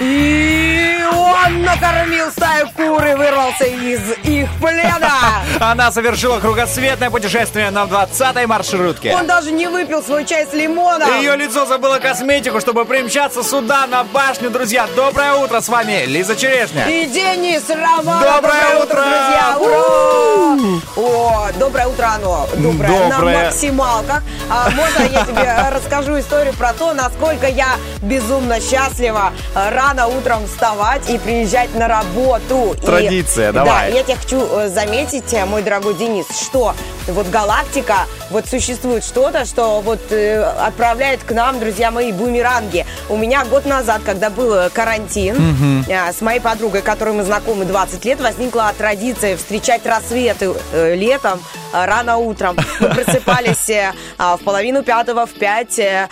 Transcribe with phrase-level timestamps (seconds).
[0.00, 5.10] И он накормил стаю кур и вырвался из их плена.
[5.60, 9.14] Она совершила кругосветное путешествие на 20-й маршрутке.
[9.14, 11.08] Он даже не выпил свой чай с лимоном.
[11.18, 14.86] Ее лицо забыло косметику, чтобы примчаться сюда, на башню, друзья.
[14.94, 16.86] Доброе утро, с вами Лиза Черешня.
[16.88, 18.22] И Денис Роман.
[18.22, 18.96] Доброе утро!
[18.96, 19.56] друзья!
[19.58, 20.80] Ура!
[20.96, 22.48] О, доброе утро, оно.
[22.56, 22.88] Доброе.
[22.88, 23.38] Доброе.
[23.38, 24.22] На максималках.
[24.50, 29.32] А, можно я тебе расскажу историю про то, насколько я безумно счастлива
[29.86, 32.74] рано утром вставать и приезжать на работу.
[32.82, 33.90] И- Традиция, давай.
[33.92, 36.74] Да, я тебе хочу э, заметить, э, мой дорогой Денис, что
[37.06, 37.94] вот галактика,
[38.30, 42.84] вот существует что-то, что вот э, отправляет к нам, друзья мои, бумеранги.
[43.08, 47.64] У меня год назад, когда был э, карантин, э, с моей подругой, которой мы знакомы
[47.64, 51.40] 20 лет, возникла традиция встречать рассветы э, летом
[51.72, 52.56] э, рано утром.
[52.80, 56.08] Мы просыпались э, а, в половину пятого, в пять, э,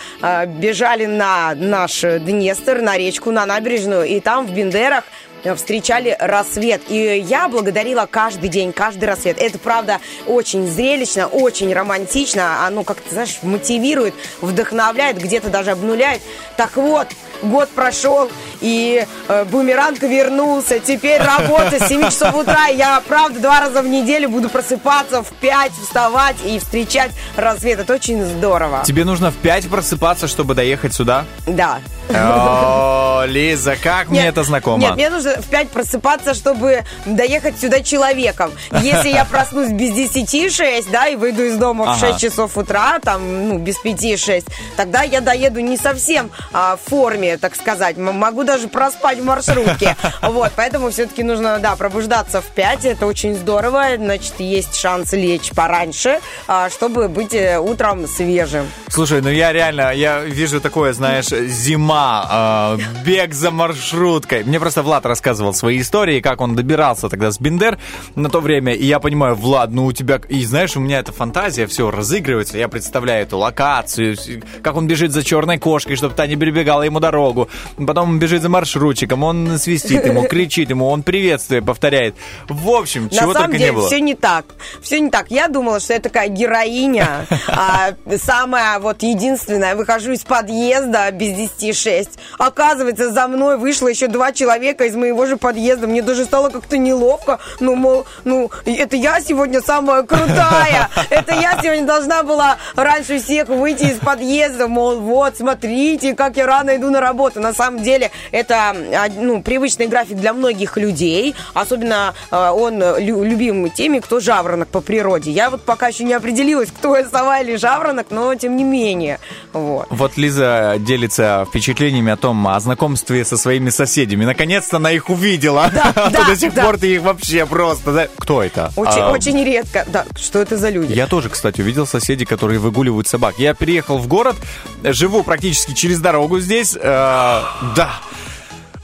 [0.47, 5.03] бежали на наш Днестр, на речку, на набережную, и там в Бендерах
[5.43, 6.81] э, встречали рассвет.
[6.87, 9.37] И я благодарила каждый день, каждый рассвет.
[9.39, 12.65] Это, правда, очень зрелищно, очень романтично.
[12.65, 16.21] Оно, как ты знаешь, мотивирует, вдохновляет, где-то даже обнуляет.
[16.57, 17.07] Так вот,
[17.41, 18.29] год прошел,
[18.61, 20.79] и э, бумеранг вернулся.
[20.79, 22.67] Теперь работа с 7 часов утра.
[22.67, 27.79] Я, правда, два раза в неделю буду просыпаться в 5, вставать и встречать рассвет.
[27.79, 28.83] Это очень здорово.
[28.85, 31.25] Тебе нужно в 5 просыпаться, чтобы доехать сюда?
[31.47, 31.79] Да.
[32.13, 34.77] О, Лиза, как мне это знакомо?
[34.77, 38.51] Нет, мне нужно в 5 просыпаться, чтобы доехать сюда человеком.
[38.81, 42.13] Если я проснусь без 10 6, да, и выйду из дома в Ага.
[42.13, 46.89] 6 часов утра, там, ну, без 5 6, тогда я доеду не совсем а, в
[46.89, 47.97] форме, так сказать.
[47.97, 49.95] Могу даже проспать в маршрутке.
[50.21, 53.85] Вот, поэтому все-таки нужно, да, пробуждаться в 5, это очень здорово.
[53.97, 58.67] Значит, есть шанс лечь пораньше, а, чтобы быть э, утром свежим.
[58.89, 64.43] Слушай, ну я реально, я вижу такое, знаешь, зима, э, бег за маршруткой.
[64.43, 67.77] Мне просто Влад рассказывал свои истории, как он добирался тогда с Бендер
[68.15, 71.11] на то время, и я понимаю, Влад, ну у тебя, и знаешь, у меня эта
[71.11, 74.17] фантазия все разыгрывается, я представляю эту локацию,
[74.61, 78.41] как он бежит за черной кошкой, чтобы та не перебегала ему дорогу, потом он бежит
[78.41, 82.15] за маршрутчиком, он свистит ему, кричит ему, он приветствие повторяет.
[82.47, 83.87] В общем, чего На самом только деле не было.
[83.87, 84.45] все не так.
[84.81, 85.31] Все не так.
[85.31, 89.75] Я думала, что я такая героиня, а, самая вот единственная.
[89.75, 92.09] Выхожу из подъезда без 10 6.
[92.39, 95.85] Оказывается, за мной вышло еще два человека из моего же подъезда.
[95.85, 97.39] Мне даже стало как-то неловко.
[97.59, 100.89] Ну, мол, ну, это я сегодня самая крутая.
[101.09, 104.67] Это я сегодня должна была раньше всех выйти из подъезда.
[104.67, 107.39] Мол, вот, смотрите, как я рано иду на работу.
[107.39, 111.35] На самом деле, это а, ну, привычный график для многих людей.
[111.53, 115.31] Особенно э, он лю- любим теми, кто жаворонок по природе.
[115.31, 119.19] Я вот пока еще не определилась, кто я, сова или жаворонок, но тем не менее.
[119.53, 119.87] Вот.
[119.89, 121.74] Вот Лиза делится впечатлениями
[122.11, 124.25] о том, о знакомстве со своими соседями.
[124.25, 125.69] Наконец-то она их увидела.
[125.73, 126.63] Да, А то да, до сих да.
[126.65, 127.91] пор ты их вообще просто...
[127.93, 128.71] да- Кто это?
[128.75, 129.85] Очень, А, очень редко.
[129.87, 130.93] Да, что это за люди?
[130.93, 133.35] Я тоже, кстати, увидел соседей, которые выгуливают собак.
[133.37, 134.35] Я переехал в город,
[134.83, 136.75] живу практически через дорогу здесь.
[136.75, 137.91] э, да.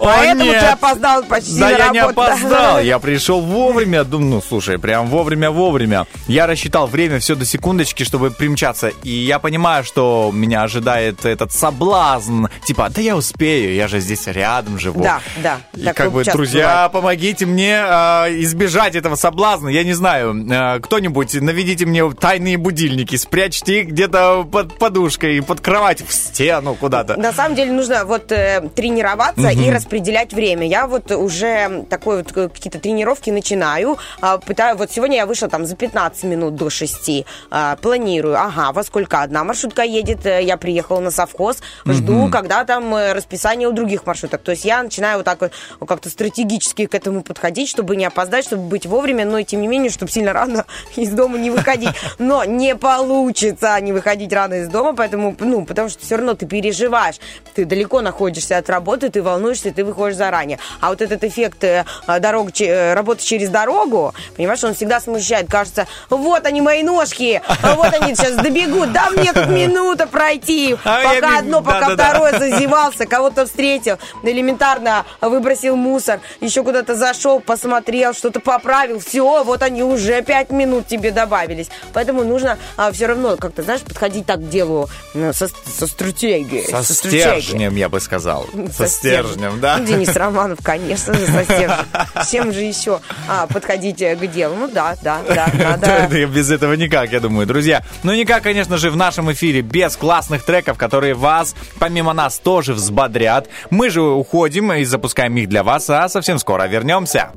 [0.01, 0.59] Поэтому нет.
[0.59, 2.21] ты опоздал почти Да я не работу.
[2.21, 6.07] опоздал, я пришел вовремя, думаю, ну слушай, прям вовремя-вовремя.
[6.27, 11.51] Я рассчитал время все до секундочки, чтобы примчаться, и я понимаю, что меня ожидает этот
[11.51, 15.03] соблазн, типа, да я успею, я же здесь рядом живу.
[15.03, 15.57] Да, да.
[15.75, 16.91] И как бы, друзья, бывает.
[16.91, 19.69] помогите мне э, избежать этого соблазна.
[19.69, 25.61] Я не знаю, э, кто-нибудь наведите мне тайные будильники, спрячьте их где-то под подушкой, под
[25.61, 27.17] кровать, в стену куда-то.
[27.17, 30.65] На самом деле нужно вот э, тренироваться и распределять время.
[30.65, 33.97] Я вот уже такой вот э, какие-то тренировки начинаю.
[34.21, 37.25] а, пытаю, вот сегодня я вышла там за 15 минут до 6.
[37.49, 42.63] а, планирую, ага, во сколько одна маршрутка едет, э, я приехала на совхоз, жду, когда
[42.63, 44.41] там э, расписание у других маршруток.
[44.41, 45.51] То есть я начинаю вот так вот
[45.85, 49.67] как-то стратегически к этому подходить, чтобы не опоздать, чтобы быть вовремя, но и тем не
[49.67, 50.65] менее, чтобы сильно рано
[50.95, 51.89] из дома не выходить.
[52.17, 56.45] Но не получится не выходить рано из дома, поэтому, ну, потому что все равно ты
[56.45, 57.15] переживаешь.
[57.53, 60.59] Ты далеко находишься от работы, ты волнуешься, ты ты выходишь заранее.
[60.79, 61.85] А вот этот эффект э,
[62.19, 65.49] дорог, че- работы через дорогу, понимаешь, он всегда смущает.
[65.49, 70.77] Кажется, вот они мои ножки, а вот они сейчас добегут, да мне тут минута пройти.
[70.83, 78.13] А Пока одно, пока второе зазевался, кого-то встретил, элементарно выбросил мусор, еще куда-то зашел, посмотрел,
[78.13, 81.69] что-то поправил, все, вот они уже пять минут тебе добавились.
[81.93, 82.57] Поэтому нужно
[82.91, 86.69] все равно как-то, знаешь, подходить так к делу ну, со, со стратегией.
[86.69, 87.41] Со стратегией.
[87.41, 88.45] стержнем, я бы сказал.
[88.77, 89.77] Со стержнем, да.
[89.77, 91.85] Ну, Денис Романов, конечно же, со стержнем.
[92.29, 92.99] Чем же еще
[93.29, 94.55] а, подходить э, к делу?
[94.55, 95.81] Ну да, да, да, надо...
[95.87, 97.83] Да, Без этого никак, я думаю, друзья.
[98.03, 102.73] Ну никак, конечно же, в нашем эфире без классных треков, которые вас, помимо нас, тоже
[102.73, 103.47] взбодрят.
[103.69, 107.31] Мы же уходим и запускаем их для вас, а совсем скоро вернемся.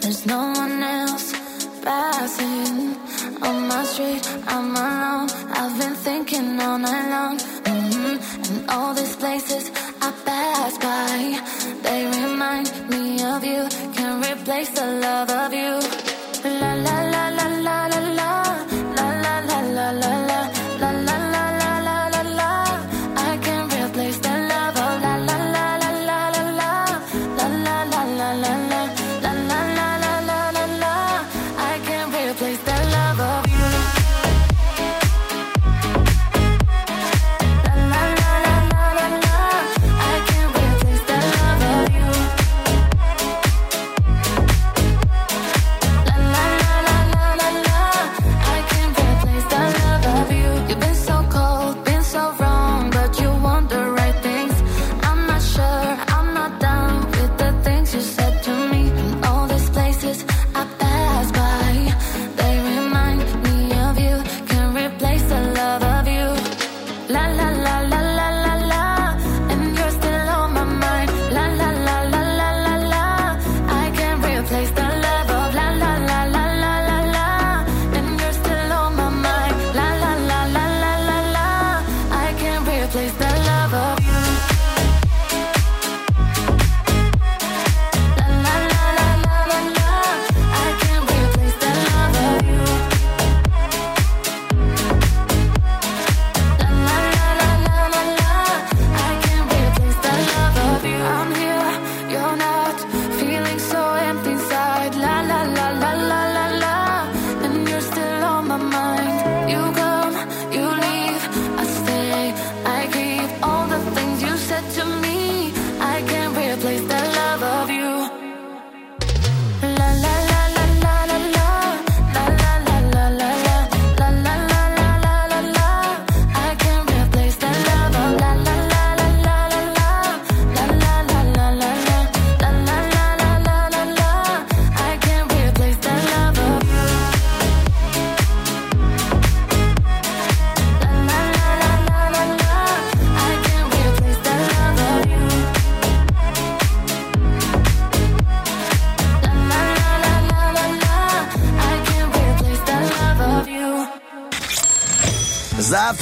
[0.00, 1.32] There's no one else
[1.82, 2.96] passing
[3.40, 4.22] on my street.
[4.48, 5.30] I'm alone.
[5.52, 7.63] I've been thinking all night long.
[8.68, 9.70] All these places
[10.00, 11.40] I pass by,
[11.82, 13.68] they remind me of you.
[13.94, 15.72] Can't replace the love of you.
[16.60, 16.93] La la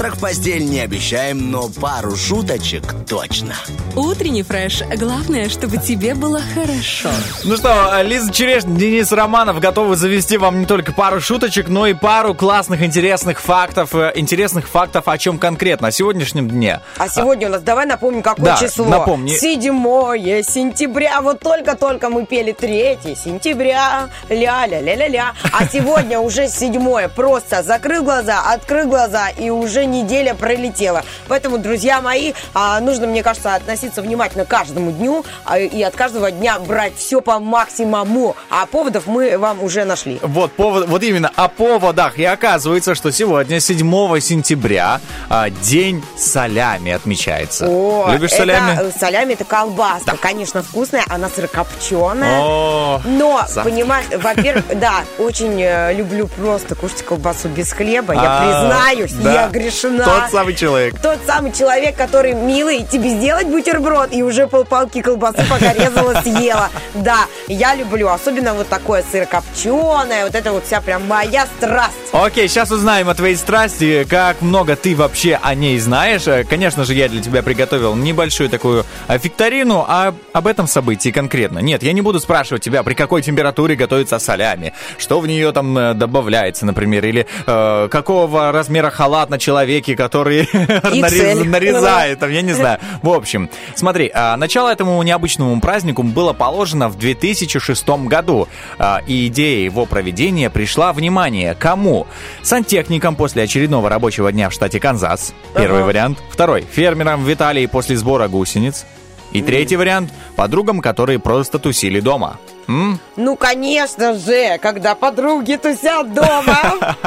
[0.02, 3.54] Завтрак в постель не обещаем, но пару шуточек точно.
[3.94, 4.82] Утренний фреш.
[4.96, 7.10] Главное, чтобы тебе было хорошо.
[7.44, 11.92] Ну что, Лиза Черешня, Денис Романов готовы завести вам не только пару шуточек, но и
[11.92, 13.94] пару классных, интересных фактов.
[13.94, 16.80] э, Интересных фактов о чем конкретно, о сегодняшнем дне.
[16.96, 18.86] А сегодня у нас, давай напомним, какое Да, число.
[18.86, 19.34] напомни.
[19.36, 21.20] 7 сентября.
[21.20, 24.08] Вот только-только мы пели 3 сентября.
[24.30, 25.32] Ля-ля-ля-ля-ля.
[25.52, 31.04] А сегодня уже 7 Просто закрыл глаза, открыл глаза, и уже неделя пролетела.
[31.28, 35.94] Поэтому, друзья мои, а, нужно, мне кажется, относиться внимательно к каждому дню а, и от
[35.96, 38.36] каждого дня брать все по максимуму.
[38.50, 40.18] А поводов мы вам уже нашли.
[40.22, 42.18] Вот, повод, вот именно о поводах.
[42.18, 47.66] И оказывается, что сегодня, 7 сентября, а, день солями отмечается.
[47.68, 48.92] О, Любишь это, солями?
[48.98, 50.16] Солями это колбаска.
[50.20, 52.40] Конечно, вкусная, она сырокопченая.
[52.40, 53.64] О, Но, завтрак.
[53.64, 58.14] понимаешь, во-первых, да, очень э, люблю просто кушать колбасу без хлеба.
[58.14, 59.32] Я А, признаюсь, да.
[59.32, 60.04] я грешна.
[60.04, 61.00] Тот самый человек.
[61.00, 63.71] Тот самый человек, который, милый, тебе сделать бутерброд,
[64.10, 66.68] и уже полпалки колбасы пока резала, съела.
[66.94, 71.94] Да, я люблю, особенно вот такое сырокопченое, вот это вот вся прям моя страсть.
[72.12, 76.26] Окей, сейчас узнаем о твоей страсти, как много ты вообще о ней знаешь.
[76.26, 81.60] Э, Конечно же, я для тебя приготовил небольшую такую викторину а об этом событии конкретно.
[81.60, 85.76] Нет, я не буду спрашивать тебя, при какой температуре готовится солями, что в нее там
[85.78, 92.42] э, добавляется, например, или э, какого размера халат на человеке, который нарез- нарезает, там, я
[92.42, 92.78] не знаю.
[93.02, 98.48] В общем, смотри, а, начало этому необычному празднику было положено в 2006 году.
[98.78, 102.06] А, И идея его проведения пришла, внимание, кому?
[102.42, 105.34] Сантехникам после очередного рабочего дня в штате Канзас.
[105.54, 105.86] Первый Ага.
[105.86, 106.18] вариант.
[106.30, 106.64] Второй.
[106.70, 108.84] Фермерам в Италии после сбора гусениц.
[109.32, 112.38] И третий вариант– подругам, которые просто тусили дома.
[112.68, 113.00] М?
[113.16, 116.58] Ну, конечно же, когда подруги тусят дома,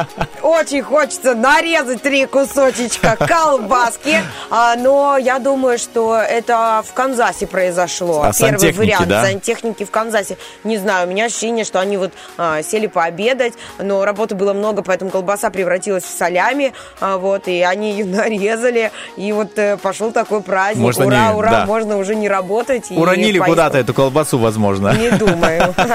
[0.41, 4.17] очень хочется нарезать три кусочечка колбаски,
[4.49, 8.23] А, но я думаю, что это в Канзасе произошло.
[8.23, 9.07] А Первый вариант.
[9.07, 9.23] да?
[9.23, 10.37] Сантехники в Канзасе.
[10.63, 14.83] Не знаю, у меня ощущение, что они вот а, сели пообедать, но работы было много,
[14.83, 20.11] поэтому колбаса превратилась в солями, а, вот, и они ее нарезали, и вот э, пошел
[20.11, 20.83] такой праздник.
[20.83, 21.65] Может, ура, они, ура, да.
[21.65, 22.85] можно уже не работать.
[22.89, 24.93] Уронили куда-то эту колбасу, возможно.
[24.95, 25.73] Не думаю.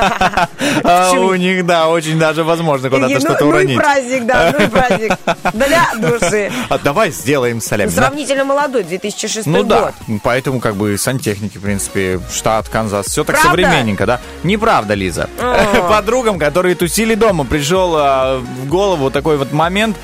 [0.85, 3.79] А у них, да, очень даже возможно куда-то ну, что-то ну и уронить.
[3.79, 5.13] праздник, да, ну и праздник
[5.55, 6.53] для души.
[6.69, 7.91] А давай сделаем солями.
[7.91, 10.21] Сравнительно молодой, 2006 Ну да, год.
[10.23, 14.21] поэтому как бы сантехники, в принципе, штат Канзас, все так современненько, да?
[14.43, 15.29] Неправда, Лиза.
[15.89, 19.97] Подругам, которые тусили дома, пришел а, в голову такой вот момент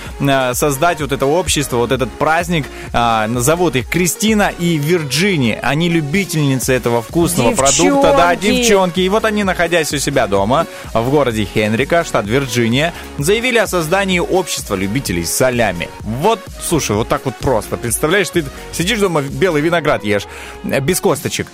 [0.52, 2.66] создать вот это общество, вот этот праздник.
[2.92, 5.58] Назовут их Кристина и Вирджини.
[5.62, 8.62] Они любительницы этого вкусного продукта, да, Девчонки.
[8.62, 9.00] девчонки.
[9.00, 14.20] И вот они, находясь у себя дома в городе Хенрика, штат Вирджиния, заявили о создании
[14.20, 15.88] общества любителей солями.
[16.00, 17.76] Вот, слушай, вот так вот просто.
[17.76, 20.26] Представляешь, ты сидишь дома, белый виноград ешь,
[20.64, 21.48] э, без косточек.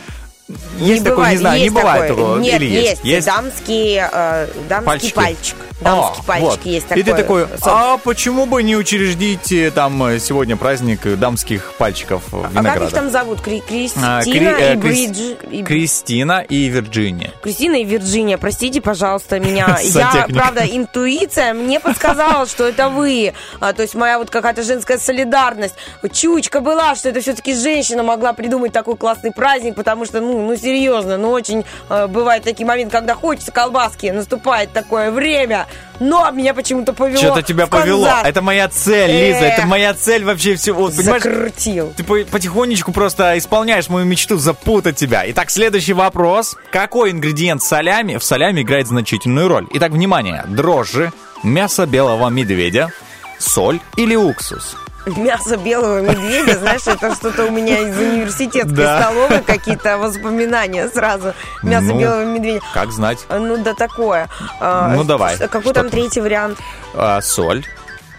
[0.78, 2.16] Есть такое, не знаю, не есть бывает такое.
[2.24, 2.38] такого.
[2.38, 3.04] Нет, Или есть.
[3.04, 3.26] есть?
[3.26, 5.14] Дамский, э, дамский Пальчики.
[5.14, 5.56] пальчик.
[5.80, 6.66] Дамский А, пальчик вот.
[6.66, 7.02] есть И такой.
[7.02, 12.22] ты такой, а почему бы не учредить э, там э, сегодня праздник э, дамских пальчиков
[12.32, 12.84] э, А как винограда?
[12.86, 13.40] их там зовут?
[13.40, 15.36] Кри- Кристина А, Кри- э, и Крис- Бриджи?
[15.50, 17.32] и- Кристина и Вирджиния.
[17.42, 19.76] Кристина и Вирджиния, простите, пожалуйста, меня.
[19.82, 23.32] Я, правда, интуиция мне подсказала, что это вы.
[23.58, 25.74] А, то есть моя вот какая-то женская солидарность.
[26.12, 30.56] Чучка была, что это все-таки женщина могла придумать такой классный праздник, потому что, ну, ну
[30.56, 35.66] серьезно, ну очень э, бывают такие моменты, когда хочется колбаски, наступает такое время,
[36.00, 37.18] но меня почему-то повело.
[37.18, 38.08] Что-то тебя повело.
[38.24, 39.44] Это моя цель, Лиза.
[39.44, 40.90] Это моя цель вообще всего.
[40.90, 41.92] Закрутил.
[41.96, 45.22] ты по- потихонечку просто исполняешь мою мечту запутать тебя.
[45.30, 46.56] Итак, следующий вопрос.
[46.70, 49.66] Какой ингредиент солями в солями играет значительную роль?
[49.74, 50.44] Итак, внимание.
[50.48, 51.12] Дрожжи,
[51.42, 52.90] мясо белого медведя,
[53.38, 54.76] соль или уксус?
[55.06, 59.00] Мясо белого медведя, знаешь, это что-то у меня из университетской Да.
[59.02, 61.34] столовой, какие-то воспоминания сразу.
[61.62, 62.60] Мясо Ну, белого медведя.
[62.72, 63.18] Как знать?
[63.28, 64.28] А, Ну да такое.
[64.60, 65.36] А, Ну, давай.
[65.38, 66.58] Какой Что там третий вариант?
[66.94, 67.64] А, соль.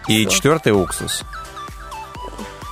[0.08, 1.24] И четвертый уксус.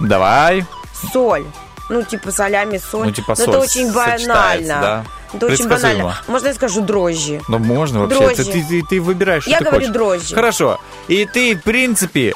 [0.02, 0.66] Давай.
[1.14, 1.46] Соль.
[1.90, 3.08] Ну, типа солями, соль.
[3.08, 4.66] Ну, типа Но соль Это очень банально.
[4.82, 5.06] да.
[5.34, 6.18] Это очень банально.
[6.28, 7.42] Можно я скажу дрожжи?
[7.48, 8.18] Ну, можно вообще.
[8.20, 8.36] Дрожжи.
[8.44, 9.94] Ты, ты, ты- ты выбираешь, что Я ты говорю хочешь.
[9.94, 10.36] дрожжи.
[10.36, 10.80] Хорошо.
[11.08, 12.34] И ты, в принципе,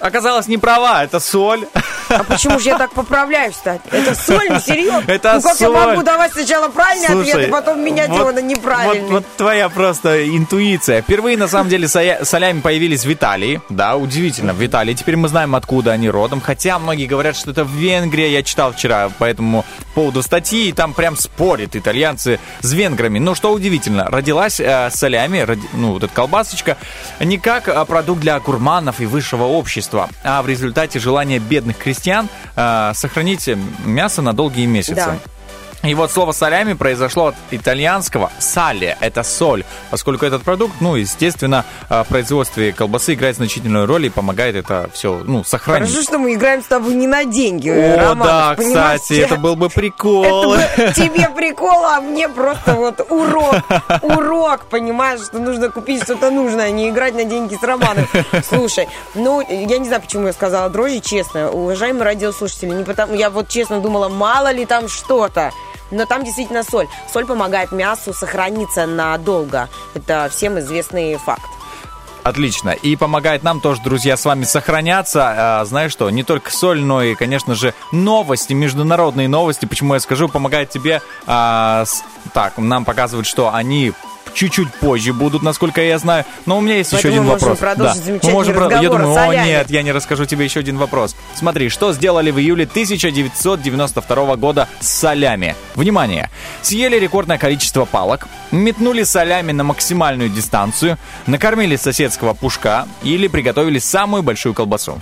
[0.00, 1.04] оказалась не права.
[1.04, 1.66] Это соль.
[2.08, 3.82] А почему же я так поправляюсь, кстати?
[3.90, 5.04] Это соль, ну серьезно?
[5.06, 5.74] Это ну как соль.
[5.74, 9.02] я могу давать сначала правильный Слушай, ответ, и потом менять вот- его на неправильный?
[9.02, 11.02] Вот, вот твоя просто интуиция.
[11.02, 13.60] Впервые, на самом деле, солями появились в Италии.
[13.68, 14.94] Да, удивительно, в Италии.
[14.94, 16.40] Теперь мы знаем, откуда они родом.
[16.40, 18.28] Хотя многие говорят, что это в Венгрии.
[18.28, 19.64] Я читал вчера по этому
[19.94, 23.18] поводу статьи, и там прям спорят итальянцы с венграми.
[23.18, 26.76] Но что удивительно, родилась э, солями, роди- ну, вот эта колбасочка,
[27.20, 29.87] не как э, продукт для гурманов и высшего общества,
[30.22, 33.48] а в результате желания бедных крестьян э, сохранить
[33.84, 34.94] мясо на долгие месяцы.
[34.94, 35.18] Да.
[35.84, 41.64] И вот слово солями произошло от итальянского сале, это соль, поскольку этот продукт, ну, естественно,
[41.88, 45.88] э, в производстве колбасы играет значительную роль и помогает это все, ну, сохранить.
[45.88, 49.02] Хорошо, что мы играем с тобой не на деньги, О, Роман, да, понимаешь?
[49.02, 50.54] кстати, это был бы прикол.
[50.54, 53.56] Это бы тебе прикол, а мне просто вот урок,
[54.02, 58.08] урок, понимаешь, что нужно купить что-то нужное, а не играть на деньги с Романом.
[58.48, 63.30] Слушай, ну, я не знаю, почему я сказала дрожжи, честно, уважаемые радиослушатели, не потому, я
[63.30, 65.52] вот честно думала, мало ли там что-то,
[65.90, 66.88] но там действительно соль.
[67.12, 69.68] Соль помогает мясу сохраниться надолго.
[69.94, 71.42] Это всем известный факт.
[72.24, 72.70] Отлично.
[72.70, 75.60] И помогает нам тоже, друзья, с вами сохраняться.
[75.60, 79.64] А, знаешь что, не только соль, но и, конечно же, новости, международные новости.
[79.64, 81.00] Почему я скажу, помогает тебе...
[81.26, 82.02] а, с-
[82.34, 83.92] так, нам показывают, что они
[84.38, 86.24] чуть-чуть позже будут, насколько я знаю.
[86.46, 87.58] Но у меня есть Поэтому еще один вопрос.
[87.58, 91.16] продолжить Мы можем про- Я думаю, о нет, я не расскажу тебе еще один вопрос.
[91.34, 95.56] Смотри, что сделали в июле 1992 года с солями.
[95.74, 96.30] Внимание!
[96.62, 104.22] Съели рекордное количество палок, метнули солями на максимальную дистанцию, накормили соседского пушка или приготовили самую
[104.22, 105.00] большую колбасу.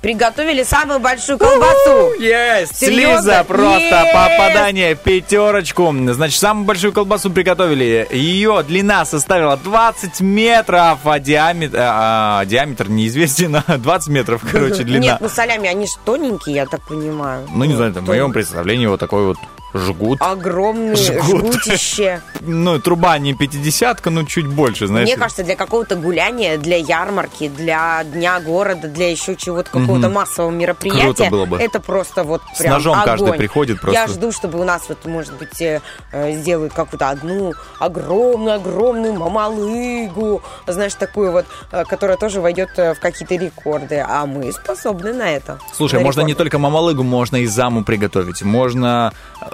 [0.00, 2.12] Приготовили самую большую колбасу.
[2.20, 2.76] Есть!
[2.76, 3.30] Серьезно?
[3.30, 4.12] Лиза, просто Есть!
[4.12, 5.92] попадание, пятерочку.
[6.12, 8.06] Значит, самую большую колбасу приготовили.
[8.12, 15.02] Ее длина составила 20 метров, а диаметр, а, диаметр неизвестен, а 20 метров, короче, длина.
[15.02, 17.48] Нет, ну солями, они же тоненькие, я так понимаю.
[17.52, 19.38] Ну, не знаю, там, в моем представлении вот такой вот
[19.74, 20.20] жгут.
[20.20, 21.54] Огромные Жгут.
[21.54, 22.22] жгутище.
[22.40, 25.08] Ну, труба не 50 но чуть больше, знаешь.
[25.08, 30.50] Мне кажется, для какого-то гуляния, для ярмарки, для дня города, для еще чего-то, какого-то массового
[30.50, 31.02] мероприятия.
[31.02, 31.58] Круто было бы.
[31.58, 33.38] Это просто вот С прям ножом каждый огонь.
[33.38, 34.00] приходит просто.
[34.00, 35.80] Я жду, чтобы у нас вот, может быть, э,
[36.12, 43.00] э, сделают какую-то одну огромную-огромную мамалыгу, знаешь, такую вот, э, которая тоже войдет э, в
[43.00, 44.04] какие-то рекорды.
[44.06, 45.58] А мы способны на это.
[45.74, 46.44] Слушай, На можно не рекорды.
[46.44, 48.42] только мамалыгу, можно и заму приготовить.
[48.42, 49.46] Можно э,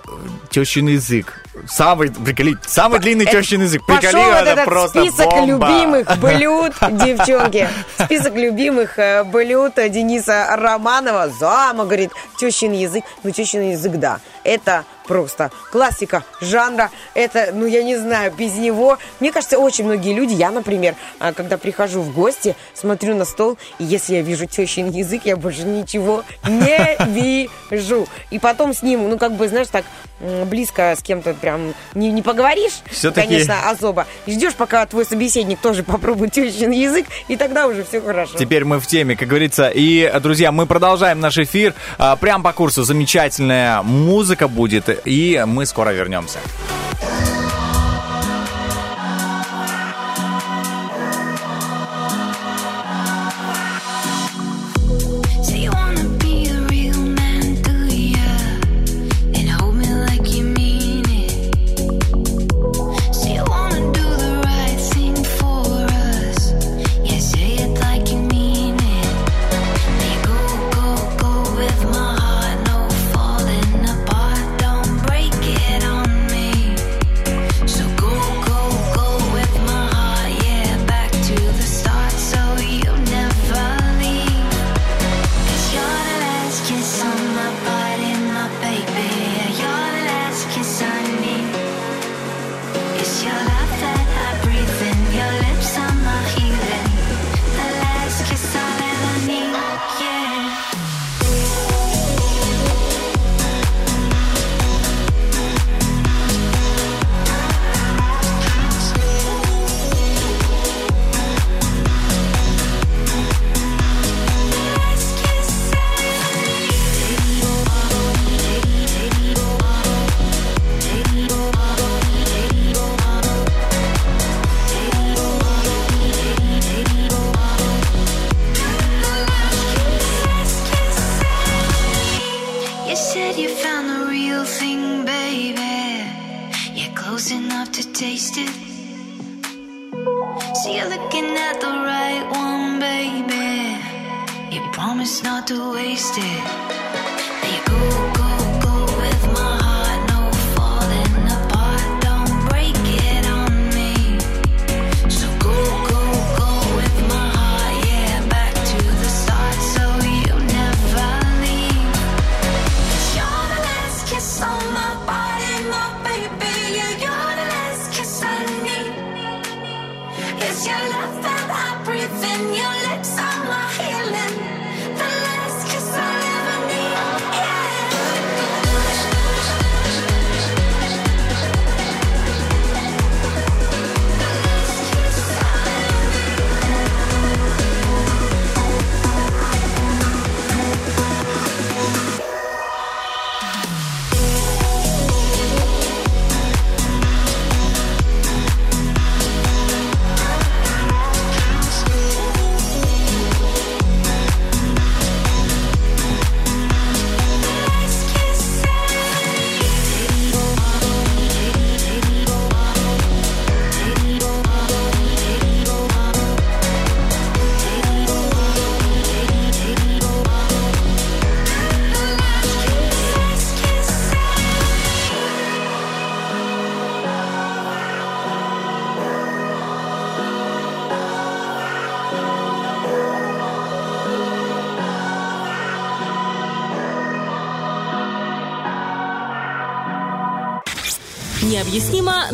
[0.50, 1.40] тещин язык.
[1.68, 3.82] Самый, приколи, самый длинный Это тещин язык.
[3.86, 5.46] Пошел Приколи, вот это этот просто список бомба.
[5.46, 7.68] любимых блюд, девчонки.
[8.04, 11.28] Список любимых э, блюд э, Дениса Романова.
[11.28, 13.04] Зама, говорит, тещин язык.
[13.22, 14.20] Ну, тещин язык, да.
[14.44, 16.90] Это просто классика жанра.
[17.14, 18.98] Это, ну, я не знаю, без него...
[19.20, 23.58] Мне кажется, очень многие люди, я, например, а, когда прихожу в гости, смотрю на стол,
[23.78, 28.06] и если я вижу тещин язык, я больше ничего не вижу.
[28.30, 29.84] И потом с ним, ну, как бы, знаешь, так
[30.20, 34.06] близко с кем-то прям не, не поговоришь, Всё-таки- конечно, особо.
[34.26, 38.38] И ждешь, пока твой собеседник тоже попробует тещин язык, и тогда уже все хорошо.
[38.38, 39.68] Теперь мы в теме, как говорится.
[39.74, 41.74] И, друзья, мы продолжаем наш эфир.
[41.98, 44.88] А, Прям по курсу замечательная музыка будет.
[45.04, 46.38] И мы скоро вернемся.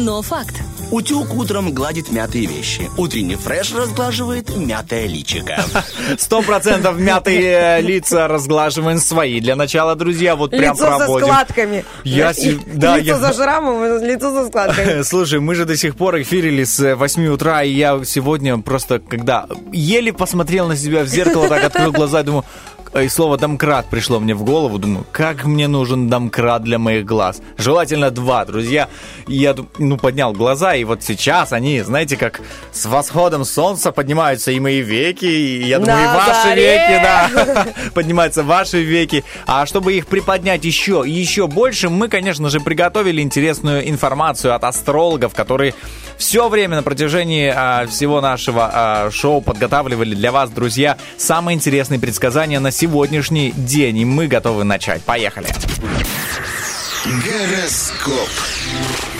[0.00, 0.54] Но факт.
[0.90, 2.90] Утюг утром гладит мятые вещи.
[2.96, 5.62] Утренний фреш разглаживает мятое личико.
[6.18, 9.38] Сто процентов мятые э, лица разглаживаем свои.
[9.40, 11.26] Для начала, друзья, вот прям лицо со проводим.
[11.28, 11.84] складками.
[12.02, 15.02] Я И- да, лицо я- за шрамом, лицо со складками.
[15.04, 19.46] Слушай, мы же до сих пор эфирили с 8 утра, и я сегодня просто, когда
[19.72, 22.44] еле посмотрел на себя в зеркало, так открыл глаза и думаю,
[22.98, 24.78] и слово «домкрат» пришло мне в голову.
[24.78, 27.40] Думаю, как мне нужен домкрат для моих глаз.
[27.56, 28.88] Желательно два, друзья.
[29.28, 32.40] Я ну, поднял глаза, и вот сейчас они, знаете, как
[32.72, 36.62] с восходом солнца поднимаются и мои веки, и я думаю, и ваши заре!
[36.62, 39.24] веки, да, поднимаются ваши веки.
[39.46, 44.64] А чтобы их приподнять еще и еще больше, мы, конечно же, приготовили интересную информацию от
[44.64, 45.74] астрологов, которые
[46.20, 51.98] все время на протяжении а, всего нашего а, шоу подготавливали для вас, друзья, самые интересные
[51.98, 53.96] предсказания на сегодняшний день.
[53.98, 55.02] И мы готовы начать.
[55.02, 55.48] Поехали.
[57.06, 58.28] Гороскоп.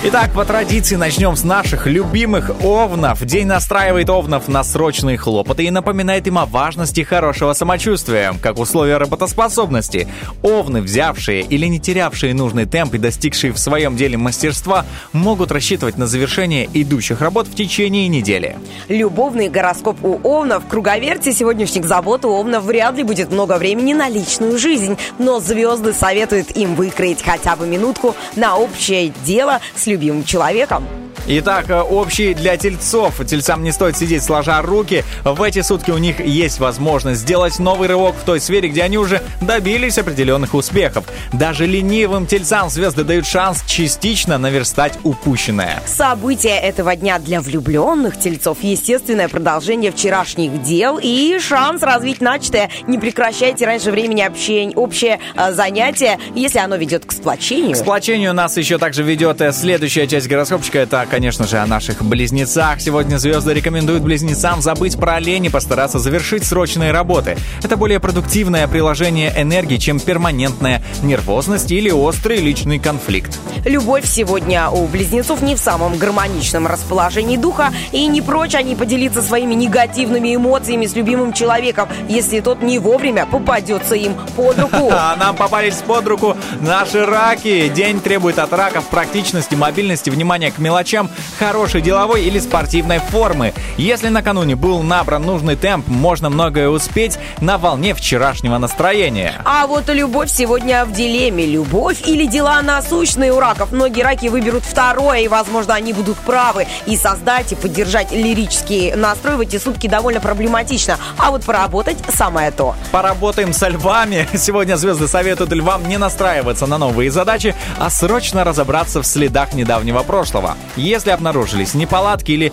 [0.03, 3.23] Итак, по традиции начнем с наших любимых овнов.
[3.23, 8.97] День настраивает овнов на срочные хлопоты и напоминает им о важности хорошего самочувствия, как условие
[8.97, 10.09] работоспособности.
[10.41, 15.99] Овны, взявшие или не терявшие нужный темп и достигшие в своем деле мастерства, могут рассчитывать
[15.99, 18.57] на завершение идущих работ в течение недели.
[18.89, 20.65] Любовный гороскоп у Овнов.
[20.65, 24.97] В круговерте сегодняшних забот у Овнов вряд ли будет много времени на личную жизнь.
[25.19, 30.85] Но звезды советуют им выкроить хотя бы минутку на общее дело с любимым человеком.
[31.27, 33.25] Итак, э, общий для тельцов.
[33.27, 35.05] Тельцам не стоит сидеть сложа руки.
[35.25, 38.99] В эти сутки у них есть возможность сделать новый рывок в той сфере, где они
[38.99, 41.05] уже добились определенных успехов.
[41.33, 45.83] Даже ленивым тельцам звезды дают шанс частично наверстать упущенное.
[45.87, 52.71] События этого дня для влюбленных тельцов– естественное продолжение вчерашних дел и шанс развить начатое.
[52.87, 57.73] Не прекращайте раньше времени общение, общее э, занятие, если оно ведет к сплочению.
[57.73, 60.79] К сплочению нас еще также ведет э, следующая часть гороскопчика.
[60.79, 62.81] Это, конечно же, о наших близнецах.
[62.81, 67.37] Сегодня звезды рекомендуют близнецам забыть про лень и постараться завершить срочные работы.
[67.63, 73.39] Это более продуктивное приложение энергии, чем перманентная нервозность или острый личный конфликт.
[73.65, 79.21] Любовь сегодня у близнецов не в самом гармоничном расположении духа, и не прочь они поделиться
[79.21, 84.89] своими негативными эмоциями с любимым человеком, если тот не вовремя попадется им под руку.
[84.93, 87.69] А нам попались под руку наши раки.
[87.69, 91.00] День требует от раков практичности, мобильности, внимания к мелочам,
[91.39, 93.55] хорошей деловой или спортивной формы.
[93.77, 99.41] Если накануне был набран нужный темп, можно многое успеть на волне вчерашнего настроения.
[99.45, 101.47] А вот любовь сегодня в дилемме.
[101.47, 103.73] Любовь или дела насущные у раков.
[103.73, 106.67] Многие раки выберут второе, и, возможно, они будут правы.
[106.87, 110.99] И создать и поддержать лирический настрой в эти сутки довольно проблематично.
[111.19, 112.75] А вот поработать самое то.
[112.91, 114.29] Поработаем со львами.
[114.37, 120.03] Сегодня звезды советуют львам не настраиваться на новые задачи, а срочно разобраться в следах недавнего
[120.03, 120.57] прошлого.
[120.91, 122.53] Если обнаружились неполадки или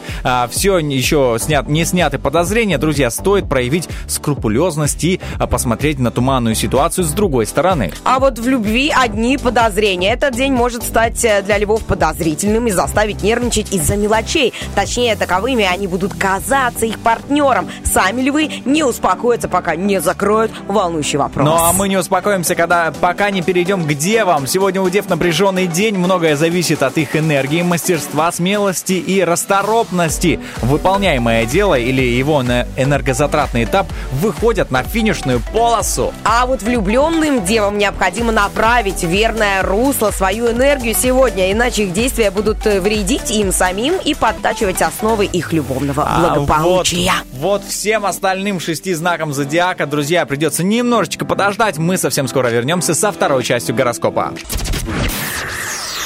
[0.52, 6.54] все еще снят, не сняты подозрения, друзья, стоит проявить скрупулезность и а, посмотреть на туманную
[6.54, 7.92] ситуацию с другой стороны.
[8.04, 10.14] А вот в любви одни подозрения.
[10.14, 14.54] Этот день может стать э, для львов подозрительным и заставить нервничать из-за мелочей.
[14.76, 17.68] Точнее, таковыми они будут казаться их партнером.
[17.84, 21.44] Сами львы не успокоятся, пока не закроют волнующий вопрос.
[21.44, 24.46] Ну а мы не успокоимся, когда пока не перейдем к девам.
[24.46, 30.40] Сегодня у дев напряженный день, многое зависит от их энергии, мастерства, смелости и расторопности.
[30.62, 36.14] Выполняемое дело или его на- энергозатратный этап выходят на финишную полосу.
[36.24, 42.66] А вот влюбленным девам необходимо направить верное русло свою энергию сегодня, иначе их действия будут
[42.66, 47.12] э, вредить им самим и подтачивать основы их любовного А благополучия.
[47.34, 51.78] Вот, вот всем остальным шести знакам зодиака, друзья, придется немножечко подождать.
[51.78, 54.34] Мы совсем скоро вернемся со второй частью гороскопа.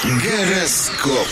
[0.03, 1.27] Гороскоп.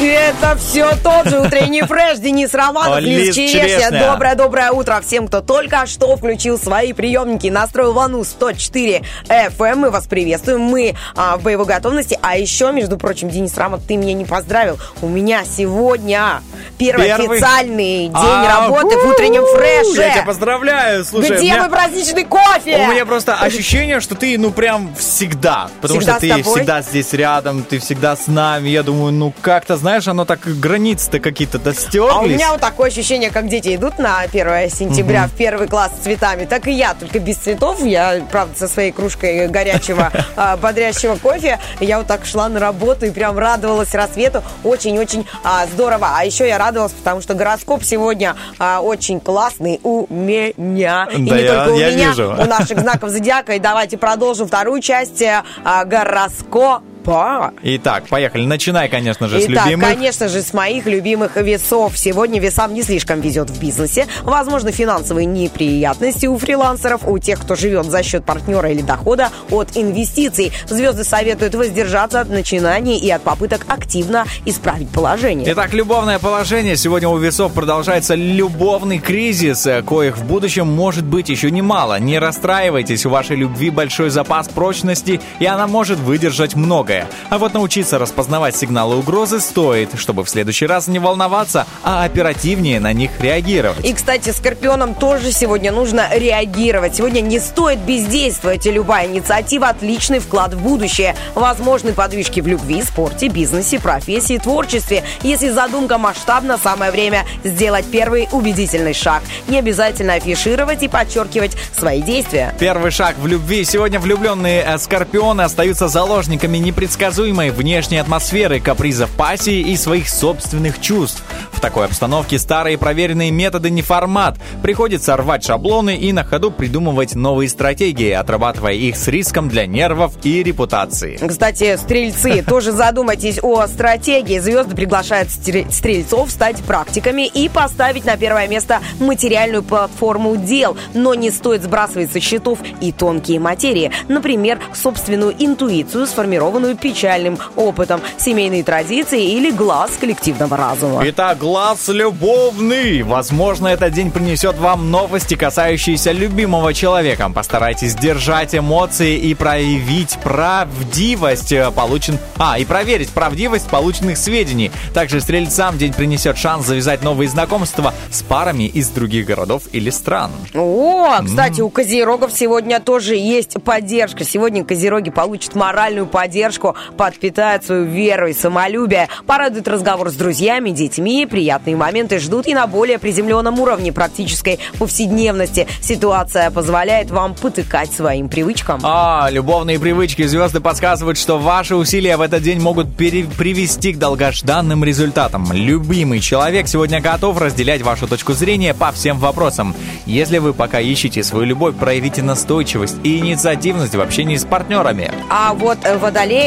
[0.00, 2.18] И это все тот же утренний фреш.
[2.18, 3.90] Денис Романов, Лиз Черешня.
[3.90, 9.74] Доброе-доброе утро всем, кто только что включил свои приемники, настроил волну 104 FM.
[9.76, 10.60] Мы вас приветствуем.
[10.60, 12.18] Мы а, в боевой готовности.
[12.22, 14.78] А еще, между прочим, Денис Рамов, ты меня не поздравил.
[15.00, 16.42] У меня сегодня
[16.78, 17.36] первый, Первый?
[17.38, 20.00] официальный день А, работы в утреннем фреше.
[20.00, 21.36] Я тебя поздравляю, слушай.
[21.36, 22.86] Где мой праздничный кофе?
[22.86, 25.68] У меня просто ощущение, что ты, ну, прям всегда.
[25.80, 28.68] Потому что ты всегда здесь рядом, ты всегда с нами.
[28.68, 32.12] Я думаю, ну, как-то, знаешь, оно так, границы-то какие-то достерлись.
[32.12, 35.92] А у меня вот такое ощущение, как дети идут на 1 сентября в первый класс
[35.98, 37.82] с цветами, так и я, только без цветов.
[37.84, 41.58] Я, правда, со своей кружкой горячего а, бодрящего кофе.
[41.80, 44.42] Я вот так шла на работу и прям радовалась рассвету.
[44.64, 46.10] Очень-очень а, здорово.
[46.16, 51.08] А еще я радовалась, потому что гороскоп сегодня а, очень классный у меня.
[51.10, 52.30] И Да, не я- только у я меня, вижу.
[52.32, 53.54] у наших знаков зодиака.
[53.54, 55.22] И давайте продолжим вторую часть
[55.64, 56.82] а, гороскопа.
[57.02, 57.52] Опа!
[57.62, 58.46] Итак, поехали.
[58.46, 59.88] Начинай, конечно же, с Итак, любимых.
[59.88, 61.98] конечно же, с моих любимых весов.
[61.98, 64.06] Сегодня весам не слишком везет в бизнесе.
[64.22, 69.76] Возможно, финансовые неприятности у фрилансеров, у тех, кто живет за счет партнера или дохода от
[69.76, 70.52] инвестиций.
[70.68, 75.52] Звезды советуют воздержаться от начинаний и от попыток активно исправить положение.
[75.52, 76.76] Итак, любовное положение.
[76.76, 81.98] Сегодня у весов продолжается любовный кризис, э, коих в будущем может быть еще немало.
[81.98, 86.54] Не расстраивайтесь, у вашей любви большой запас прочности, и она может выдержать
[86.92, 87.06] многое.
[87.30, 92.80] А вот научиться распознавать сигналы угрозы стоит, чтобы в следующий раз не волноваться, а оперативнее
[92.80, 93.84] на них реагировать.
[93.84, 96.96] И, кстати, скорпионам тоже сегодня нужно реагировать.
[96.96, 101.14] Сегодня не стоит бездействовать, и любая инициатива– отличный вклад в будущее.
[101.34, 105.04] Возможны подвижки в любви, спорте, бизнесе, профессии, творчестве.
[105.22, 109.22] Если задумка масштабна, самое время сделать первый убедительный шаг.
[109.48, 112.54] Не обязательно афишировать и подчеркивать свои действия.
[112.58, 113.64] Первый шаг в любви.
[113.64, 121.22] Сегодня влюбленные э, скорпионы остаются заложниками непредсказуемой внешней атмосферы, капризов пассии и своих собственных чувств.
[121.52, 124.36] В такой обстановке старые проверенные методы не формат.
[124.64, 130.14] Приходится рвать шаблоны и на ходу придумывать новые стратегии, отрабатывая их с риском для нервов
[130.24, 131.20] и репутации.
[131.24, 134.40] Кстати, стрельцы, тоже задумайтесь о стратегии.
[134.40, 140.76] Звезды приглашают стре- стрельцов стать практиками и поставить на первое место материальную платформу дел.
[140.94, 143.92] Но не стоит сбрасывать со счетов и тонкие материи.
[144.08, 151.02] Например, собственную интуицию, сформированную печальным опытом, семейные традиции или глаз коллективного разума.
[151.06, 153.02] Итак, глаз любовный.
[153.02, 157.30] Возможно, этот день принесет вам новости, касающиеся любимого человека.
[157.34, 162.18] Постарайтесь держать эмоции и проявить правдивость э, получен...
[162.38, 164.70] А, и проверить правдивость полученных сведений.
[164.94, 170.30] Также стрельцам день принесет шанс завязать новые знакомства с парами из других городов или стран.
[170.54, 174.24] О, кстати, у козерогов сегодня тоже есть поддержка.
[174.24, 176.61] Сегодня козероги получат моральную поддержку,
[176.96, 182.66] подпитают свою веру и самолюбие, порадуют разговор с друзьями, детьми, приятные моменты ждут и на
[182.66, 185.66] более приземленном уровне практической повседневности.
[185.80, 188.80] Ситуация позволяет вам потыкать своим привычкам.
[188.82, 190.22] А, любовные привычки.
[190.22, 195.48] Звезды подсказывают, что ваши усилия в этот день могут пере- привести к долгожданным результатам.
[195.52, 199.74] Любимый человек сегодня готов разделять вашу точку зрения по всем вопросам.
[200.06, 205.10] Если вы пока ищете свою любовь, проявите настойчивость и инициативность в общении с партнерами.
[205.30, 205.96] А вот э,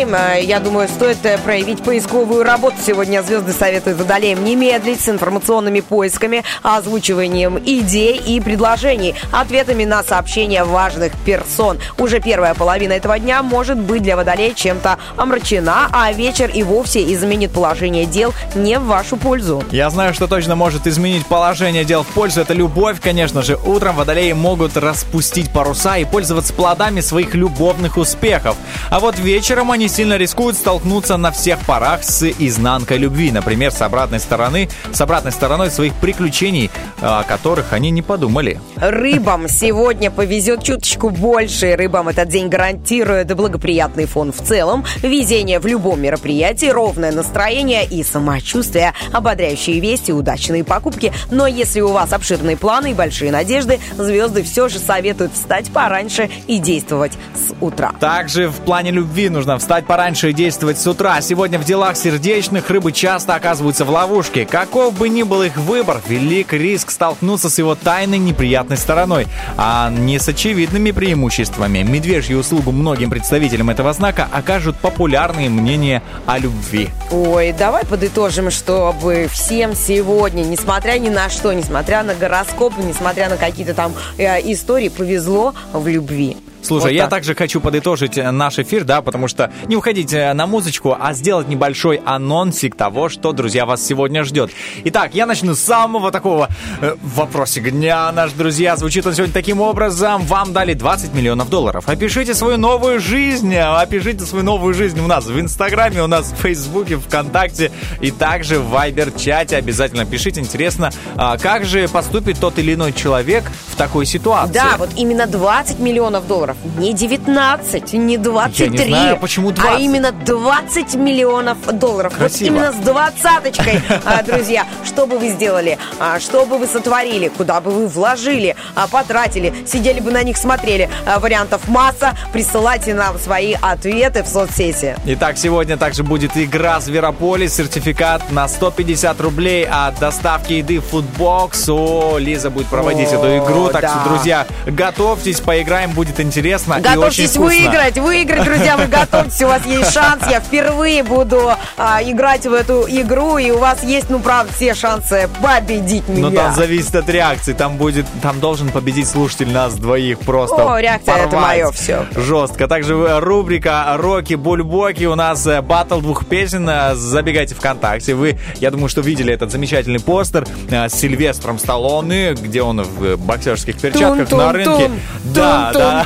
[0.05, 2.75] водолеям, э, я думаю, стоит э, проявить поисковую работу.
[2.85, 10.03] Сегодня звезды советуют водолеям не медлить с информационными поисками, озвучиванием идей и предложений, ответами на
[10.03, 11.79] сообщения важных персон.
[11.97, 17.13] Уже первая половина этого дня может быть для водолея чем-то омрачена, а вечер и вовсе
[17.13, 19.63] изменит положение дел не в вашу пользу.
[19.71, 22.41] Я знаю, что точно может изменить положение дел в пользу.
[22.41, 23.57] Это любовь, конечно же.
[23.65, 28.55] Утром водолеи могут распустить паруса и пользоваться плодами своих любовных успехов.
[28.89, 33.31] А вот вечером они сильно рискуют столкнуться на всех парах с изнанкой любви.
[33.31, 36.71] Например, с обратной стороны, с обратной стороной своих приключений,
[37.01, 38.59] о которых они не подумали.
[38.77, 41.75] Рыбам сегодня повезет чуточку больше.
[41.75, 48.03] Рыбам этот день гарантирует благоприятный фон в целом, везение в любом мероприятии, ровное настроение и
[48.03, 51.11] самочувствие, ободряющие вести, удачные покупки.
[51.31, 56.29] Но если у вас обширные планы и большие надежды, звезды все же советуют встать пораньше
[56.47, 57.91] и действовать с утра.
[57.99, 61.19] Также в плане любви нужно встать пораньше и действовать с утра.
[61.19, 64.45] Сегодня в делах сердечных рыбы часто оказываются в ловушке.
[64.45, 69.89] Каков бы ни был их выбор, велик риск столкнуться с его тайной неприятной стороной, а
[69.89, 71.79] не с очевидными преимуществами.
[71.79, 76.89] Медвежью услугу многим представителям этого знака окажут популярные мнения о любви.
[77.11, 83.38] Ой, давай подытожим, чтобы всем сегодня, несмотря ни на что, несмотря на гороскопы, несмотря на
[83.38, 86.38] какие-то там э, истории, повезло в любви.
[86.65, 87.12] Слушай, Вот я так.
[87.12, 91.13] также хочу подытожить э, наш эфир, да, потому что не уходить э, на музычку, а
[91.13, 94.51] сделать небольшой анонсик того, что, друзья, вас сегодня ждет.
[94.86, 96.49] Итак, я начну с самого такого
[96.82, 98.75] э, вопросика дня, наш друзья.
[98.78, 100.23] Звучит он сегодня таким образом.
[100.25, 101.88] Вам дали 20 миллионов долларов.
[101.88, 103.54] Опишите свою новую жизнь.
[103.54, 108.12] э, Опишите свою новую жизнь у нас в Инстаграме, у нас в Фейсбуке, ВКонтакте и
[108.12, 109.56] также в Вайбер-чате.
[109.58, 110.39] Обязательно пишите.
[110.41, 114.54] Интересно, а как же поступит тот или иной человек в такой ситуации?
[114.54, 116.54] Да, вот именно 20 миллионов долларов.
[116.77, 118.65] Не 19, не 23.
[118.65, 119.75] Я не знаю, почему 20.
[119.75, 122.15] А именно 20 миллионов долларов.
[122.15, 122.53] Красиво.
[122.53, 124.65] Вот именно с двадцаточкой, а, друзья.
[124.83, 125.77] Что бы вы сделали?
[125.99, 127.27] А, Что бы вы сотворили?
[127.27, 128.55] Куда бы вы вложили?
[128.75, 129.53] а, Потратили?
[129.67, 130.89] Сидели бы на них, смотрели?
[131.19, 132.17] Вариантов масса.
[132.33, 134.95] Присылайте нам свои ответы в соцсети.
[135.05, 141.69] Итак, сегодня также будет игра Зверополис, сертификат на 150 рублей от доставки еды Foodbox.
[141.71, 143.89] О, Лиза будет проводить О, эту игру, так да.
[143.89, 146.44] что, друзья, готовьтесь, поиграем, будет интересно.
[146.45, 147.45] Интересно и очень Готовьтесь вкусно.
[147.45, 150.23] выиграть, выиграть, друзья, вы готовьтесь, у вас есть шанс.
[150.29, 154.73] Я впервые буду а, играть в эту игру, и у вас есть, ну, правда, все
[154.73, 156.21] шансы победить меня.
[156.21, 157.53] Но Ну, там зависит от реакции.
[157.53, 160.55] Там будет, там должен победить слушатель нас двоих просто.
[160.73, 161.47] О, реакция, это порвать.
[161.47, 162.05] мое всё.
[162.15, 162.67] Жестко.
[162.67, 165.05] Также э, рубрика Роки Бульбоки.
[165.05, 166.67] У нас э, батл двух песен.
[166.69, 168.13] Э, Забегайте ВКонтакте.
[168.13, 173.79] Вы, я думаю, что видели этот замечательный постер с Сильвестром Сталлоне, где он в боксерских
[173.79, 174.91] перчатках на рынке.
[175.23, 176.05] Да, да.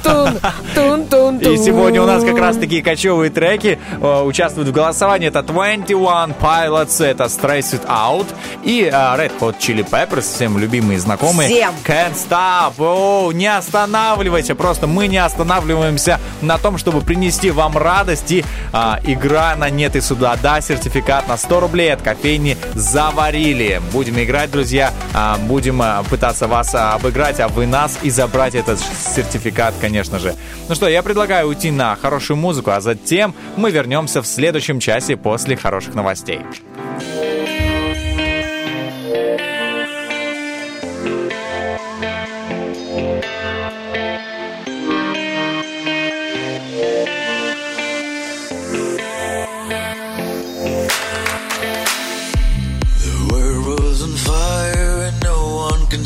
[1.42, 5.28] И сегодня у нас как раз такие кочевые треки э, участвуют в голосовании.
[5.28, 8.28] Это 21 Pilots, это Stress It Out
[8.64, 11.50] и э, Red Hot Chili Peppers, всем любимые и знакомые.
[11.50, 11.74] Всем.
[11.86, 12.74] Can't Stop.
[12.80, 14.56] О, не останавливайся.
[14.56, 18.32] Просто мы не останавливаемся на том, чтобы принести вам радость.
[18.32, 20.38] И а, игра на нет и сюда.
[20.42, 23.82] Да, сертификат на 100 рублей от кофейни заварили.
[23.94, 24.92] Будем играть, друзья.
[25.14, 30.36] А, будем а, пытаться вас обыграть, а вы нас и забрать этот сертификат, конечно же.
[30.68, 35.18] Ну что, я предлагаю уйти на хорошую музыку, а затем мы вернемся в следующем часе
[35.18, 36.42] после хороших новостей.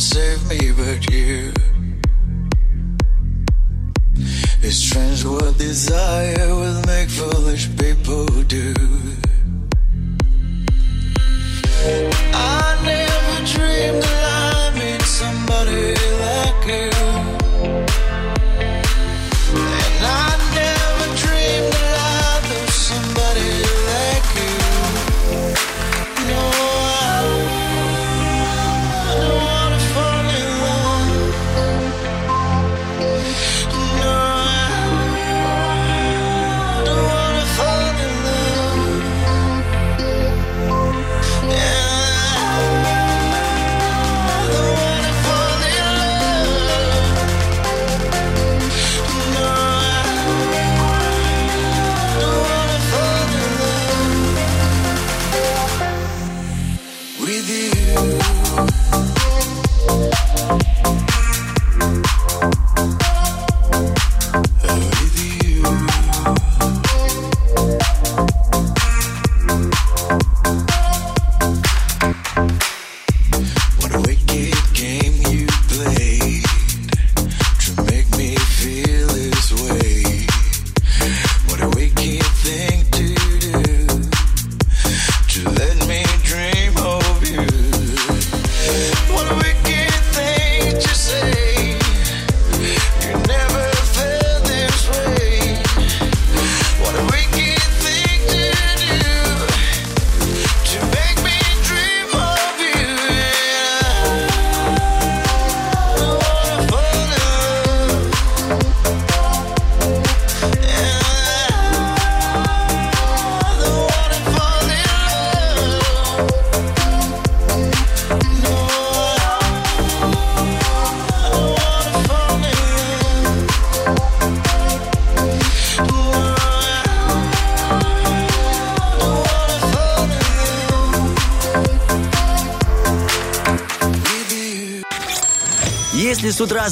[0.03, 1.52] Save me but you.
[4.65, 8.73] It's strange what desire will make foolish people do.
[12.33, 14.23] I never dreamed that
[14.55, 17.02] I'd meet somebody like you.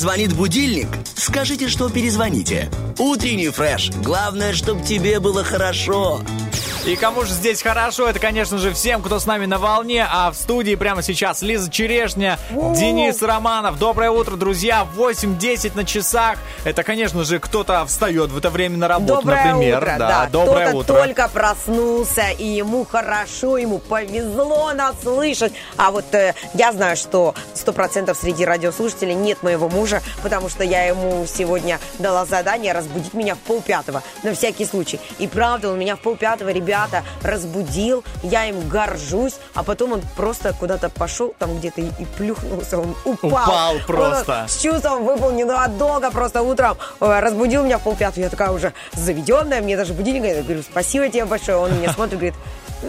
[0.01, 2.71] Звонит будильник, скажите, что перезвоните.
[2.97, 3.91] Утренний фреш.
[4.03, 6.21] Главное, чтобы тебе было хорошо.
[6.87, 10.31] И кому же здесь хорошо, это, конечно же, всем, кто с нами на волне, а
[10.31, 13.77] в студии прямо сейчас Лиза Черешня, Денис Романов.
[13.77, 16.39] Доброе утро, друзья, 8.10 на часах.
[16.63, 19.78] Это, конечно же, кто-то встает в это время на работу, Доброе например.
[19.80, 20.28] утро, да, да.
[20.32, 21.06] доброе Кто-то утро.
[21.06, 25.54] только проснулся, и ему хорошо, ему повезло нас слышать.
[25.78, 30.84] А вот э, я знаю, что 100% среди радиослушателей нет моего мужа, потому что я
[30.86, 35.00] ему сегодня дала задание разбудить меня в полпятого, на всякий случай.
[35.17, 40.54] И правда, он меня в полпятого, ребята, разбудил, я им горжусь, а потом он просто
[40.54, 43.30] куда-то пошел, там где-то и, и плюхнулся, он упал.
[43.32, 44.45] Упал Он просто.
[44.47, 48.23] с чувством выполненного долга просто утром э, разбудил меня в полпятого.
[48.23, 51.57] Я такая уже заведенная, мне даже будильник я говорю, спасибо тебе большое.
[51.57, 52.35] Он меня смотрит, говорит,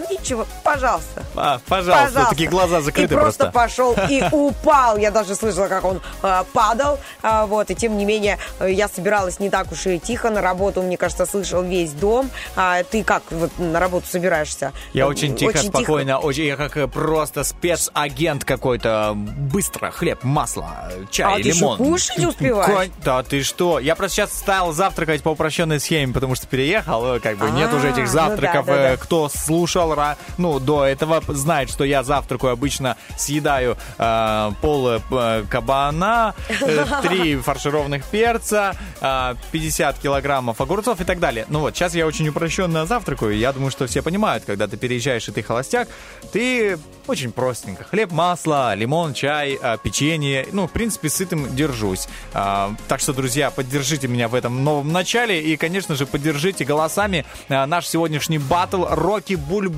[0.09, 1.23] Ничего, пожалуйста.
[1.35, 3.51] А, пожалуйста, такие глаза закрыты и просто.
[3.51, 3.51] просто.
[3.51, 4.97] пошел и упал.
[4.97, 6.99] Я даже слышала, как он э, падал.
[7.21, 10.41] А, вот, и тем не менее, э, я собиралась не так уж и тихо на
[10.41, 10.81] работу.
[10.81, 12.29] Мне кажется, слышал весь дом.
[12.55, 14.71] А ты как вот на работу собираешься?
[14.93, 19.13] Я Э, очень тихо, спокойно, очень, я как э, просто спецагент какой-то.
[19.15, 20.69] Быстро, хлеб, масло,
[21.11, 21.75] чай, А ты лимон.
[21.79, 22.91] ещё кушать успеваешь?
[23.03, 23.79] Да ты что?
[23.79, 27.69] Я просто сейчас стал завтракать по упрощенной схеме, потому что переехал, э, как бы нет
[27.71, 28.65] А, уже этих ну завтраков.
[28.65, 28.97] да, да, э, да.
[28.97, 35.43] Кто слушал, ра- ну, до этого знает, что я завтракаю обычно, съедаю э, пол э,
[35.49, 41.45] кабана, э, фаршированных перца, э, 50 килограммов огурцов и так далее.
[41.49, 43.37] Ну вот, сейчас я очень упрощенно завтракаю.
[43.37, 45.87] Я думаю, что все понимают, когда ты переезжаешь и ты холостяк,
[46.31, 46.77] ты
[47.07, 47.83] очень простенько.
[47.83, 50.47] Хлеб, масло, лимон, чай, э, печенье.
[50.51, 52.07] Ну, в принципе, сытым держусь.
[52.33, 55.41] А, Так что, друзья, поддержите меня в этом новом начале.
[55.41, 59.72] И, конечно же, поддержите голосами э, наш сегодняшний батл Рокки Бульбоки,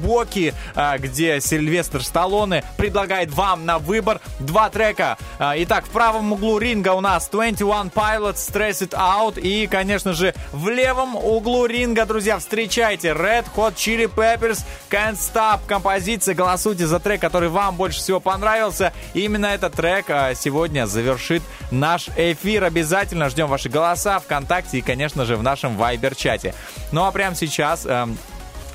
[0.76, 5.18] э, где Сильвестр Сталлоне предлагает вам на выбор два трека.
[5.40, 9.40] А, Итак, в правом углу ринга у нас 21 Pilots Stress It Out.
[9.40, 15.62] И, конечно же, в левом углу ринга, друзья, встречайте Red Hot Chili Peppers Can't Stop.
[15.68, 16.36] Композиция.
[16.36, 18.94] Голосуйте за трек, который вам больше всего понравился.
[19.14, 22.64] Именно этот трек а, сегодня завершит наш эфир.
[22.64, 26.54] Обязательно ждем ваши голоса ВКонтакте и, конечно же, в нашем Вайбер-чате.
[26.92, 27.86] Ну а прямо сейчас...
[27.86, 28.18] эм,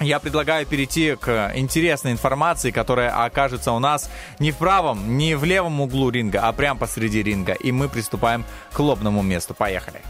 [0.01, 5.45] я предлагаю перейти к интересной информации, которая окажется у нас не в правом, не в
[5.45, 7.53] левом углу ринга, а прямо посреди ринга.
[7.53, 9.55] И мы приступаем к лобному месту.
[9.55, 10.01] Поехали.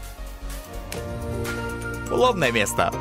[2.11, 2.91] Лобное место.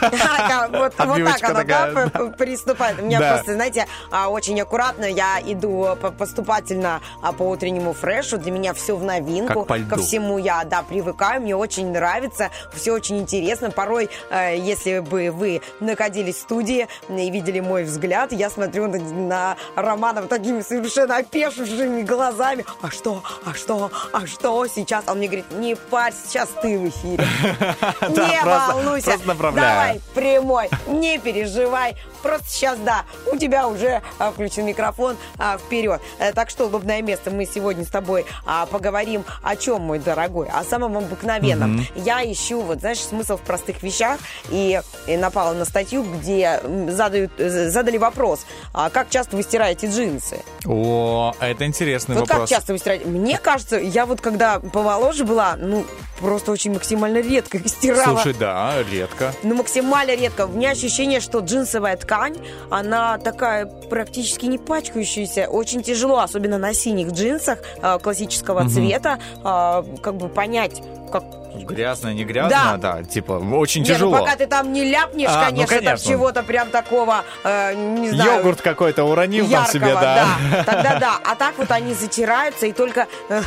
[0.00, 3.00] Да, Вот вот так оно, да, такая, п- приступает.
[3.00, 3.32] У меня Да.
[3.34, 8.38] просто, знаете, а, очень аккуратно я иду по- поступательно а, по утреннему фрешу.
[8.38, 9.64] Для меня все в новинку.
[9.64, 11.40] Ко всему я, да, привыкаю.
[11.42, 12.50] Мне очень нравится.
[12.72, 13.70] Все очень интересно.
[13.70, 18.98] Порой, э, если бы вы находились в студии и видели мой взгляд, я смотрю на,
[18.98, 22.64] на Романа вот такими совершенно опешившими глазами.
[22.80, 23.22] А что?
[23.44, 23.90] А что?
[24.12, 25.04] А что сейчас?
[25.06, 27.24] Он мне говорит, не парься, сейчас ты в эфире.
[28.00, 29.06] Да, Не просто- волнуйся.
[29.06, 29.70] просто направляю.
[29.70, 31.96] Давай, прямой, не переживай.
[32.22, 36.00] Просто сейчас, да, у тебя уже а, включен микрофон а, вперед.
[36.18, 40.48] Э, так что, лобное место, мы сегодня с тобой а, поговорим о чем, мой дорогой?
[40.48, 41.86] О самом обыкновенном.
[41.94, 44.18] Я ищу, вот, знаешь, смысл в простых вещах
[44.50, 49.88] и, и напала на статью, где задают, э, задали вопрос, а как часто вы стираете
[49.88, 50.40] джинсы?
[50.66, 52.50] О, это интересный Вот как вопрос.
[52.50, 53.06] часто вы стираете?
[53.06, 55.84] Мне кажется, я вот когда помоложе была, ну,
[56.22, 58.16] просто очень максимально редко их стирала.
[58.16, 59.32] Слушай, да, редко.
[59.42, 60.46] Ну, максимально редко.
[60.46, 62.11] У меня ощущение, что джинсовая ткань,
[62.70, 65.46] она такая практически не пачкающаяся.
[65.48, 69.42] Очень тяжело, особенно на синих джинсах э, классического цвета, э,
[70.02, 71.24] как бы понять, как...
[71.54, 74.18] Грязно, не грязно, да, типа, очень Не, ну, тяжело.
[74.18, 76.08] пока ты там не ляпнешь, А, ну, конечно, там конечно.
[76.10, 78.38] чего-то прям такого, э, не знаю...
[78.38, 80.26] Йогурт какой-то уронил там яркого, себе, да.
[80.64, 81.12] Тогда да.
[81.24, 83.06] А так вот они затираются, и только...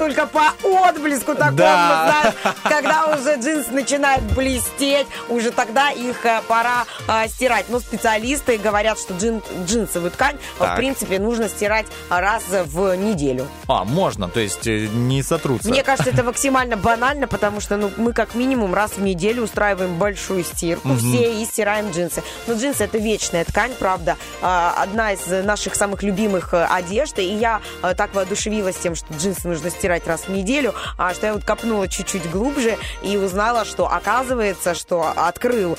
[0.00, 2.32] Только по отблеску такому, Да.
[2.42, 7.66] знаешь, когда уже джинсы начинают блестеть, уже тогда их э, пора э, стирать.
[7.68, 10.72] Но специалисты говорят, что джин- джинсовую ткань, э, Так.
[10.72, 13.46] в принципе, нужно стирать раз в неделю.
[13.68, 15.68] А, можно, то есть не сотрутся.
[15.68, 19.96] Мне кажется, это максимально банально, потому что ну, мы как минимум раз в неделю устраиваем
[19.98, 22.22] большую стирку все и стираем джинсы.
[22.46, 27.18] Но джинсы это вечная ткань, правда, А, одна из наших самых любимых одежд.
[27.18, 27.60] И я
[27.98, 31.88] так воодушевилась тем, что джинсы нужно стирать раз в неделю, а что я вот копнула
[31.88, 35.76] чуть-чуть глубже и узнала, что оказывается, что открыл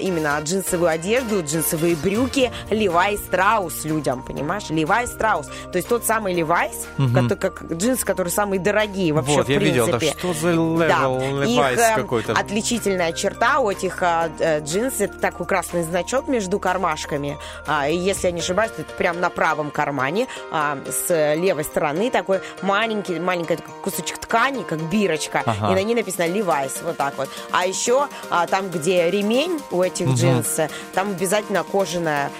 [0.00, 4.64] именно джинсовую одежду, джинсовые брюки Levi Strauss людям, понимаешь?
[4.70, 5.46] Levi Strauss.
[5.72, 9.58] То есть тот самый Levi's, кото- как джинсы, которые самые дорогие вообще Вот, в я
[9.58, 10.12] видел, принципе.
[10.12, 12.32] да что за левел Да, их Levi's э, какой-то.
[12.32, 17.38] отличительная черта у этих а, э, джинс это такой красный значок между кармашками.
[17.66, 21.64] А, и если я не ошибаюсь, то это прям на правом кармане а, с левой
[21.64, 25.72] стороны такой маленький, маленький такой кусочек ткани, как бирочка, Ага.
[25.72, 27.28] и на ней написано Levi's, вот так вот.
[27.50, 32.30] А еще а, там, где ремень у этих джинс, э, там обязательно кожаная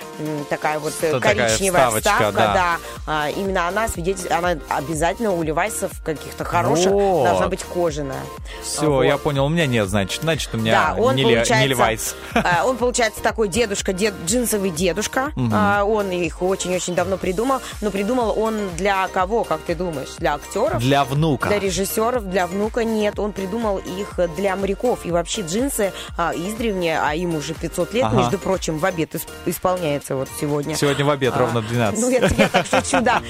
[0.50, 2.54] такая вот э, Что такая коричневая вставочка, вставка, да.
[2.54, 2.76] да.
[3.06, 7.24] А, именно она свидетельствует, она обязательно у Levi's каких-то хороших Вот.
[7.24, 8.22] должна быть кожаная.
[8.62, 9.02] Все, Вот.
[9.02, 12.14] я понял, у меня нет, значит, значит, у меня Да, он не, не Levi's.
[12.34, 15.32] э, он получается такой дедушка, дед, джинсовый дедушка.
[15.52, 17.60] А, Он их очень-очень давно придумал.
[17.80, 20.16] Но придумал он для кого, как ты думаешь?
[20.18, 20.82] Для актеров?
[20.88, 21.48] Для внука.
[21.48, 23.18] Для режиссеров, для внука нет.
[23.18, 25.04] Он придумал их для моряков.
[25.04, 28.16] И вообще джинсы а, издревле, а им уже 500 лет, Ага.
[28.16, 30.16] между прочим, в обед исп- исполняется.
[30.16, 30.74] вот сегодня.
[30.76, 32.00] Сегодня в обед ровно в 12.
[32.00, 33.20] Ну, я, я так шучу, да.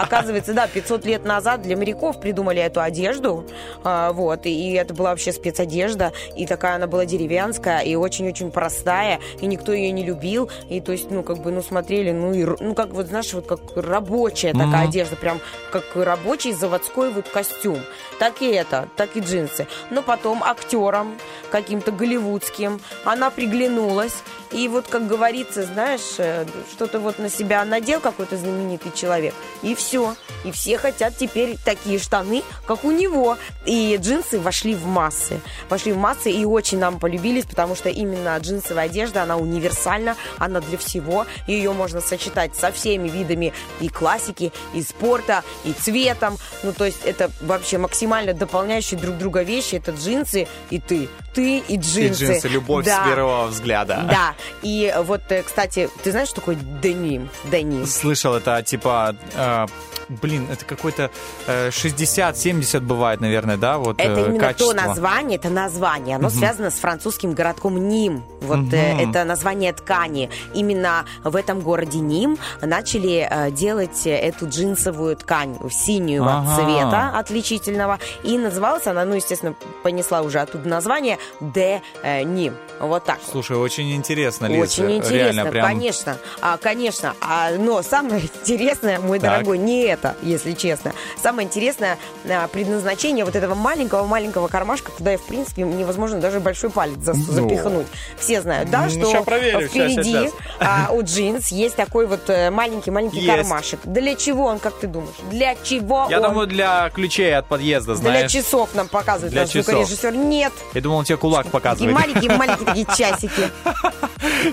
[0.00, 3.44] Оказывается, да, 500 лет назад для моряков придумали эту одежду,
[3.82, 9.18] а, вот, и это была вообще спецодежда, и такая она была деревенская, и очень-очень простая,
[9.40, 12.44] и никто ее не любил, и то есть, ну, как бы, ну, смотрели, ну, и,
[12.60, 15.40] ну, как вот, знаешь, вот как рабочая такая одежда, прям
[15.72, 17.80] как рабочий заводской вот костюм.
[18.18, 19.66] Так и это, так и джинсы.
[19.90, 21.18] Но потом актерам,
[21.50, 24.22] каким-то голливудским, она приглянулась,
[24.52, 29.74] и вот, как говорится, знаешь, э, что-то вот на себя надел какой-то знаменитый человек, и
[29.74, 30.14] все.
[30.44, 33.38] И все хотят теперь такие штаны, как у него.
[33.64, 35.40] И джинсы вошли в массы.
[35.70, 40.60] Вошли в массы и очень нам полюбились, потому что именно джинсовая одежда, она универсальна, она
[40.60, 41.26] для всего.
[41.46, 46.36] Ее можно сочетать со всеми видами и классики, и спорта, и цветом.
[46.62, 49.76] Ну, то есть это вообще максимально дополняющие друг друга вещи.
[49.76, 51.08] Это джинсы и ты.
[51.34, 52.24] Ты и И джинсы.
[52.26, 53.02] джинсы, любовь Да.
[53.04, 54.04] с первого взгляда.
[54.08, 57.28] Да, и вот, э, кстати, ты знаешь, что такое деним?
[57.50, 57.86] Деним.
[57.86, 59.16] Слышал, это типа...
[59.34, 59.66] э,
[60.08, 61.10] блин, это какой-то
[61.46, 63.78] э, 60-70 бывает, наверное, да?
[63.78, 64.74] Вот, Это э, именно качество.
[64.74, 66.16] то название, это название.
[66.16, 68.22] Оно связано с французским городком Ним.
[68.42, 70.28] Вот э, это название ткани.
[70.54, 76.54] Именно в этом городе Ним начали э, делать эту джинсовую ткань синего Ага.
[76.56, 77.98] цвета отличительного.
[78.24, 82.54] И называлась она, ну, естественно, понесла уже оттуда название Де э, Ним.
[82.80, 83.18] Вот так.
[83.30, 84.62] Слушай, очень интересно, Лиз.
[84.62, 85.66] Очень интересно, Реально, прям...
[85.66, 87.14] конечно, а, конечно.
[87.20, 89.30] А, но самое интересное, мой Так.
[89.30, 90.92] дорогой, не это, если честно.
[91.22, 91.98] Самое интересное
[92.28, 97.86] а, предназначение вот этого маленького-маленького кармашка, куда, в принципе, невозможно даже большой палец за- запихнуть.
[98.18, 100.32] Все знают, да, Ну, что проверю, впереди ща, щас.
[100.60, 103.80] а, у джинс есть такой вот э, маленький-маленький кармашек.
[103.84, 105.14] Для чего он, как ты думаешь?
[105.30, 106.28] Для чего Я он?
[106.30, 108.32] думаю, для ключей от подъезда, Для знаешь.
[108.32, 109.66] часов нам показывает Для наш часов.
[109.66, 110.14] звукорежиссер.
[110.14, 110.52] Нет.
[110.74, 111.94] Я думал, он тебе кулак показывает.
[111.94, 113.50] маленькие-маленькие такие часики.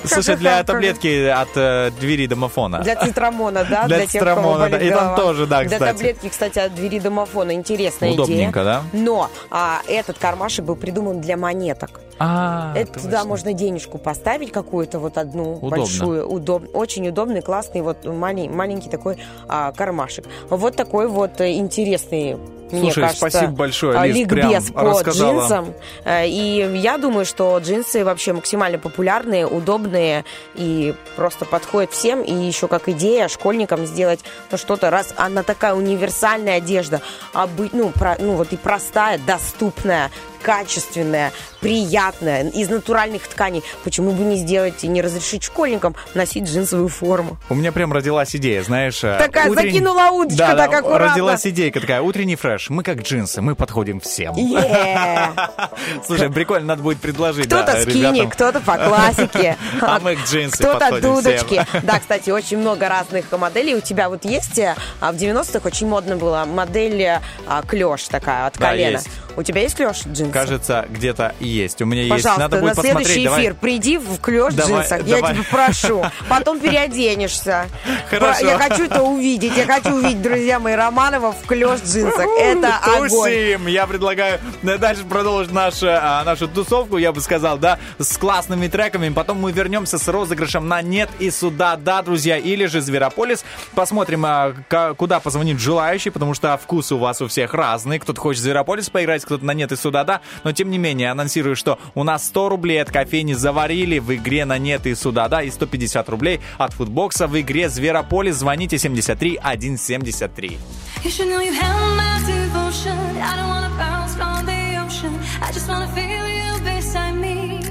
[0.06, 2.80] Слушай, для таблетки от э, двери домофона.
[2.80, 3.86] Для цитрамона, да?
[3.88, 4.78] Для тех, у кого цитрамона, да.
[4.80, 5.92] И там тоже, да, Для кстати.
[5.98, 7.52] таблетки, кстати, от двери домофона.
[7.54, 8.64] Интересная Удобненько, идея.
[8.64, 8.84] да?
[8.94, 12.02] Но а, этот кармашек был придуман для монеток.
[12.20, 15.70] А, Это туда можно денежку поставить какую-то вот одну Удобно.
[15.78, 19.18] большую, удоб, очень удобный, классный вот малень- маленький такой
[19.48, 20.26] а, кармашек.
[20.50, 22.36] Вот такой вот э, интересный.
[22.72, 25.40] мне Слушай, кажется, спасибо большое, а, Лиз, прям ликбез по рассказала.
[25.42, 25.74] джинсам.
[26.04, 32.22] Э, И я думаю, что джинсы вообще максимально популярные, удобные и просто подходят всем.
[32.22, 37.02] И еще как идея школьникам сделать ну, что-то, раз она такая универсальная одежда,
[37.34, 41.32] а быть, ну, про- ну вот и простая, доступная, качественная,
[41.62, 43.64] приятная, из натуральных тканей.
[43.84, 47.38] Почему бы не сделать и не разрешить школьникам носить джинсовую форму?
[47.50, 49.04] У меня прям родилась идея, знаешь...
[49.04, 51.10] э, Такая закинула удочка да, так да, аккуратно.
[51.10, 54.36] родилась идейка такая, утренний фреш, мы как джинсы, мы подходим всем.
[56.06, 59.58] Слушай, прикольно, надо будет предложить, Кто-то да, скини, кто-то по классике.
[59.82, 61.64] А мы к джинсы Кто-то дудочки.
[61.68, 61.82] всем.
[61.84, 63.76] Да, кстати, очень много разных моделей.
[63.76, 68.46] У тебя вот есть, э, а в 90-х очень модно была модель а, клеш такая
[68.48, 69.02] от колена.
[69.38, 70.29] У тебя есть клеш джинсы?
[70.32, 71.82] Кажется, где-то есть.
[71.82, 72.12] У меня есть.
[72.12, 73.26] Пожалуйста, Надо на будет следующий посмотреть.
[73.26, 73.42] Давай.
[73.42, 75.08] эфир приди в клеш Давай, джинсах.
[75.08, 75.34] Я давай.
[75.34, 76.06] тебя прошу.
[76.28, 77.68] Потом переоденешься.
[78.10, 78.46] Хорошо.
[78.46, 79.56] Я хочу это увидеть.
[79.56, 82.26] Я хочу увидеть, друзья мои, Романова в клеш джинсах.
[82.40, 83.70] Это огонь.
[83.70, 88.68] Я предлагаю э, дальше продолжить нашу, а, нашу тусовку, я бы сказал, да, с классными
[88.68, 89.10] треками.
[89.10, 93.44] Потом мы вернемся с розыгрышем на «Нет» и «Сюда», да, друзья, или же «Зверополис».
[93.76, 94.54] Посмотрим, а,
[94.98, 98.00] куда позвонит желающий, потому что вкусы у вас у всех разные.
[98.00, 100.19] Кто-то хочет «Зверополис» поиграть, кто-то на «Нет» и «Сюда», да.
[100.44, 104.46] Но, тем не менее, анонсирую, что у нас 100 рублей от кофейни «Заварили» в игре
[104.46, 108.36] на «Нет» и «Сюда», да, и 150 рублей от футбокса в игре «Зверополис».
[108.36, 110.60] Звоните 73 173.
[111.04, 112.98] You should know you held my devotion.
[113.22, 115.14] I don't wanna bounce from the ocean.
[115.42, 117.62] I just wanna feel you beside me.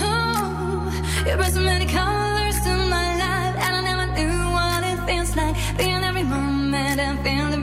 [0.00, 0.92] Oh,
[1.26, 5.34] you brought so many colors to my life, and I never knew what it feels
[5.34, 7.62] like being every moment and feeling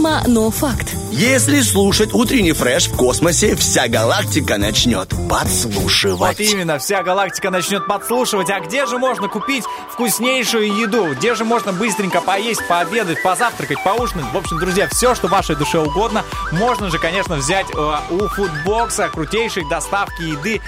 [0.00, 0.89] Необъяснимо, но факт.
[1.12, 6.38] Если слушать утренний фреш в космосе, вся галактика начнет подслушивать.
[6.38, 8.48] Вот именно, вся галактика начнет подслушивать.
[8.48, 11.12] А где же можно купить вкуснейшую еду?
[11.14, 14.32] Где же можно быстренько поесть, пообедать, позавтракать, поужинать?
[14.32, 19.08] В общем, друзья, все, что вашей душе угодно, можно же, конечно, взять э, у фудбокса
[19.08, 20.60] крутейшей доставки еды.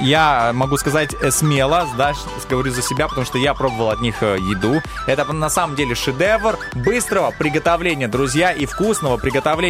[0.00, 2.14] Я могу сказать э, смело, да,
[2.50, 4.82] говорю за себя, потому что я пробовал от них э, еду.
[5.06, 9.67] Это на самом деле шедевр быстрого приготовления, друзья, и вкусного приготовления.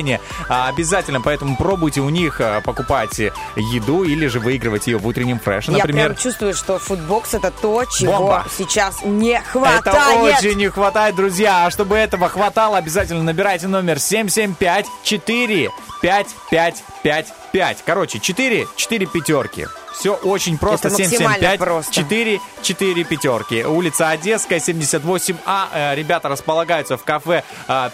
[0.48, 3.18] А, Обязательно, поэтому пробуйте у них э, покупать
[3.56, 6.06] еду или же выигрывать ее в утреннем фреше, Я например.
[6.10, 8.46] прям чувствую, что футбокс это то, чего Бомба.
[8.56, 10.38] сейчас не Это хватает.
[10.38, 11.66] очень не хватает, друзья.
[11.66, 15.70] А чтобы этого хватало, обязательно набирайте номер 775 4
[16.02, 17.78] 5 5 5 5.
[17.84, 19.66] Короче, 4, 4 пятерки.
[19.94, 20.88] Все очень просто.
[20.88, 21.92] Это максимально 775 просто.
[21.92, 23.64] 4, 4 пятерки.
[23.64, 25.66] Улица Одесская, 78А.
[25.72, 27.42] Э, Ребята располагаются в кафе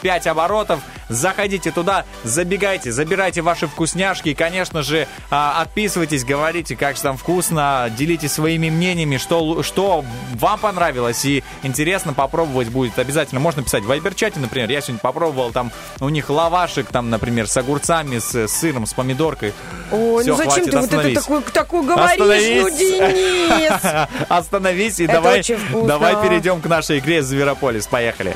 [0.03, 0.81] 5 оборотов.
[1.15, 4.31] Заходите туда, забегайте, забирайте ваши вкусняшки.
[4.31, 10.05] И, конечно же, а, отписывайтесь, говорите, как же там вкусно, делитесь своими мнениями, что, что
[10.35, 12.99] вам понравилось и интересно попробовать будет.
[12.99, 14.71] Обязательно можно писать в вайбер-чате, например.
[14.71, 19.53] Я сегодня попробовал там у них лавашек, там, например, с огурцами, с, сыром, с помидоркой.
[19.91, 21.19] Ой, Всё, ну зачем хватит, ты вот это остановись.
[21.19, 24.09] такой, такой говоришь, ну, Денис?
[24.29, 25.43] Остановись и Это давай,
[25.87, 27.87] давай перейдем к нашей игре Зверополис.
[27.87, 28.35] Поехали.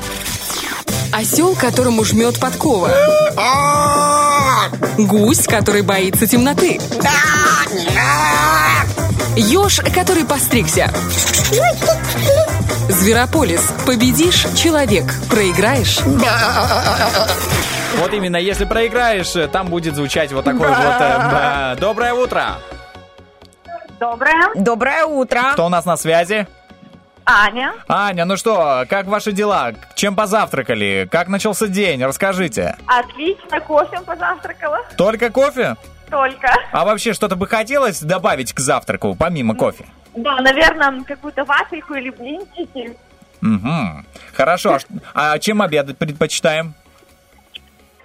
[1.12, 2.90] Осел, которому жмет подкова.
[4.98, 6.80] Гусь, который боится темноты.
[9.36, 10.90] Еж, который постригся.
[12.88, 13.62] Зверополис.
[13.86, 15.04] Победишь– человек.
[15.30, 16.00] Проиграешь
[17.98, 20.76] Вот именно, если проиграешь, э, там будет звучать вот такой вот...
[20.78, 21.76] э.
[21.80, 22.58] Доброе утро!
[23.98, 24.50] Доброе.
[24.54, 25.50] Доброе утро.
[25.52, 26.46] Кто у нас на связи?
[27.30, 27.74] Аня.
[27.88, 29.74] Аня, ну что, как ваши дела?
[29.94, 31.06] Чем позавтракали?
[31.12, 32.02] Как начался день?
[32.02, 32.74] Расскажите.
[32.86, 34.78] Отлично, кофе позавтракала.
[34.96, 35.76] Только кофе?
[36.08, 36.50] Только.
[36.72, 39.84] А вообще что-то бы хотелось добавить к завтраку, помимо кофе?
[40.16, 42.96] Да, наверное, какую-то вафельку или блинчики.
[43.42, 44.06] Угу.
[44.34, 44.78] Хорошо.
[45.12, 46.72] А А чем обедать предпочитаем?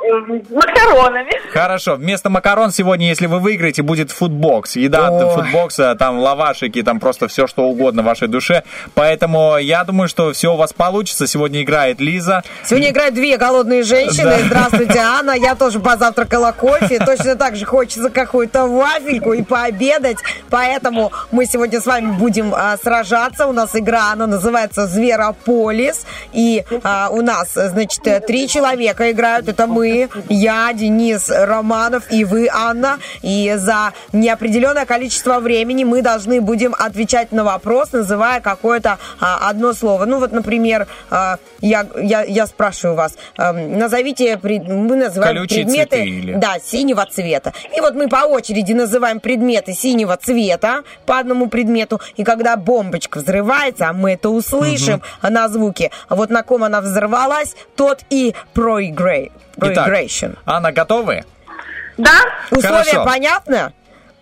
[0.04, 1.32] С макаронами.
[1.51, 1.95] Хорошо.
[1.95, 4.76] Вместо макарон сегодня, если вы выиграете, будет фудбокс.
[4.76, 5.30] Еда от Ой.
[5.30, 8.64] фудбокса, там лавашики, там просто все, что угодно вашей душе.
[8.95, 11.26] Поэтому я думаю, что все у вас получится.
[11.26, 12.43] Сегодня играет Лиза.
[12.66, 14.26] Сегодня играют две голодные женщины.
[14.26, 14.39] Да.
[14.39, 15.32] Здравствуйте, Анна.
[15.32, 16.99] Я тоже позавтракала кофе.
[16.99, 20.18] Точно так же хочется какую-то вафельку и пообедать.
[20.49, 23.47] Поэтому мы сегодня с вами будем а, сражаться.
[23.47, 26.06] У нас игра, она называется Зверополис.
[26.34, 29.47] И а, у нас, значит, три человека играют.
[29.47, 29.93] Это мы,
[30.30, 33.00] я, Денис Романов и вы, Анна.
[33.22, 39.74] И за неопределенное количество времени мы должны будем отвечать на вопрос, называя какое-то а, одно
[39.74, 40.06] слово.
[40.06, 45.64] Ну вот, например, а, я, я, я спрашиваю вас, эм, назовите, пред- мы называем Колючие
[45.66, 47.54] предметы или- да, синего цвета.
[47.76, 52.02] И вот мы по очереди называем предметы синего цвета по одному предмету.
[52.18, 56.82] И когда бомбочка взрывается, а мы это услышим на звуке, а вот на ком она
[56.82, 59.32] взорвалась, тот и проиграет.
[59.58, 60.38] Итак, Proigration.
[60.45, 61.24] Анна, готовы?
[61.97, 62.22] Да?
[62.51, 63.06] Условия хорошо.
[63.06, 63.74] понятно?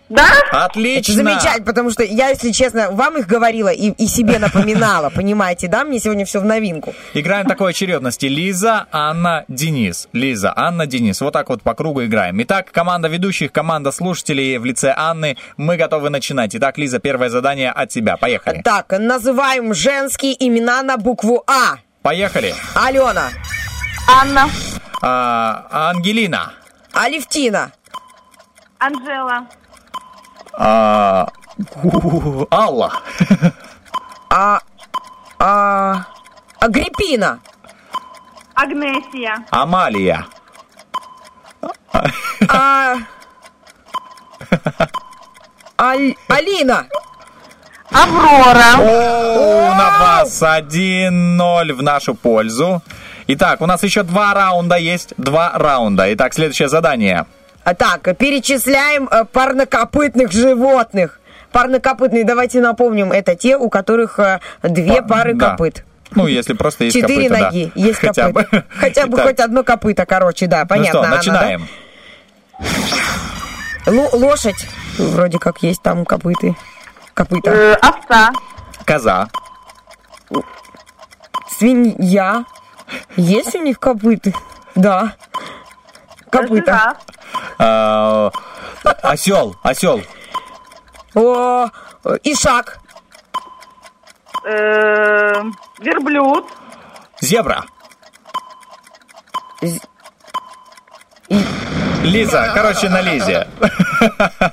[0.08, 0.26] Да?
[0.50, 1.14] Отлично.
[1.14, 5.84] Замечательно, потому что я, если честно, вам их говорила и, и себе напоминала, понимаете, да?
[5.84, 6.92] Мне сегодня все в новинку.
[7.14, 8.26] Играем такой очередности.
[8.26, 10.08] Лиза, Анна, Денис.
[10.12, 11.18] Лиза, Анна, Денис.
[11.22, 12.42] Вот так вот по кругу играем.
[12.42, 15.38] Итак, команда ведущих, команда слушателей в лице Анны.
[15.56, 16.54] Мы готовы начинать.
[16.54, 18.18] Итак, Лиза, первое задание от тебя.
[18.18, 18.60] Поехали.
[18.62, 21.76] Так, называем женские имена на букву А.
[22.02, 22.54] Поехали.
[22.74, 23.30] Алена,
[24.08, 24.46] Анна.
[25.02, 26.52] А, Ангелина.
[26.92, 27.72] Алевтина,
[28.78, 29.46] Анжела.
[30.52, 31.26] А,
[31.82, 32.92] у, Алла.
[34.30, 34.60] а,
[35.38, 36.04] а,
[36.60, 37.40] Агриппина,
[38.54, 39.44] Агнесия.
[39.50, 40.26] Амалия.
[42.48, 42.96] а,
[45.78, 46.86] Аль- Алина,
[47.90, 48.74] Аврора.
[48.78, 52.82] О, на вас 1-0 в нашу пользу.
[53.34, 55.14] Итак, у нас еще два раунда есть.
[55.16, 56.12] Два раунда.
[56.14, 57.26] Итак, следующее задание.
[57.64, 61.20] А, Так, перечисляем э, парнокопытных животных.
[61.52, 65.50] Парнокопытные, давайте напомним, это те, у которых э, две Па- пары да.
[65.50, 65.84] копыт.
[66.14, 67.46] Ну, если просто есть Четыре копыта, да.
[67.46, 68.50] ноги, есть Хотя копыт.
[68.50, 68.64] бы.
[68.76, 70.90] Хотя бы Итак, хоть одно копыто, короче, да, Ну понятно.
[70.90, 71.68] что, Анна, начинаем.
[72.58, 72.66] да?
[73.92, 74.66] Ло- лошадь,
[74.98, 76.54] вроде как есть там копыты.
[77.14, 77.50] Копыта.
[77.50, 78.30] Э, овца.
[78.84, 79.28] Коза.
[81.58, 82.44] Свинья.
[83.16, 84.34] Есть у них копыты?
[84.74, 85.16] Да.
[86.30, 86.96] Копыта.
[87.58, 88.30] А,
[89.02, 89.56] Осел.
[89.62, 90.02] Осел.
[91.14, 91.68] О,
[92.24, 92.78] ишак.
[94.44, 95.42] Э,
[95.78, 96.46] верблюд.
[97.20, 97.64] Зебра.
[102.04, 103.46] Лиза, короче, на Лизе.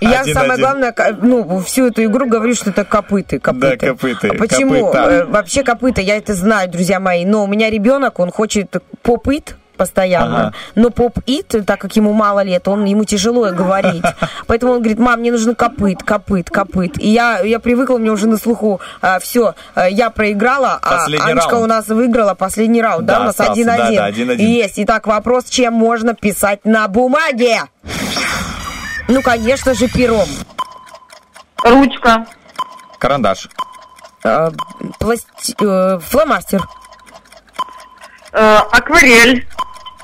[0.02, 0.34] Я Один-один.
[0.36, 3.40] самое главное, ко- ну, всю эту игру говорю, что это копыты.
[3.40, 3.78] копыты.
[3.78, 4.86] Да, копыты, А Почему?
[4.92, 5.10] копыта.
[5.12, 9.56] Э, Вообще копыта, я это знаю, друзья мои, но у меня ребенок, он хочет поп-ит
[9.80, 10.54] постоянно, Ага.
[10.76, 14.04] но поп-ит, так как ему мало лет, он, ему тяжело говорить.
[14.48, 17.00] Поэтому он говорит, мам, мне нужно копыт, копыт, копыт.
[17.02, 18.80] И я, я привыкла, мне уже на слуху,
[19.22, 19.56] все,
[19.90, 21.64] я проиграла, а Последний Анечка раунд.
[21.64, 23.96] у нас выиграла последний раунд, да, Да, у нас остался, да, один-один.
[23.98, 24.48] да, один-один.
[24.48, 24.74] Есть.
[24.78, 27.62] Итак, вопрос, чем можно писать на бумаге?
[29.08, 30.28] Ну, конечно же, пером.
[31.64, 32.26] Ручка.
[33.00, 33.50] Карандаш.
[34.24, 34.52] Э,
[35.00, 36.62] пласти- э, фломастер.
[38.34, 39.48] Э, акварель.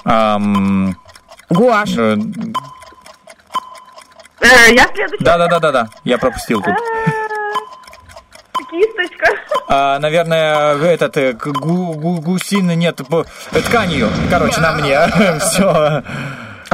[0.06, 0.96] Ам,
[1.50, 1.96] Гуашь.
[1.98, 2.16] э,
[4.42, 5.24] Э, я следующая.
[5.26, 6.76] Да-да-да-да-да, я пропустил тут.
[8.70, 9.28] Кисточка.
[9.68, 14.10] А, наверное, этот э, к- гу, гу- гусиный, нет, по- э, тканью.
[14.30, 15.00] Короче, на мне.
[15.40, 16.04] Все.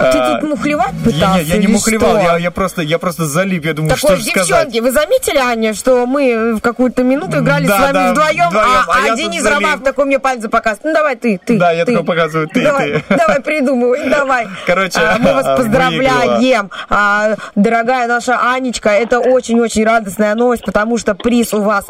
[0.01, 1.37] А ты тут мухлевать пытался?
[1.37, 4.17] Не, я не мухлевал, я, я просто, я просто залип, я думаю, Так что вот,
[4.19, 4.47] же сказать.
[4.47, 8.49] девчонки, вы заметили, Аня, что мы в какую-то минуту играли Да, с вами да, вдвоем,
[8.49, 9.45] вдвоем, а, а а Денис.
[9.45, 10.83] Романов такой мне пальцем показывает.
[10.85, 11.57] Ну давай ты, ты.
[11.57, 11.91] Да, я ты.
[11.93, 13.15] такой показываю, ты, давай, ты.
[13.15, 14.47] Давай, придумывай, давай.
[14.65, 15.57] Короче, А, мы вас выиграла.
[15.57, 18.89] поздравляем, А, дорогая наша Анечка.
[18.89, 21.85] Это очень-очень радостная новость, потому что приз у вас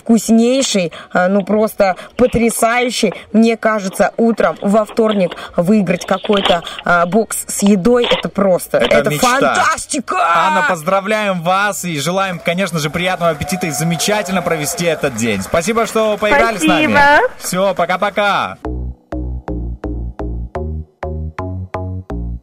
[0.00, 3.12] наивкуснейший, а, ну просто потрясающий.
[3.32, 9.10] Мне кажется, утром во вторник выиграть какой-то а, бокс с едой, это просто, Это это,
[9.10, 9.38] мечта.
[9.38, 10.16] фантастика!
[10.18, 15.42] Анна, поздравляем вас и желаем, конечно же, приятного аппетита и замечательно провести этот день.
[15.42, 16.92] Спасибо, что поиграли с нами.
[16.92, 17.20] Спасибо.
[17.38, 18.56] Все, пока-пока.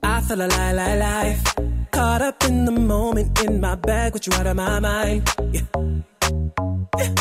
[0.04, 1.56] I feel alive, alive, life.
[1.91, 5.24] Caught up in the moment, in my bag, with you out of my mind.
[5.52, 5.62] Yeah.
[7.00, 7.14] Yeah.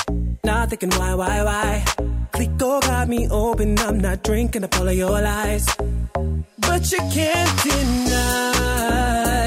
[0.44, 1.84] Not thinking why, why, why.
[2.32, 5.66] Clico got me open, I'm not drinking up all of your lies.
[6.66, 9.46] But you can't deny.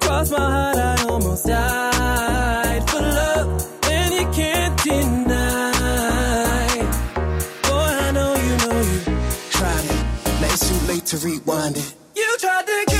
[0.00, 3.48] Cross my heart, I almost died for love,
[3.90, 5.82] and you can't deny.
[7.62, 9.00] Boy, I know you know you
[9.50, 10.04] tried it.
[10.40, 11.94] Now it's too late to rewind it.
[12.16, 12.93] You tried to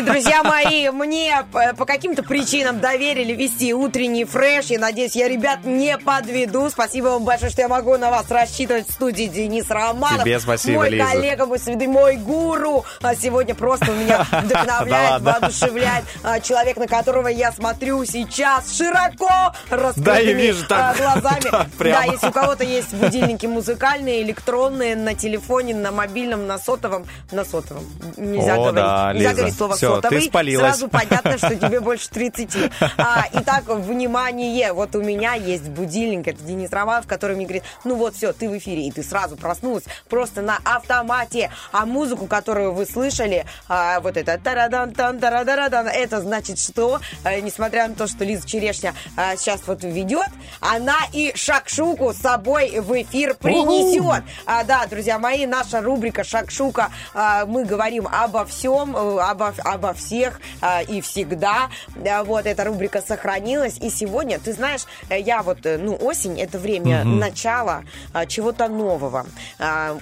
[0.00, 5.28] если, друзья мои, мне по, по каким-то причинам доверили вести утренний фреш, я надеюсь, я
[5.28, 6.68] ребят не подведу.
[6.70, 10.24] Спасибо вам большое, что я могу на вас рассчитывать в студии Денис Романов.
[10.24, 11.04] Тебе спасибо, Мой Лиза.
[11.10, 12.84] коллега, мой святой, мой гуру.
[13.02, 20.04] А сегодня просто меня вдохновляет, воодушевляет а, человек, на которого я смотрю сейчас широко раскрытыми
[20.04, 21.40] Да, я вижу, так- а, глазами.
[21.50, 21.66] так.
[21.78, 27.44] Да, если у кого-то есть будильники музыкальные, электронные, на телефоне, на мобильном, на сотовом, на
[27.44, 27.84] сотовом.
[28.20, 28.74] Нельзя О, говорить.
[28.74, 29.36] да, Нельзя Лиза.
[29.36, 30.22] говорить слово ты сотовый.
[30.22, 30.66] спалилась.
[30.76, 32.70] Сразу понятно, что тебе больше 30.
[32.98, 37.94] А, итак, внимание, вот у меня есть будильник, это Денис Романов, который мне говорит, ну
[37.96, 41.50] вот все, ты в эфире, и ты сразу проснулась просто на автомате.
[41.72, 47.40] А музыку, которую вы слышали, а, вот это тарадан тан тарадарадан, это значит, что, э,
[47.40, 50.28] несмотря на то, что Лиза Черешня а, сейчас вот ведет,
[50.60, 54.22] она и шакшуку с собой в эфир принесет.
[54.46, 56.90] А, да, друзья мои, наша рубрика «Шакшука».
[57.14, 61.68] а, мы говорим обо всем, э, обо, обо всех а, и всегда.
[62.06, 63.78] А, вот эта рубрика сохранилась.
[63.78, 67.18] И сегодня, ты знаешь, э, я вот, э, ну, осень– это время Мгм.
[67.18, 67.82] начала
[68.28, 69.26] чего-то нового.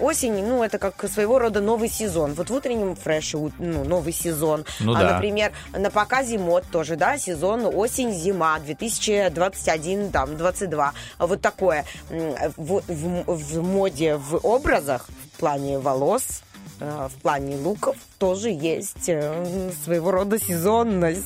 [0.00, 2.34] Осень, ну, это как своего рода новый сезон.
[2.34, 4.64] Вот в утреннем фреше, ну, новый сезон.
[4.80, 5.12] Ну А, да.
[5.14, 10.92] Например, на показе мод тоже, да, сезон осень-зима 2021, там, 22.
[11.18, 11.84] Вот такое.
[12.08, 16.47] В, в- в моде, в образах, в плане волос, э,
[16.80, 21.24] в плане луков тоже есть э, своего рода сезонность.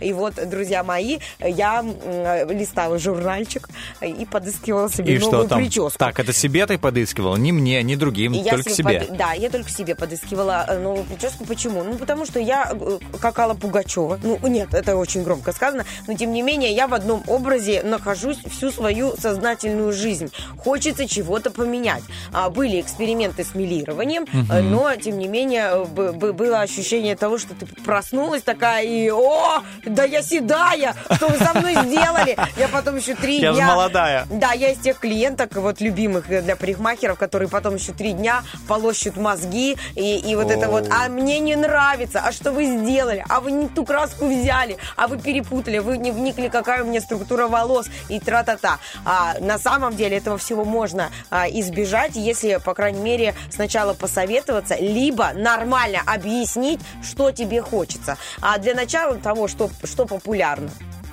[0.00, 3.68] И вот, друзья мои, я м, листала журнальчик
[4.00, 5.58] и подыскивала себе И новую что там?
[5.58, 5.98] прическу.
[5.98, 7.36] Так, это себе ты подыскивал?
[7.36, 9.00] Не мне, не другим, И только себе.
[9.00, 11.44] под- Да, я только себе подыскивала э, новую прическу.
[11.44, 11.82] Почему?
[11.82, 14.20] Ну, потому что я э, как Алла Пугачева.
[14.22, 15.84] Ну, нет, это очень громко сказано.
[16.06, 20.30] Но, тем не менее, я в одном образе нахожусь всю свою сознательную жизнь.
[20.58, 22.02] Хочется чего-то поменять.
[22.32, 25.84] А, были эксперименты с милированием, э, но, тем не менее,
[26.28, 30.94] э, б- б- было ощущение того, что ты проснулась такая и «О, да я седая!
[31.12, 33.66] Что вы со мной сделали?» Я потом еще три Я дня...
[33.68, 34.26] молодая.
[34.30, 39.16] Да, я из тех клиенток, вот любимых для парикмахеров, которые потом еще три дня полощут
[39.16, 43.40] мозги, и, и вот это вот, а мне не нравится, а что вы сделали, а
[43.40, 47.48] вы не ту краску взяли, а вы перепутали, вы не вникли, какая у меня структура
[47.48, 48.78] волос, и тра-та-та.
[49.04, 54.76] А, на самом деле этого всего можно а, избежать, если, по крайней мере, сначала посоветоваться,
[54.78, 58.16] либо нормально объяснить, что тебе хочется.
[58.40, 60.70] А для начала того, что, что популярно.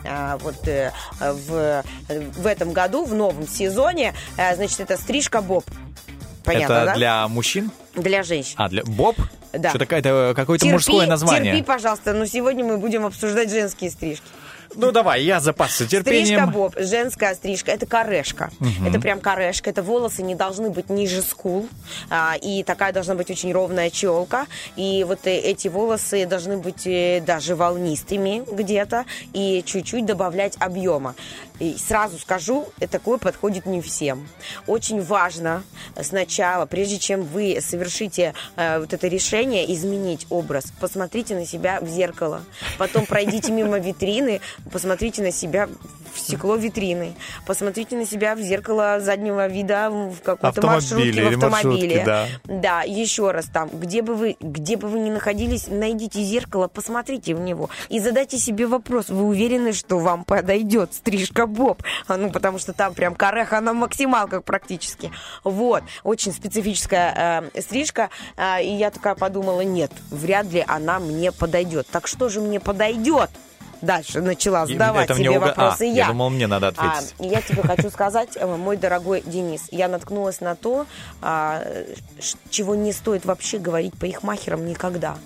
[0.07, 5.65] А, вот э, в, в этом году, в новом сезоне, э, значит, это стрижка Боб.
[6.43, 6.95] Понятно, это да?
[6.95, 7.71] для мужчин?
[7.95, 8.53] Для женщин.
[8.57, 9.15] А, для Боб?
[9.51, 9.69] Да.
[9.69, 11.53] Что какое-то какое-то Терпи- мужское название.
[11.53, 14.25] Терпи, пожалуйста, но сегодня мы будем обсуждать женские стрижки.
[14.73, 16.25] Ну давай, я запасся терпением.
[16.25, 18.49] Стрижка Боб, женская стрижка, это корешка.
[18.59, 18.87] Мгм.
[18.87, 19.69] Это прям корешка.
[19.69, 21.67] Это волосы не должны быть ниже скул.
[22.09, 24.47] а, и такая должна быть очень ровная челка.
[24.75, 29.05] И вот э, эти волосы должны быть э, даже волнистыми где-то.
[29.33, 31.15] И чуть-чуть добавлять объема.
[31.59, 34.27] И сразу скажу, э, такое подходит не всем.
[34.67, 35.63] Очень важно
[36.01, 41.87] сначала, прежде чем вы совершите э, вот это решение изменить образ, посмотрите на себя в
[41.87, 42.41] зеркало.
[42.77, 44.41] Потом пройдите мимо витрины,
[44.71, 45.67] посмотрите на себя
[46.15, 47.13] в стекло витрины,
[47.45, 51.47] посмотрите на себя в зеркало заднего вида в какой-то маршрутке, в автомобиле.
[51.47, 52.27] маршрутке, да.
[52.45, 57.35] Да, еще раз там, где бы вы, где бы вы ни находились, найдите зеркало, посмотрите
[57.35, 61.83] в него и задайте себе вопрос: вы уверены, что вам подойдет стрижка Боб?
[62.07, 65.11] А, Ну, потому что там прям кореха на максималках практически.
[65.43, 71.31] Вот, очень специфическая э, стрижка, э, и я такая подумала, нет, вряд ли она мне
[71.31, 71.87] подойдет.
[71.91, 73.29] Так что же мне подойдет?
[73.85, 75.93] Дальше начала задавать тебе уга- вопросы А, я.
[75.93, 77.15] я думал, мне надо А, ответить.
[77.19, 80.85] я тебе хочу сказать, э, мой дорогой Денис, я наткнулась на то,
[81.21, 81.63] а,
[82.49, 85.17] чего не стоит вообще говорить парикмахерам никогда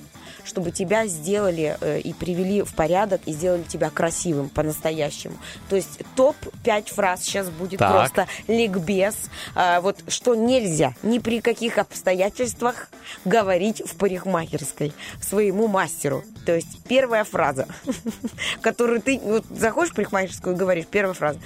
[0.50, 5.38] чтобы тебя сделали э, и привели в порядок и сделали тебя красивым по-настоящему.
[5.70, 7.92] То есть топ-5 фраз сейчас будет Так.
[7.92, 9.30] просто ликбез.
[9.56, 12.90] А, вот что нельзя ни при каких обстоятельствах
[13.26, 16.24] говорить в парикмахерской своему мастеру.
[16.46, 17.68] То есть первая фраза,
[18.62, 21.40] которую ты вот заходишь в парикмахерскую и говоришь, первая фраза,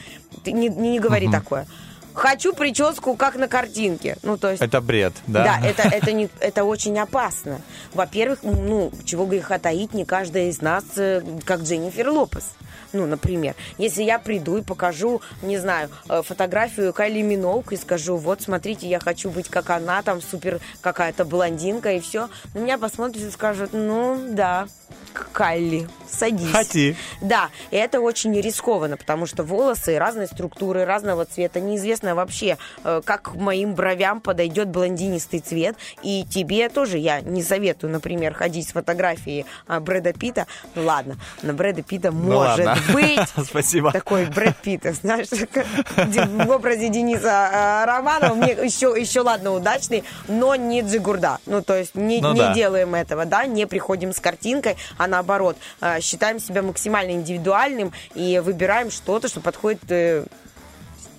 [0.43, 1.67] ты не, не говори такое.
[2.13, 4.17] Хочу прическу, как на картинке.
[4.23, 4.61] Ну, то есть...
[4.61, 5.43] Это бред, да?
[5.43, 7.61] Да, это, это, не, это очень опасно.
[7.93, 12.53] Во-первых, ну, чего греха таить, не каждая из нас, э, как Дженнифер Лопес.
[12.93, 18.17] Ну, например, если я приду и покажу, не знаю, э, фотографию Кайли Миноук и скажу,
[18.17, 22.77] вот, смотрите, я хочу быть как она, там, супер какая-то блондинка и все, на меня
[22.77, 24.67] посмотрят и скажут, ну, да,
[25.31, 26.51] Кайли, садись.
[26.51, 26.95] Хоти.
[27.21, 31.59] Да, и это очень рискованно, потому что волосы разной структуры, разного цвета.
[31.59, 35.75] Неизвестно вообще, э, как моим бровям подойдет блондинистый цвет.
[36.01, 40.47] И тебе тоже я не советую, например, ходить с фотографией а, Брэда Питта.
[40.75, 42.82] Ну ладно, на Брэда Питта Ну может ладно.
[42.91, 43.91] Быть Спасибо.
[43.91, 48.33] такой Брэд Питт, знаешь, в образе Дениса а, Романова.
[48.33, 51.39] Мне еще, еще ладно, удачный, но не Джигурда.
[51.45, 52.53] Ну, то есть не, Ну не да.
[52.53, 58.39] делаем этого, да, не приходим с картинкой, а наоборот, э, считаем себя максимально индивидуальным и
[58.43, 60.25] выбираем что-то, что подходит э,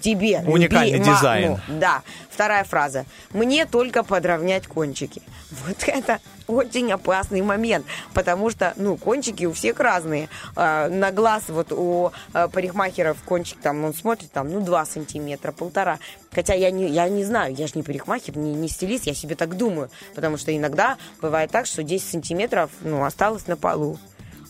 [0.01, 0.43] тебе.
[0.47, 1.17] Уникальный любимому.
[1.17, 1.61] дизайн.
[1.69, 2.03] Да.
[2.31, 3.07] Вторая фраза.
[3.33, 5.23] Мне только подровнять кончики.
[5.67, 10.29] Вот это очень опасный момент, потому что, ну, кончики у всех разные.
[10.57, 15.53] А, на глаз вот у а, парикмахеров кончик там, он смотрит там, ну, 2 сантиметра,
[15.53, 15.99] полтора.
[16.33, 19.35] Хотя я не, я не знаю, я же не парикмахер, не, не стилист, я себе
[19.37, 19.91] так думаю.
[20.15, 23.99] Потому что иногда бывает так, что 10 сантиметров, ну, осталось на полу.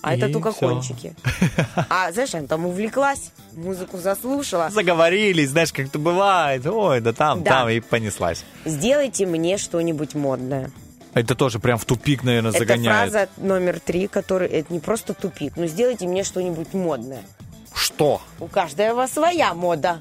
[0.02, 0.68] А это И только всё.
[0.68, 1.14] кончики.
[1.88, 4.68] А знаешь, она там увлеклась, музыку заслушала.
[4.68, 6.66] Заговорились, знаешь, как это бывает.
[6.66, 7.50] Ой, да там, Да.
[7.50, 8.44] там и понеслась.
[8.66, 10.70] Сделайте мне что-нибудь модное.
[11.14, 13.10] Это тоже прям в тупик, наверное, Это загоняет.
[13.12, 17.22] фраза номер три, который это не просто тупик, но сделайте мне что-нибудь модное.
[17.74, 18.20] Что?
[18.40, 20.00] У каждого своя мода.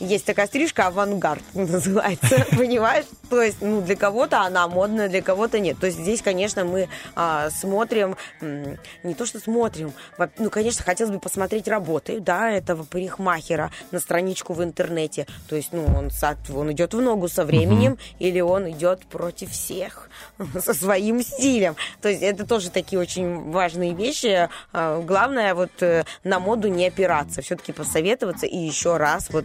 [0.00, 3.06] Есть такая стрижка авангард называется, понимаешь?
[3.30, 5.78] То есть, ну, для кого-то она модная, для кого-то нет.
[5.78, 9.92] То есть здесь, конечно, мы а, смотрим, не то что смотрим,
[10.38, 15.26] ну, конечно, хотелось бы посмотреть работы, да, этого парикмахера на страничку в интернете.
[15.48, 16.10] То есть, ну, он,
[16.54, 20.08] он идет в ногу со временем или он идет против всех
[20.60, 21.76] со своим стилем.
[22.00, 24.48] То есть это тоже такие очень важные вещи.
[24.72, 29.44] А, Главное вот э, на моду не опираться, все-таки посоветоваться и еще раз вот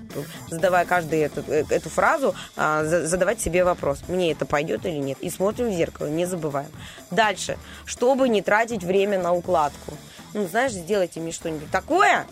[0.49, 3.72] задавая каждую эту, э, эту фразу, а, за- задавать себе вопрос,
[4.07, 5.17] мне это пойдет или нет.
[5.21, 6.69] И смотрим в зеркало, не забываем.
[7.11, 9.93] Дальше, чтобы не тратить время на укладку.
[10.33, 12.25] Ну, знаешь, сделайте мне что-нибудь такое,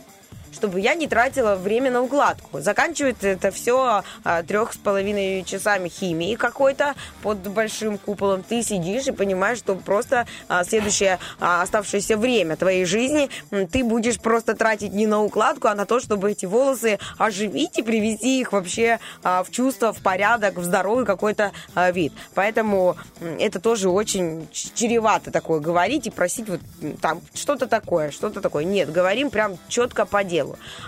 [0.52, 2.60] чтобы я не тратила время на укладку.
[2.60, 4.04] Заканчивается это все
[4.48, 8.44] трех с половиной часами химии какой-то под большим куполом.
[8.44, 13.30] Ты сидишь и понимаешь, что просто а, следующее а, оставшееся время твоей жизни
[13.72, 17.84] ты будешь просто тратить не на укладку, а на то, чтобы эти волосы оживить и
[17.84, 22.14] привести их вообще а, в чувство, в порядок, в здоровый какой-то а, вид.
[22.34, 22.96] Поэтому
[23.40, 26.60] это тоже очень чревато такое говорить и просить вот
[27.02, 28.64] там что-то такое, что-то такое.
[28.64, 30.41] Нет, говорим прям четко по делу.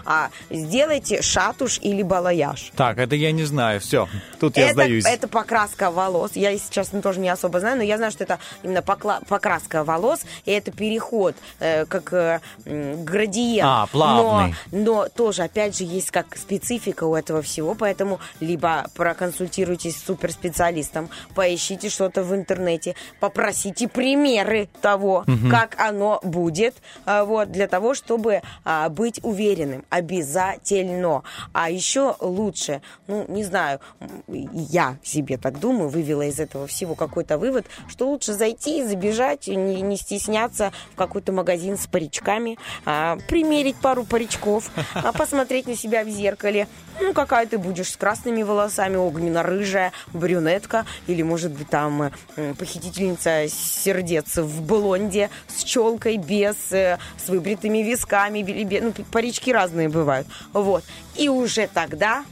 [0.06, 2.72] А сделайте шатуш или балаяж.
[2.76, 3.80] Так, это я не знаю.
[3.80, 4.08] Все,
[4.40, 5.06] тут я это, сдаюсь.
[5.06, 6.32] это покраска волос.
[6.36, 10.22] Я сейчас тоже не особо знаю, но я знаю, что это именно покла- покраска волос,
[10.46, 13.68] и это переход, э, как э, градиент.
[13.70, 14.56] А, плавный.
[14.72, 20.04] Но, но тоже, опять же, есть как специфика у этого всего, поэтому либо проконсультируйтесь с
[20.06, 25.50] суперспециалистом, поищите что-то в интернете, попросите примеры того, Мгм.
[25.50, 26.76] как оно будет,
[27.06, 29.43] а, вот, для того, чтобы а, быть уверенным.
[29.90, 31.24] Обязательно.
[31.54, 33.80] А еще лучше, ну, не знаю,
[34.28, 39.82] я себе так думаю, вывела из этого всего какой-то вывод, что лучше зайти, забежать, не,
[39.82, 46.04] не стесняться в какой-то магазин с паричками, а, примерить пару паричков, а, посмотреть на себя
[46.04, 46.68] в зеркале.
[47.02, 53.46] Ну, какая ты будешь с красными волосами, огненно-рыжая, брюнетка, или, может быть, там э, похитительница
[53.50, 58.94] сердец в блонде, с челкой, без, э, с выбритыми висками, или бе-
[59.34, 60.28] парички разные бывают.
[60.54, 60.84] Вот.
[61.16, 62.24] И уже тогда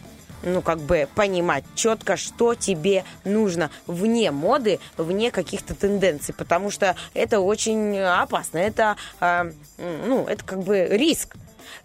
[0.44, 6.96] ну, как бы понимать четко, что тебе нужно вне моды, вне каких-то тенденций, потому что
[7.14, 11.36] это очень опасно, это, м, ну, это как бы риск.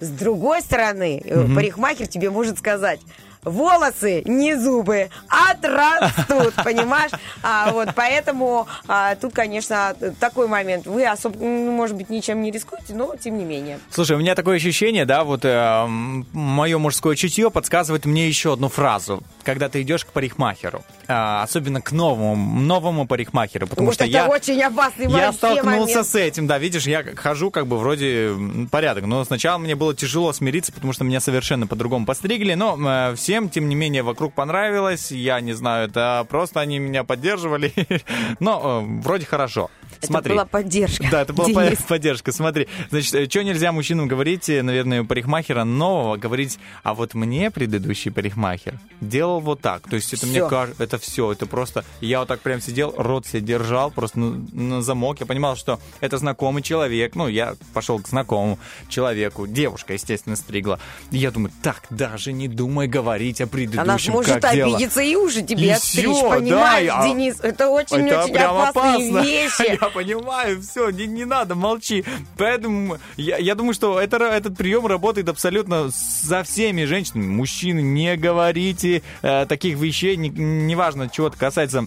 [0.01, 1.55] С другой стороны, э, Мгм.
[1.55, 3.01] парикмахер тебе может сказать,
[3.47, 7.13] волосы, не зубы, отрастут, понимаешь?
[7.43, 10.87] А, вот, поэтому а, тут, конечно, такой момент.
[10.87, 13.79] Вы особо, ну, может быть, ничем не рискуете, но тем не менее.
[13.91, 18.69] Слушай, у меня такое ощущение, да, вот э, мое мужское чутье подсказывает мне еще одну
[18.69, 19.23] фразу.
[19.45, 24.13] Когда ты идешь к парикмахеру, а, особенно к новому, новому парикмахеру, потому вот что это
[24.13, 24.27] я...
[24.27, 26.07] очень опасный Я столкнулся момент.
[26.07, 28.33] с этим, да, видишь, я хожу как бы вроде
[28.71, 33.15] порядок, но сначала мне было тяжело смириться, потому что меня совершенно по-другому постригли, но э,
[33.37, 37.71] всем, тем не менее, вокруг понравилось, я не знаю, это просто они меня поддерживали,
[38.41, 39.71] но э, вроде хорошо.
[39.99, 40.33] Это Смотри.
[40.35, 41.07] была поддержка.
[41.11, 41.79] Да, это была Денис.
[41.79, 42.33] по- поддержка.
[42.33, 47.51] Смотри, значит, что нельзя мужчинам говорить, э, наверное, у парикмахера нового, говорить, а вот мне
[47.51, 49.89] предыдущий парикмахер делал вот так.
[49.89, 50.49] То есть это мне Всё.
[50.49, 51.85] кажется, это все, это просто...
[52.01, 55.21] Я вот так прям сидел, рот себе держал, просто на, на замок.
[55.21, 57.15] Я понимал, что это знакомый человек.
[57.15, 59.47] Ну, я пошел к знакомому человеку.
[59.47, 60.79] Девушка, естественно, стригла.
[61.11, 64.75] И я думаю, так, даже не думай говорить о предыдущем, Она может как дело.
[64.77, 67.37] обидеться и уши тебе И отстричь, да, понимаешь, я- Денис?
[67.41, 69.19] Это Это очень-очень опасные опасно.
[69.23, 69.79] вещи.
[69.91, 72.05] Понимаю, все, не, не надо, молчи.
[72.37, 77.27] Поэтому я, я думаю, что это, этот прием работает абсолютно со всеми женщинами.
[77.27, 81.87] Мужчины, не говорите э, таких вещей, не- неважно, чего это касается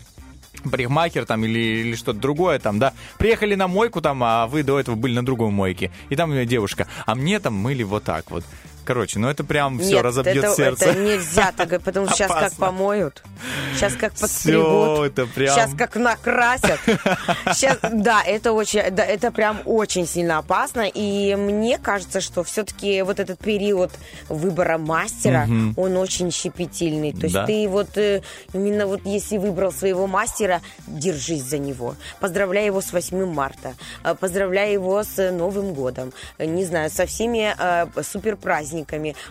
[0.70, 2.93] парикмахер там или, или что-то другое там, да.
[3.18, 5.91] Приехали на мойку там, а вы до этого были на другой мойке.
[6.10, 8.43] И там э, девушка, а мне там мыли вот так вот.
[8.90, 10.86] Короче, ну это прям все Нет, разобьет это, сердце.
[10.86, 13.22] это нельзя так, потому что сейчас как помоют,
[13.76, 16.80] сейчас как подстригут, это прям- сейчас как накрасят.
[17.54, 20.90] Сейчас, да, это очень, да, это прям очень сильно опасно.
[20.92, 23.92] И мне кажется, что все-таки вот этот период
[24.28, 25.76] выбора мастера, Мгм.
[25.78, 27.14] он очень щепетильный.
[27.14, 27.46] То есть Да.
[27.46, 28.24] ты вот э,
[28.54, 31.94] именно вот если выбрал своего мастера, держись за него.
[32.20, 37.54] Поздравляй его с 8 марта, э, поздравляй его с Новым годом, не знаю, со всеми
[37.56, 38.79] э, супер праздниками.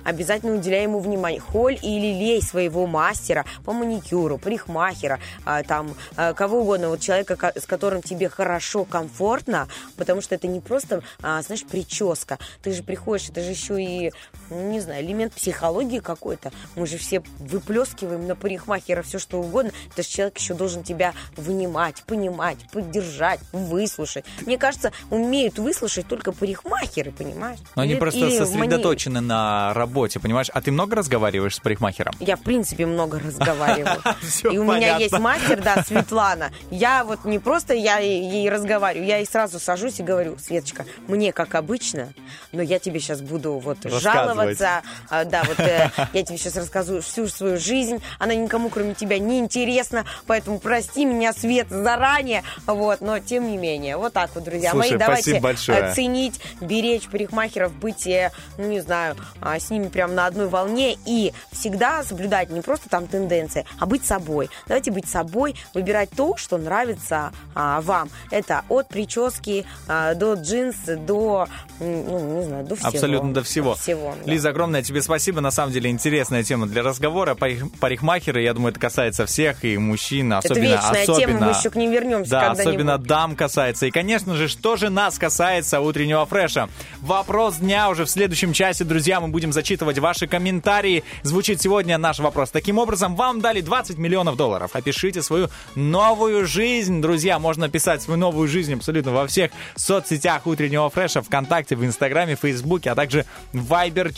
[0.04, 1.40] Обязательно уделяй ему внимание.
[1.40, 7.52] Холь или лей своего мастера по маникюру, парикмахера, э, там, э, кого угодно, вот человека,
[7.56, 12.38] с которым тебе хорошо, комфортно, потому что это не просто, а, знаешь, прическа.
[12.62, 14.12] Ты же приходишь, это же еще и,
[14.50, 16.52] ну, не знаю, элемент психологии какой-то.
[16.76, 19.72] Мы же все выплескиваем на парикмахера все, что угодно.
[19.92, 24.24] Это же человек еще должен тебя внимать, понимать, поддержать, выслушать.
[24.42, 27.58] Мне кажется, умеют выслушать только парикмахеры, понимаешь?
[27.76, 30.48] Но они Или- просто или сосредоточены на работе, понимаешь?
[30.52, 32.14] А ты много разговариваешь с парикмахером?
[32.20, 34.02] Я, в принципе, много разговариваю.
[34.50, 36.50] И у меня есть мастер, да, Светлана.
[36.70, 41.32] Я вот не просто я ей разговариваю, я ей сразу сажусь и говорю, Светочка, мне
[41.32, 42.12] как обычно,
[42.52, 44.37] но я тебе сейчас буду вот Рассказывать.
[44.38, 44.82] Жаловаться.
[45.08, 48.02] А, Да, вот э, я тебе сейчас расскажу всю свою жизнь.
[48.18, 52.42] Она никому, кроме тебя, не интересна, поэтому прости меня, Свет, заранее.
[52.66, 55.78] Вот, но тем не менее, вот так вот, друзья Слушай, мои, давайте большое.
[55.78, 60.48] э, ценить, беречь парикмахеров, быть, э, ну, не знаю, а, с ними прям на одной
[60.48, 64.50] волне и всегда соблюдать не просто там тенденции, а быть собой.
[64.66, 68.10] Давайте быть собой, выбирать то, что нравится а, вам.
[68.30, 71.48] Это от прически а, до джинс, до,
[71.80, 72.88] ну, не знаю, до всего.
[72.88, 73.74] Абсолютно до всего.
[73.74, 74.27] всего, да.
[74.28, 75.40] Лиза, огромное тебе спасибо.
[75.40, 77.34] На самом деле интересная тема для разговора.
[77.34, 80.64] Парик- Парикмахеры, я думаю, это касается всех, и мужчин, особенно...
[80.64, 83.86] вечная особенно, тема, мы еще к ней вернемся Да, особенно дам касается.
[83.86, 86.68] И, конечно же, что же нас касается утреннего фреша?
[87.00, 89.20] Вопрос дня уже в следующем часе, друзья.
[89.20, 91.04] Мы будем зачитывать ваши комментарии.
[91.22, 92.50] Звучит сегодня наш вопрос.
[92.50, 94.70] Таким образом, вам дали 20 миллионов долларов.
[94.74, 97.38] Опишите свою новую жизнь, друзья.
[97.38, 102.90] Можно писать свою новую жизнь абсолютно во всех соцсетях утреннего фреша, ВКонтакте, в Инстаграме, Фейсбуке,
[102.90, 103.66] а также в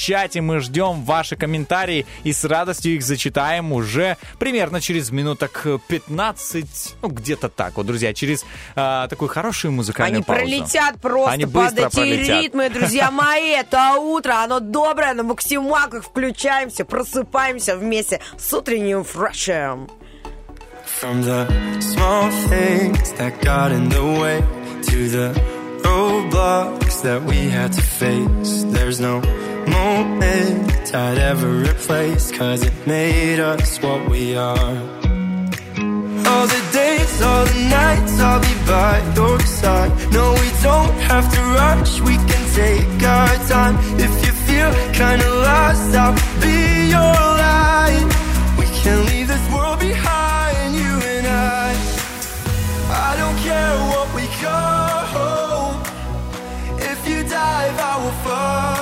[0.00, 0.40] Вайбер-чате.
[0.40, 7.08] Мы ждем ваши комментарии и с радостью их зачитаем уже примерно через минуток 15, ну
[7.08, 8.44] где-то так вот, друзья, через
[8.74, 10.40] а, такую хорошую музыкальную Они паузу.
[10.42, 12.42] пролетят просто Они под быстро эти пролетят.
[12.42, 13.50] ритмы, друзья мои.
[13.50, 16.04] Это утро, оно доброе, на максималках.
[16.04, 19.88] Включаемся, просыпаемся вместе с утренним фрешем.
[21.00, 21.46] From the
[21.80, 24.42] small things that got in the way
[24.82, 28.64] to the roadblocks that we had to face.
[28.64, 29.20] There's no
[29.66, 34.76] moment I'd ever replace, cause it made us what we are.
[36.30, 39.92] All the days, all the nights, I'll be by your side.
[40.12, 43.76] No, we don't have to rush, we can take our time.
[44.06, 48.06] If you feel kinda lost, I'll be your light.
[48.58, 51.68] We can leave this world behind, you and I.
[53.08, 54.89] I don't care what we go
[57.60, 58.79] life I will fall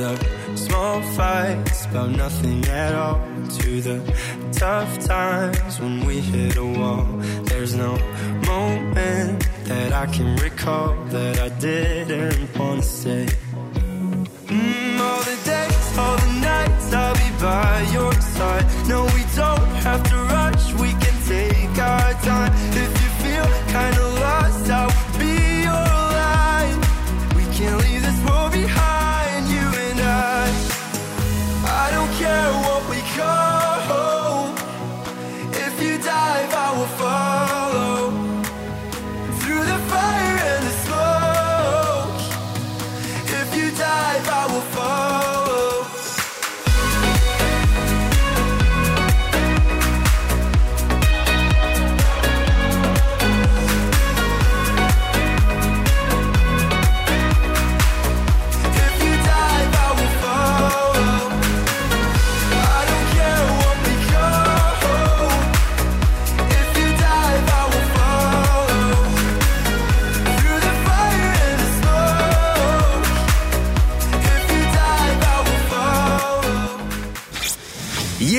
[0.00, 0.18] up.
[0.56, 3.20] Small fights about nothing at all.
[3.58, 3.98] To the
[4.52, 7.06] tough times when we hit a wall.
[7.44, 7.92] There's no
[8.46, 13.26] moment that I can recall that I didn't want to say.
[14.46, 18.66] Mm, all the days, all the nights, I'll be by your side.
[18.88, 20.02] No, we don't have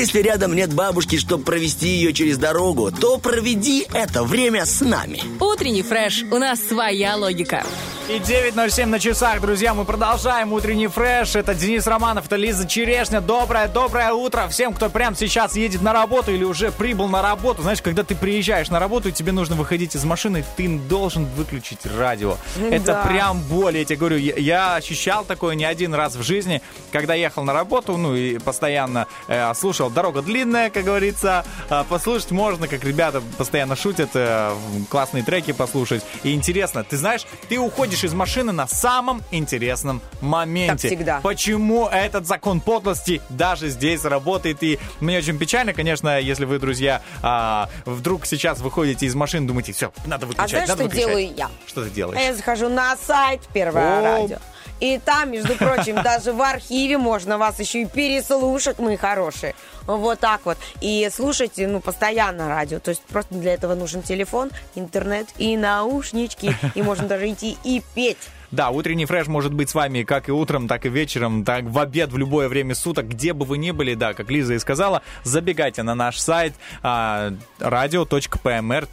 [0.08, 5.22] Если рядом нет бабушки, чтобы провести ее через дорогу, то проведи это время с нами.
[5.42, 6.24] Утренний фреш.
[6.32, 7.66] У нас своя логика.
[8.10, 11.36] И 9.07 на часах, друзья, мы продолжаем утренний фреш.
[11.36, 13.20] Это Денис Романов, это Лиза Черешня.
[13.20, 17.64] Доброе, доброе утро всем, кто прямо сейчас едет на работу или уже прибыл на работу.
[17.64, 21.80] Знаешь, когда ты приезжаешь на работу, и тебе нужно выходить из машины, ты должен выключить
[21.98, 22.38] радио.
[22.72, 23.02] Это Да.
[23.04, 24.16] прям боль, я тебе говорю.
[24.16, 26.62] Я, я ощущал такое не один раз в жизни,
[26.94, 31.44] когда ехал на работу, ну и постоянно э, слушал «Дорога длинная», как говорится.
[31.70, 34.56] А, послушать можно, как ребята постоянно шутят, э,
[34.90, 36.06] классные треки послушать.
[36.24, 40.90] И интересно, ты знаешь, ты уходишь из машины на самом интересном моменте.
[40.90, 41.20] Так всегда.
[41.22, 44.62] Почему этот закон подлости даже здесь работает?
[44.64, 49.74] И мне очень печально, конечно, если вы, друзья, а, вдруг сейчас выходите из машины, думаете,
[49.74, 51.08] все, надо А выключать, знаешь, надо что выключать.
[51.10, 51.50] делаю я?
[51.66, 52.20] Что ты А делаешь?
[52.22, 54.02] я захожу на сайт Первое О.
[54.02, 54.38] радио.
[54.80, 59.56] И там, между прочим, даже в архиве можно вас еще и переслушать, мои хорошие.
[59.86, 60.58] Вот так вот.
[60.82, 62.80] И слушайте, ну, постоянно радио.
[62.80, 66.54] То есть просто для этого нужен телефон, интернет и наушнички.
[66.76, 68.18] И можно даже идти и петь.
[68.52, 71.78] Да, утренний фреш может быть с вами как и утром, так и вечером, так в
[71.80, 75.02] обед, в любое время суток, где бы вы ни были, да, как Лиза и сказала,
[75.24, 78.86] забегайте на наш сайт а, radio.pmr.com,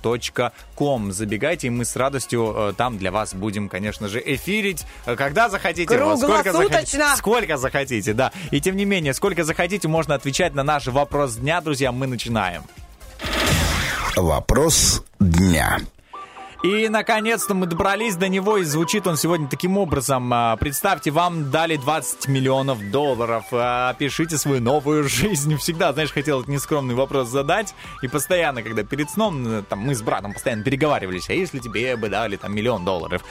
[1.12, 5.48] забегайте, и мы с радостью э, там для вас будем, конечно же, эфирить, э, когда
[5.48, 10.64] захотите, сколько захотите, сколько захотите, да, и тем не менее, сколько захотите, можно отвечать на
[10.64, 12.64] наш вопрос дня, друзья, мы начинаем.
[14.16, 15.78] Вопрос дня.
[16.64, 20.32] И, наконец-то, мы добрались до него, и звучит он сегодня таким образом.
[20.32, 23.44] А, Представьте, вам дали 20 миллионов долларов.
[23.52, 25.58] А, Опишите свою новую жизнь.
[25.58, 27.74] Всегда, знаешь, хотел этот нескромный вопрос задать.
[28.00, 31.96] И постоянно, когда перед сном, э, там, мы с братом постоянно переговаривались, а если тебе
[31.96, 33.22] бы дали там миллион долларов,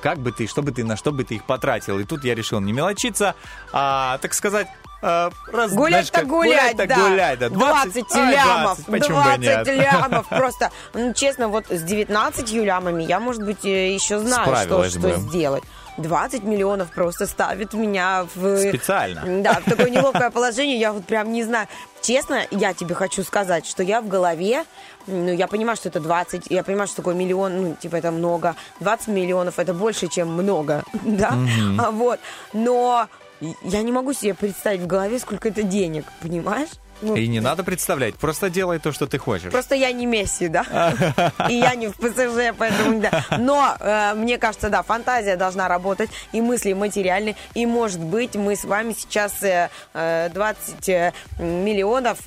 [0.00, 1.98] как бы ты, что бы ты, на что бы ты их потратил?
[1.98, 3.34] И тут я решил не мелочиться,
[3.72, 4.68] а, так сказать,
[5.02, 7.08] а, раз- знаешь, Гулять-то как- гулять, гулять-то да.
[7.08, 7.48] гулять, да.
[7.50, 8.76] 20, Ай, лямов.
[8.78, 9.66] 20, почему бы 20 нет?
[9.68, 10.26] лямов.
[10.30, 14.90] Просто, ну, честно, вот с 19 лямами я, может быть, э, еще знаю, что, Справилась
[14.92, 15.12] что бы.
[15.16, 15.62] сделать.
[15.98, 18.58] 20 миллионов просто ставит меня в...
[18.58, 19.22] Специально.
[19.42, 20.78] Да, в такое неловкое положение.
[20.78, 21.68] Я вот прям не знаю.
[22.02, 24.64] Честно, я тебе хочу сказать, что я в голове,
[25.06, 28.56] ну, я понимаю, что это 20, я понимаю, что такое миллион, ну, типа, это много.
[28.80, 31.32] 20 миллионов это больше, чем много, да?
[31.78, 32.20] А вот.
[32.52, 33.06] Но
[33.40, 36.70] я не могу себе представить в голове, сколько это денег, понимаешь?
[37.02, 39.50] Ну, И не надо представлять, просто делай то, что ты хочешь.
[39.50, 40.94] Просто я не Месси, да?
[41.50, 43.24] И я не в ПСЖ, поэтому да.
[43.38, 47.36] Но э, мне кажется, да, фантазия должна работать, и мысли материальны.
[47.54, 52.20] И, может быть, мы с вами сейчас э, э, 20 э, миллионов,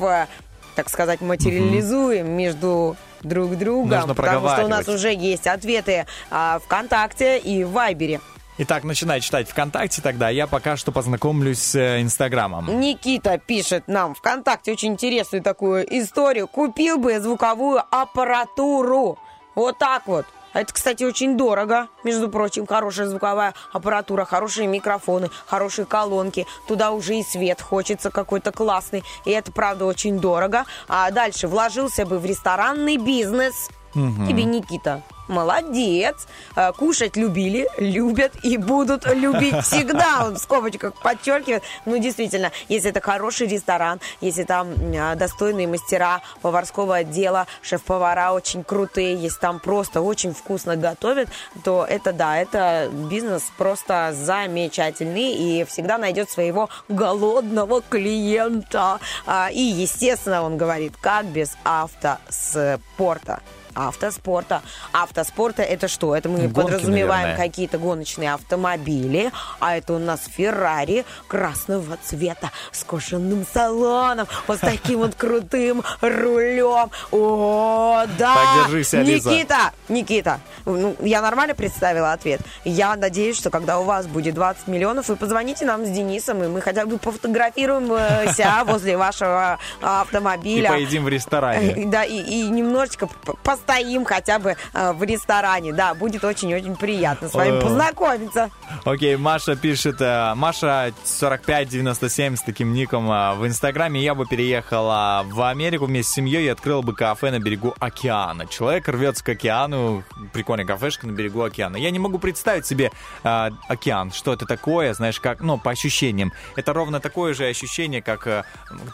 [0.76, 3.90] так сказать, материализуем между друг другом.
[3.90, 8.22] Нужно потому что у нас уже есть ответы а, ВКонтакте и в Вайбере.
[8.61, 12.81] Итак, начинай читать ВКонтакте тогда, а я пока что познакомлюсь с э, Инстаграмом.
[12.81, 16.45] Никита пишет нам ВКонтакте очень интересную такую историю.
[16.45, 19.18] Купил бы звуковую аппаратуру.
[19.56, 20.26] Вот так вот.
[20.52, 21.88] А Это, кстати, очень дорого.
[22.03, 26.45] Между прочим, хорошая звуковая аппаратура, хорошие микрофоны, хорошие колонки.
[26.68, 29.06] Туда уже и свет хочется какой-то классный.
[29.23, 30.65] И это, правда, очень дорого.
[30.90, 33.69] А дальше вложился бы в ресторанный бизнес.
[33.94, 34.27] Мгм.
[34.27, 35.02] Тебе, Никита.
[35.30, 36.27] Молодец.
[36.56, 40.23] Э, Кушать любили, любят и будут любить всегда.
[40.26, 41.64] Он в скобочках подчеркивает.
[41.85, 48.64] Ну, действительно, если это хороший ресторан, если там м, достойные мастера поварского отдела, шеф-повара очень
[48.64, 51.30] крутые, если там просто очень вкусно готовят,
[51.64, 58.99] то это да, это бизнес просто замечательный и всегда найдет своего голодного клиента.
[59.26, 63.41] А, И, естественно, он говорит, как без автоспорта.
[63.88, 64.61] Автоспорта.
[64.91, 66.15] Автоспорта это что?
[66.15, 72.84] Это мы Гонки, подразумеваем какие-то гоночные автомобили, а это у нас Феррари красного цвета с
[72.84, 76.89] кожаным салоном, вот с таким вот крутым рулем.
[77.11, 78.35] О, да!
[78.35, 79.30] Так, держись, Алиса.
[79.30, 82.41] Никита, Никита, ну, я нормально представила ответ.
[82.65, 86.47] Я надеюсь, что когда у вас будет 20 миллионов, вы позвоните нам с Денисом, и
[86.47, 90.69] мы хотя бы пофотографируемся возле вашего И автомобиля.
[90.69, 91.72] поедим в ресторане.
[91.73, 93.34] Э, Да, и, и немножечко п-
[93.69, 95.73] постоим хотя бы э, в ресторане.
[95.73, 97.61] Да, будет очень-очень приятно с вами О.
[97.61, 98.49] познакомиться.
[98.83, 104.01] Окей, Маша пишет, э, Маша 4597 с таким ником э, в Инстаграме.
[104.01, 108.47] Я бы переехала в Америку вместе с семьей и открыла бы кафе на берегу океана.
[108.47, 111.77] Человек рвется к океану, прикольная кафешка на берегу океана.
[111.77, 112.91] Я не могу представить себе
[113.23, 116.33] э, океан, что это такое, знаешь, как, ну, по ощущениям.
[116.55, 118.43] Это ровно такое же ощущение, как э,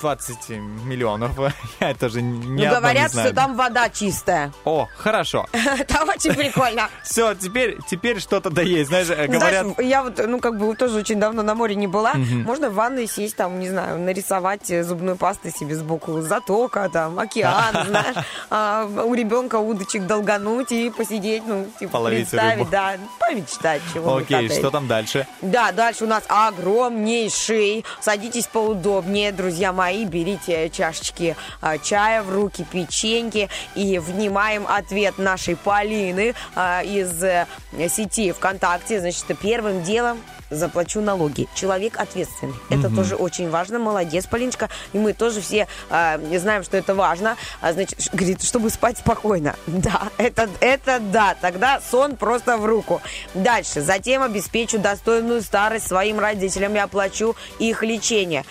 [0.01, 1.31] 20 миллионов.
[1.79, 3.27] Я тоже не Ну, говорят, не знаю.
[3.27, 4.51] что там вода чистая.
[4.63, 5.47] О, хорошо.
[5.53, 6.89] Это очень прикольно.
[7.03, 8.89] Все, теперь, теперь что-то да есть.
[8.89, 9.65] Знаешь, э, говорят...
[9.65, 12.13] Знаешь, я вот, ну, как бы тоже очень давно на море не была.
[12.13, 12.43] Мгм.
[12.43, 17.19] Можно в ванной сесть, там, не знаю, нарисовать э, зубной пастой себе сбоку затока, там,
[17.19, 18.15] океан, знаешь,
[18.49, 22.71] а, у ребенка удочек долгануть и посидеть, ну, типа, Половить представить, рыбу.
[22.71, 25.27] да, помечтать, чего Окей, что там дальше?
[25.41, 27.85] Да, дальше у нас огромнейший.
[28.01, 33.99] Садитесь поудобнее, друзья мои, берите чашечки а, чая в руки, печеньки и
[34.45, 37.47] внимаем ответ нашей Полины а, из э,
[37.89, 38.99] сети ВКонтакте.
[38.99, 41.47] Значит, первым делом заплачу налоги.
[41.55, 42.53] Человек ответственный.
[42.69, 42.95] Это Мгм.
[42.95, 43.79] тоже очень важно.
[43.79, 44.69] Молодец, Полиночка.
[44.93, 47.35] И мы тоже все а, знаем, что это важно.
[47.61, 49.55] А, значит, говорит, чтобы спать спокойно.
[49.67, 51.35] Да, это, это да.
[51.41, 53.01] Тогда сон просто в руку.
[53.33, 53.81] Дальше.
[53.81, 58.45] Затем обеспечу достойную старость своим родителям и оплачу их лечение.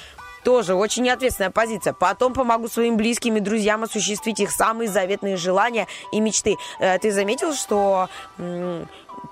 [0.44, 1.94] Тоже очень ответственная позиция.
[1.94, 6.56] Потом помогу своим близким и друзьям осуществить их самые заветные желания и мечты.
[6.78, 8.08] Э, Ты заметил, что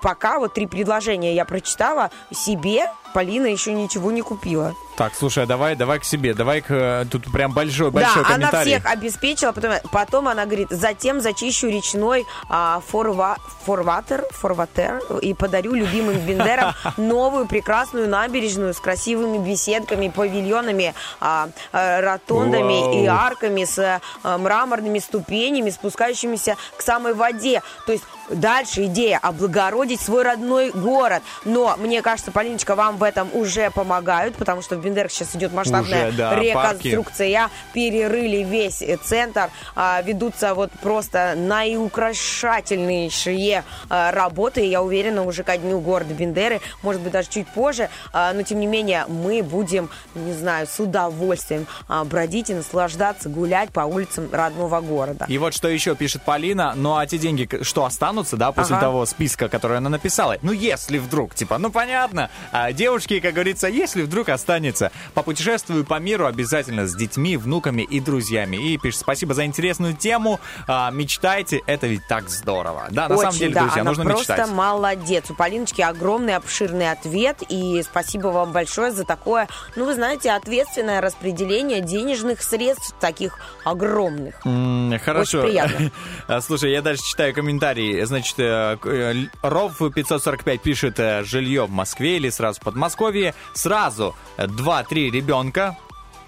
[0.02, 4.74] пока вот три предложения я прочитала, себе Полина еще ничего не купила.
[4.96, 6.70] Так, слушай, а давай, давай к себе, давай к...
[6.70, 8.72] э, Тут прям большой, большой да, она комментарий.
[8.72, 15.74] всех обеспечила, потом, потом она говорит, затем зачищу речной а, форва, форватер, форватер и подарю
[15.74, 23.02] любимым бендерам новую прекрасную набережную с красивыми беседками, павильонами, а, а, ротондами Вау.
[23.02, 23.78] и арками с
[24.22, 27.62] а, мраморными ступенями, спускающимися к самой воде.
[27.86, 28.04] То есть
[28.34, 31.22] дальше идея облагородить свой родной город.
[31.44, 35.52] Но мне кажется, Полиночка, вам в этом уже помогают, потому что в Бендерах сейчас идет
[35.52, 37.50] масштабная Уже, да, реконструкция.
[37.72, 39.50] Перерыли весь э, центр.
[39.74, 44.66] А, ведутся вот просто наиукрашательнейшие а, работы.
[44.66, 47.88] И Я уверена, уже ко дню города Бендеры, может быть, даже чуть позже.
[48.12, 51.66] А, но, тем не менее, мы будем, не знаю, с удовольствием
[52.04, 55.26] бродить и наслаждаться, гулять по улицам родного города.
[55.28, 56.72] И вот что еще пишет Полина.
[56.76, 58.86] Ну, а те деньги, что останутся, да, после Ага.
[58.86, 60.36] того списка, который она написала?
[60.42, 62.30] Ну, если вдруг, типа, ну, понятно.
[62.52, 68.00] А девушки, как говорится, если вдруг останется, попутешествую по миру обязательно с детьми, внуками и
[68.00, 68.56] друзьями.
[68.56, 70.40] И пишет, спасибо за интересную тему.
[70.66, 72.86] А, мечтайте, это ведь так здорово.
[72.90, 74.50] Да, на Очень, самом деле, да, друзья, она нужно просто мечтать.
[74.50, 75.30] молодец.
[75.30, 77.38] У Полиночки огромный, обширный ответ.
[77.48, 84.34] И спасибо вам большое за такое, ну, вы знаете, ответственное распределение денежных средств таких огромных.
[84.44, 85.38] М, Хорошо.
[85.40, 86.40] Очень приятно.
[86.42, 88.01] Слушай, я дальше читаю комментарии.
[88.06, 89.12] Значит, э, к- э,
[89.42, 93.34] Л- Ров 545 пишет э, жилье в Москве или сразу в Подмосковье.
[93.54, 95.76] Сразу 2-3 ребенка.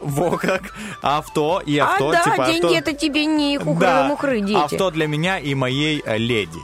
[0.01, 0.75] Во как.
[1.03, 2.11] Авто и авто.
[2.11, 4.57] а да, типа деньги авто- это тебе не Да, хухры-мухры, дети.
[4.59, 6.61] Авто для меня и моей э, леди.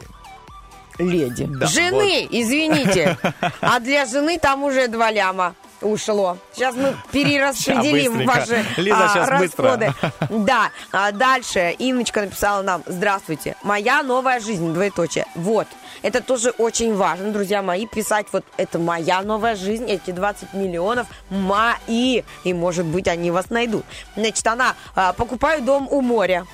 [0.99, 1.47] Леди.
[1.47, 2.29] Да, Жены, вот.
[2.39, 3.17] извините.
[3.63, 6.39] А для жены там уже два ляма ушло.
[6.53, 9.65] Сейчас мы перераспределим ваши Лиза, а, щас быстро.
[9.65, 9.95] расходы.
[10.29, 15.27] Да, а дальше Инночка написала нам, здравствуйте, моя новая жизнь, двоеточие.
[15.35, 15.67] Вот,
[16.03, 21.07] это тоже очень важно, друзья мои, писать вот это моя новая жизнь, эти 20 миллионов
[21.29, 23.85] мои, и может быть они вас найдут.
[24.17, 26.47] Значит, она а, покупаю дом у моря.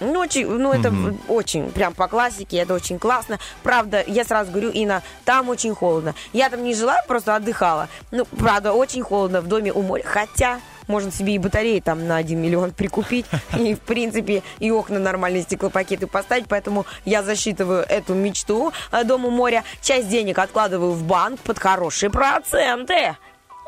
[0.00, 1.18] Ну, очень, ну, это Мгм.
[1.28, 3.38] очень, прям по классике, это очень классно.
[3.62, 6.14] Правда, я сразу говорю, Инна, там очень холодно.
[6.32, 7.88] Я там не жила, просто отдыхала.
[8.10, 10.02] Ну, правда, очень холодно в доме у моря.
[10.04, 13.26] Хотя можно себе и батареи там на 1 миллион прикупить,
[13.58, 19.30] и, в принципе, и окна нормальные стеклопакеты поставить, поэтому я засчитываю эту мечту э, Дому
[19.30, 19.64] моря.
[19.80, 23.16] Часть денег откладываю в банк под хорошие проценты.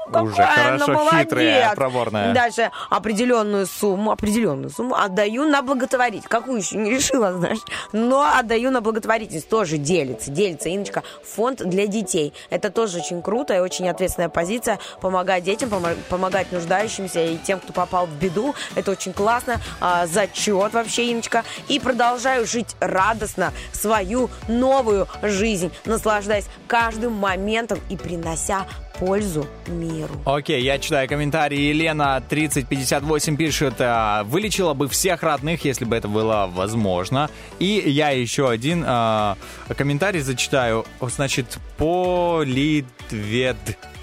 [0.08, 1.74] Уже Какая она хорошо, хитрая, молодец.
[1.74, 2.34] проворная.
[2.34, 6.28] Дальше определенную сумму, определенную сумму отдаю на благотворительность.
[6.28, 7.58] Какую еще не решила, знаешь.
[7.92, 9.48] Но отдаю на благотворительность.
[9.48, 11.02] Тоже делится, делится, Иночка.
[11.34, 12.32] Фонд для детей.
[12.50, 14.78] Это тоже очень круто и очень ответственная позиция.
[15.00, 18.54] Помогать детям, помо- помогать нуждающимся и тем, кто попал в беду.
[18.74, 19.56] Это очень классно.
[19.80, 21.44] А, зачет вообще, Иночка.
[21.68, 28.66] И продолжаю жить радостно свою новую жизнь, наслаждаясь каждым моментом и принося
[28.98, 30.14] пользу миру.
[30.24, 31.58] Окей, я читаю комментарии.
[31.58, 37.30] Елена 3058 пишет, а, вылечила бы всех родных, если бы это было возможно.
[37.58, 39.36] И я еще один а,
[39.76, 40.84] комментарий зачитаю.
[41.00, 43.56] Значит, Политвед.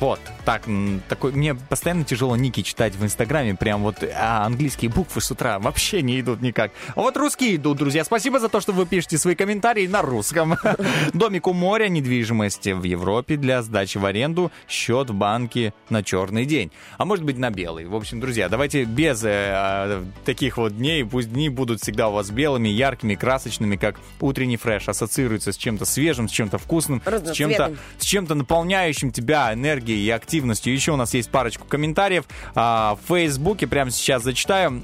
[0.03, 0.63] Вот, так,
[1.07, 5.59] такой, мне постоянно тяжело ники читать в Инстаграме, прям вот а английские буквы с утра
[5.59, 6.73] вообще не идут никак.
[6.93, 8.03] А вот русские идут, друзья.
[8.03, 10.57] Спасибо за то, что вы пишете свои комментарии на русском.
[11.13, 16.45] Домик у моря, недвижимость в Европе для сдачи в аренду, счет в банке на черный
[16.45, 16.73] день.
[16.97, 17.85] А может быть на белый.
[17.85, 22.11] В общем, друзья, давайте без э, э, таких вот дней, пусть дни будут всегда у
[22.11, 27.31] вас белыми, яркими, красочными, как утренний фреш, ассоциируется с чем-то свежим, с чем-то вкусным, с
[27.31, 30.73] чем-то с чем-то наполняющим тебя энергией и активностью.
[30.73, 32.25] Еще у нас есть парочку комментариев
[32.55, 34.83] а, в Фейсбуке, прямо сейчас зачитаю.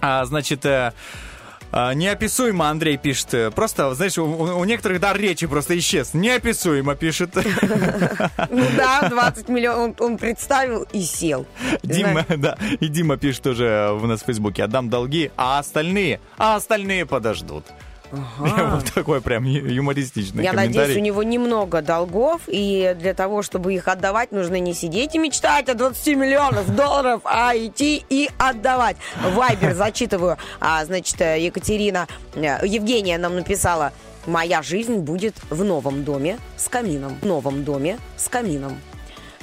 [0.00, 0.92] А, значит, э,
[1.70, 3.54] а, Неописуемо, Андрей пишет.
[3.54, 6.14] Просто, знаешь, у, у некоторых дар речи просто исчез.
[6.14, 7.36] Неописуемо пишет.
[8.50, 11.46] Ну да, 20 миллионов он, он представил и сел.
[11.82, 12.56] Дима, да.
[12.80, 14.64] И Дима пишет тоже у нас в Фейсбуке.
[14.64, 17.64] Отдам долги, а остальные, а остальные подождут.
[18.10, 23.88] Вот такой прям юмористичный Я надеюсь, у него немного долгов, и для того, чтобы их
[23.88, 28.96] отдавать, нужно не сидеть и мечтать о 20 миллионах долларов, а идти и отдавать.
[29.22, 30.38] Вайбер зачитываю.
[30.60, 33.92] А, значит, э, Екатерина, э, Евгения нам написала,
[34.26, 37.18] моя жизнь будет в новом доме с камином.
[37.20, 38.78] В новом доме с камином.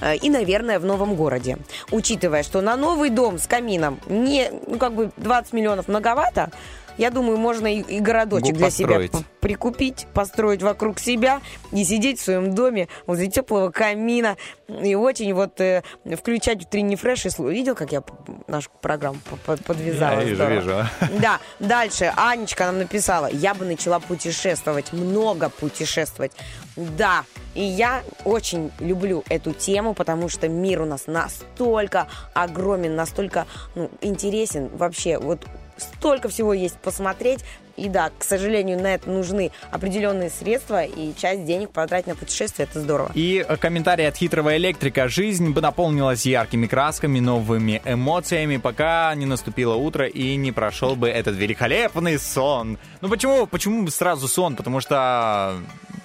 [0.01, 1.57] Э, И, наверное, в новом городе.
[1.91, 6.51] Учитывая, что на новый дом с камином не, ну, как бы 20 миллионов многовато,
[6.97, 9.25] я думаю, можно и, и городочек для себя построить.
[9.41, 11.41] прикупить, построить вокруг себя
[11.71, 15.83] и сидеть в своем доме возле теплого камина и очень вот э,
[16.17, 18.03] включать утренний фреш и слу- Видел, как я
[18.47, 20.19] нашу программу подвязала?
[20.19, 20.71] Я вижу, вижу.
[21.21, 26.31] Да, дальше Анечка нам написала, я бы начала путешествовать, много путешествовать.
[26.75, 27.23] Да,
[27.53, 33.45] и я очень люблю эту тему, потому что мир у нас настолько огромен, настолько
[33.75, 35.17] ну, интересен вообще.
[35.17, 35.45] Вот
[35.77, 37.43] столько всего есть посмотреть.
[37.77, 42.67] И да, к сожалению, на это нужны определенные средства, и часть денег потратить на путешествие,
[42.69, 43.11] это здорово.
[43.15, 45.07] И э, комментарий от хитрого электрика.
[45.09, 51.09] Жизнь бы наполнилась яркими красками, новыми эмоциями, пока не наступило утро и не прошел бы
[51.09, 52.77] этот великолепный сон.
[53.01, 54.55] Ну почему, почему сразу сон?
[54.55, 55.55] Потому что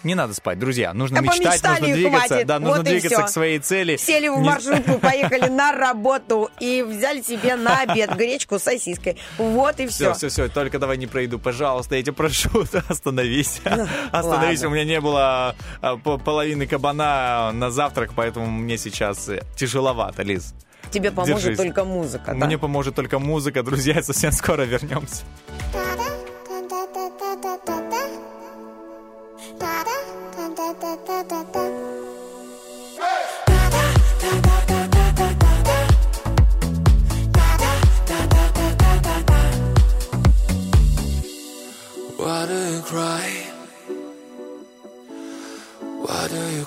[0.02, 0.92] не надо спать, друзья.
[0.94, 2.26] Нужно Да мечтать, нужно двигаться.
[2.28, 2.46] хватит.
[2.46, 3.96] Да, нужно Вот двигаться к своей цели.
[3.96, 9.16] Сели в маршрутку, поехали на работу и взяли себе на обед гречку с сосиской.
[9.38, 10.28] Вот и Все, все.
[10.28, 13.60] все, все, только давай не пройду, пожалуйста, я тебя прошу, остановись.
[14.12, 14.68] Остановись, ладно.
[14.68, 20.22] у меня не было а, по- половины кабана на завтрак, поэтому мне сейчас э, тяжеловато,
[20.22, 20.54] Лиз.
[20.90, 21.56] Тебе поможет Держись.
[21.58, 22.46] только музыка, да?
[22.46, 25.24] Мне поможет только музыка, друзья, совсем скоро вернемся.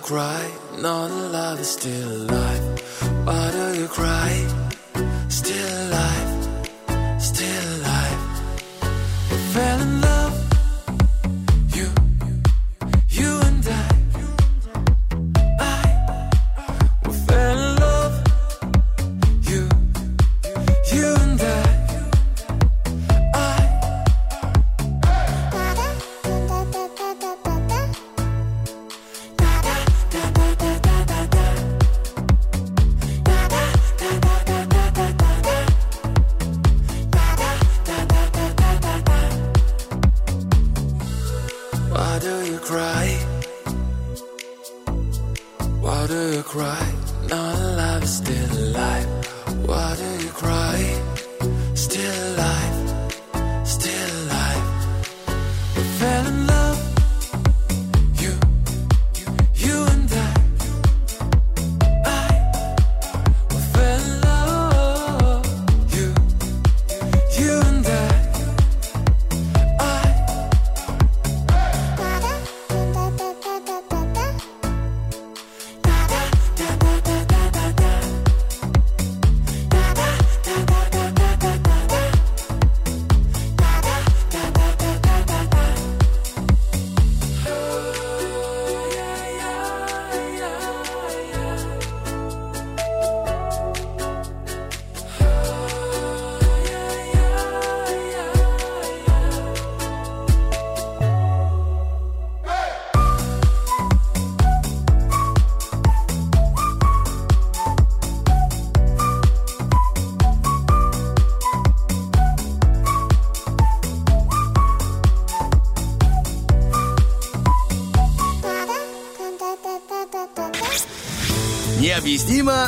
[0.03, 0.51] Cry?
[0.81, 2.63] Now the love is still alive.
[3.25, 4.31] Why do you cry?
[5.29, 8.21] Still alive, still alive.
[9.53, 9.92] Fell in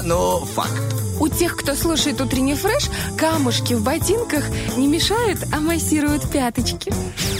[0.05, 0.95] но факт.
[1.19, 4.43] У тех, кто слушает утренний фреш, камушки в ботинках
[4.77, 6.91] не мешают, а массируют пяточки.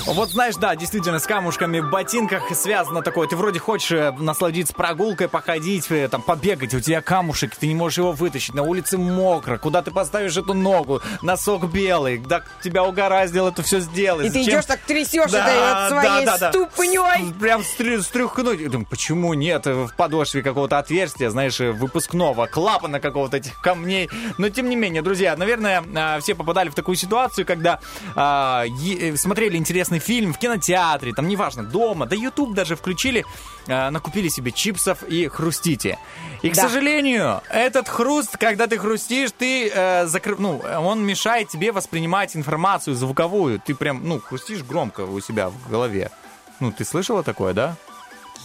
[0.06, 3.28] Вот знаешь, да, действительно, с камушками в ботинках связано такое.
[3.28, 7.74] Ты вроде хочешь э, насладиться прогулкой, походить, э, там, побегать, у тебя камушек, ты не
[7.76, 12.84] можешь его вытащить, на улице мокро, куда ты поставишь эту ногу, носок белый, да тебя
[12.84, 14.28] угораздило это все сделать.
[14.28, 14.54] И ты Зачем?
[14.54, 16.50] идешь так трясешь Да, этой вот своей да, да, да.
[16.52, 17.34] ступней.
[17.40, 18.60] Прям стряхнуть.
[18.60, 24.10] Я думаю, почему нет в подошве какого-то отверстия, знаешь, выпускного, клапана какого-то этих камней.
[24.38, 27.80] Но тем не менее, друзья, наверное, а, все попадали в такую ситуацию, когда
[28.16, 33.26] а, э, смотрели интересный фильм в кинотеатре, там, неважно, дома, да YouTube даже включили,
[33.68, 35.98] а, накупили себе чипсов и хрустите.
[36.42, 36.64] И, к Да.
[36.64, 42.96] сожалению, этот хруст, когда ты хрустишь, ты э, закры- ну, он мешает тебе воспринимать информацию
[42.96, 43.60] звуковую.
[43.60, 46.12] Ты прям, ну, хрустишь громко у себя в голове.
[46.60, 47.76] Ну, ты слышала такое, да?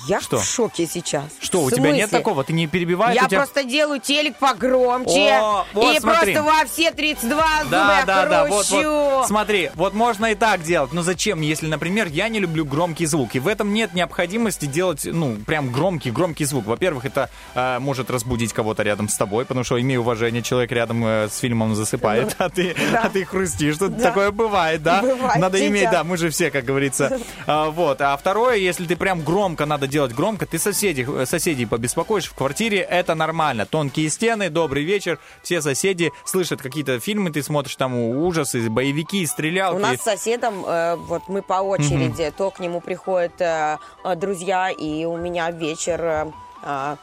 [0.07, 0.39] Я Что?
[0.39, 1.25] в шоке сейчас.
[1.41, 2.45] Что, у тебя нет такого?
[2.45, 3.15] Ты не перебиваешь?
[3.15, 3.39] Я тебя...
[3.39, 5.39] просто делаю телек погромче.
[5.41, 6.35] О, вот и смотри.
[6.35, 9.27] просто во все 32 зуба Да, я да, да, вот, вот.
[9.27, 10.93] Смотри, вот можно и так делать.
[10.93, 13.35] Но зачем, если, например, я не люблю громкий звук?
[13.35, 16.67] И в этом нет необходимости делать, ну, прям громкий, громкий звук.
[16.67, 21.05] Во-первых, это э, может разбудить кого-то рядом с тобой, потому что, имею уважение, человек рядом
[21.05, 23.79] э, с фильмом засыпает, а ты, а ты хрустишь.
[23.79, 24.05] Тут Да.
[24.09, 25.03] такое бывает, да?
[25.03, 27.19] Бывает, Надо иметь, да, мы же все, как говорится.
[27.47, 28.01] А, вот.
[28.01, 32.79] А второе, если ты прям громко, надо делать громко, ты соседей, соседей побеспокоишь в квартире,
[32.79, 33.67] это нормально.
[33.67, 39.77] Тонкие стены, добрый вечер, все соседи слышат какие-то фильмы, ты смотришь там ужасы, боевики, стрелялки.
[39.77, 44.17] У нас с соседом, э, вот мы по очереди, то к нему приходят э, э,
[44.17, 46.97] друзья, и у меня вечер э, э,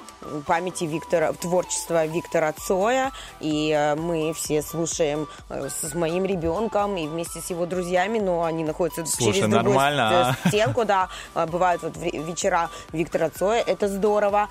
[0.46, 7.08] памяти Виктора, творчества Виктора Цоя, и э, мы все слушаем э, с, моим ребенком и
[7.08, 11.46] вместе с его друзьями, но они находятся Слушай, через другую нормально, с- стенку, да, Э,
[11.46, 14.50] бывают вот ве- вечера Виктора Цоя, это здорово,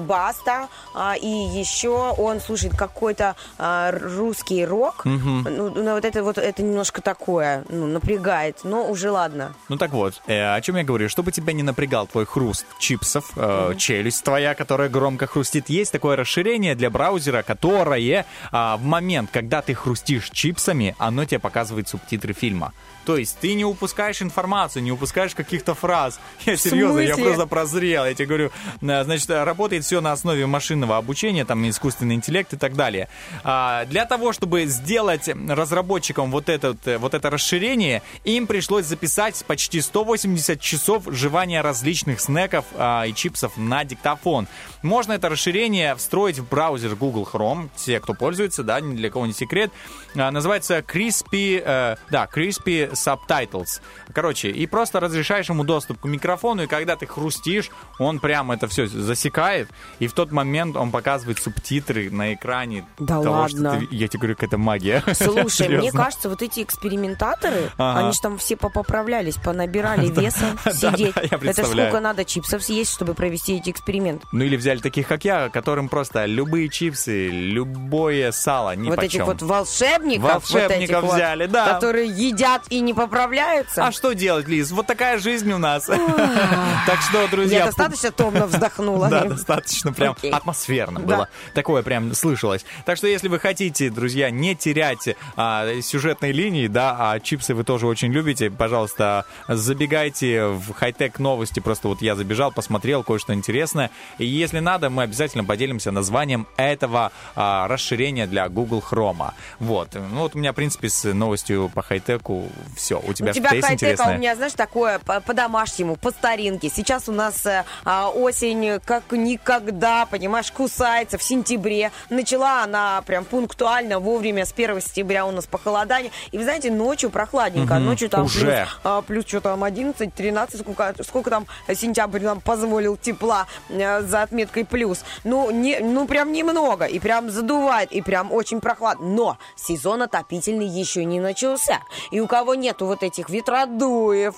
[0.00, 5.42] Баста, а, и еще он слушает какой-то а, русский рок, Мгм.
[5.48, 9.54] ну, ну, вот это вот это немножко такое, ну, напрягает, но уже ладно.
[9.68, 11.08] Ну так вот, э, о чем я говорю?
[11.08, 16.14] Чтобы тебя не напрягал твой хруст чипсов, э, челюсть твоя, которая громко хрустит, есть такое
[16.14, 22.34] расширение для браузера, которое а, в момент, когда ты хрустишь чипсами, оно тебе показывает субтитры
[22.34, 22.74] фильма.
[23.04, 26.20] То есть ты не упускаешь информацию, не упускаешь каких-то фраз.
[26.46, 28.04] Я серьезно, я просто прозрел.
[28.04, 28.50] Я тебе говорю,
[28.80, 33.08] э, значит, работает все на основе машинного обучения, там искусственный интеллект и так далее.
[33.44, 39.44] А, Для того, чтобы сделать разработчикам вот, этот, э, вот это расширение, им пришлось записать
[39.46, 44.46] почти 180 часов жевания различных снеков а, и чипсов на диктофон.
[44.82, 47.68] Можно это расширение встроить в браузер Google Chrome.
[47.76, 49.70] Те, кто пользуется, да, ни для кого не секрет.
[50.16, 53.80] А, Называется Crispy, э, да, Crispy Subtitles.
[54.14, 58.68] Короче, и просто разрешаешь ему доступ к микрофону, и когда ты хрустишь, он прям это
[58.68, 59.68] все засекает,
[59.98, 62.86] и в тот момент он показывает субтитры на экране.
[62.98, 63.78] Да того, ладно?
[63.78, 65.02] Что ты- я тебе говорю, какая-то магия.
[65.14, 68.00] Слушай, мне кажется, вот эти экспериментаторы, Ага.
[68.00, 71.14] они же там все попоправлялись, понабирали веса, Да, сидеть.
[71.14, 74.26] да, я Это сколько надо чипсов съесть, чтобы провести эти эксперименты.
[74.32, 79.24] Ну или взяли таких, как я, которым просто любые чипсы, любое сало, ни вот этих
[79.26, 81.74] вот волшебников, вот Волшебников этих вот, взяли, да.
[81.74, 83.86] которые едят и не поправляются.
[83.86, 84.70] А что делать, Лиз?
[84.70, 85.86] Вот такая жизнь у нас.
[85.86, 87.58] Так что, друзья...
[87.58, 89.08] Я достаточно томно вздохнула.
[89.08, 91.28] Да, достаточно прям атмосферно было.
[91.54, 92.64] Такое прям слышалось.
[92.84, 97.64] Так что, если вы хотите, друзья, не терять а, сюжетной линии, да, а чипсы вы
[97.64, 101.60] тоже очень любите, пожалуйста, забегайте в хай-тек новости.
[101.60, 103.90] Просто вот я забежал, посмотрел кое-что интересное.
[104.18, 109.32] И если надо, мы обязательно поделимся названием этого а, расширения для Google Chrome.
[109.58, 109.94] Вот.
[109.94, 113.00] Ну вот у меня, в принципе, с новостью по хай-теку все.
[113.06, 114.14] У тебя у тебя есть а интересное?
[114.16, 116.70] у меня, знаешь, такое по- по-домашнему, по старинке.
[116.74, 121.90] Сейчас у нас э, а, осень как никогда, понимаешь, кусается в сентябре.
[122.10, 126.10] Начала она прям пунктуально, вовремя, с 1 сентября у нас похолодание.
[126.32, 127.74] И вы знаете, ночью прохладненько.
[127.74, 128.40] Мгм, Ночью там уже.
[128.40, 134.02] плюс, а, плюс что там 11, 13, сколько, сколько там сентябрь нам позволил тепла э,
[134.02, 135.04] за отметкой плюс.
[135.24, 136.84] Ну, не, ну, прям немного.
[136.86, 139.06] И прям задувает, и прям очень прохладно.
[139.06, 141.80] Но сезон отопительный еще не начался.
[142.10, 144.34] И у кого нету вот этих ветродуев,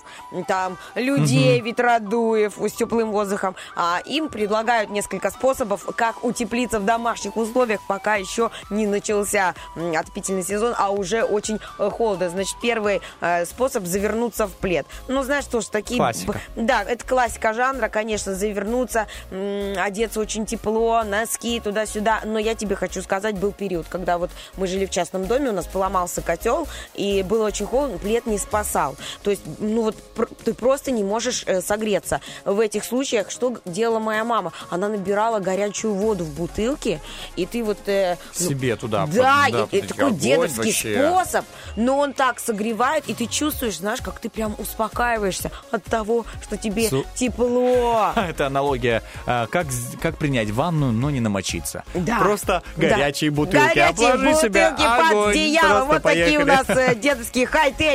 [0.46, 1.66] там, людей Мгм.
[1.66, 8.14] ветродуев с теплым воздухом, а, им предлагают несколько способов, как утеплиться в домашних условиях, пока
[8.16, 9.54] еще не начался
[9.96, 12.28] отопительный сезон, а уже очень э, холодно.
[12.28, 14.86] Значит, первый э, способ завернуться в плед.
[15.08, 15.98] Ну, знаешь, тоже такие...
[15.98, 16.40] Классика.
[16.56, 22.20] Да, это классика жанра, конечно, завернуться, м, одеться очень тепло, носки туда-сюда.
[22.24, 25.52] Но я тебе хочу сказать, был период, когда вот мы жили в частном доме, у
[25.52, 28.96] нас поломался котел, и было очень холодно, плед не спасал.
[29.22, 29.96] То есть, ну вот
[30.44, 32.20] ты просто не можешь э, согреться.
[32.44, 34.52] В этих случаях что делала моя мама?
[34.68, 37.00] Она набирала горячую воду в бутылке,
[37.36, 37.78] и ты вот...
[37.86, 39.06] э, ну, Себе туда.
[39.06, 41.08] да, под- и- и под- такой огонь дедовский вообще.
[41.08, 41.44] способ,
[41.76, 46.58] но он так согревает, и ты чувствуешь, знаешь, как ты прям успокаиваешься от того, что
[46.58, 48.12] тебе Су- тепло.
[48.16, 49.66] Это аналогия, а, как,
[50.02, 51.82] как принять ванну, но не намочиться.
[51.94, 52.18] Да.
[52.18, 52.88] Просто Да.
[52.90, 53.64] горячие бутылки.
[53.74, 55.30] Горячие Обложи себя, бутылки под огонь.
[55.30, 55.84] одеяло.
[55.86, 56.44] Вот такие у поехали.
[56.44, 57.46] нас э, дедовские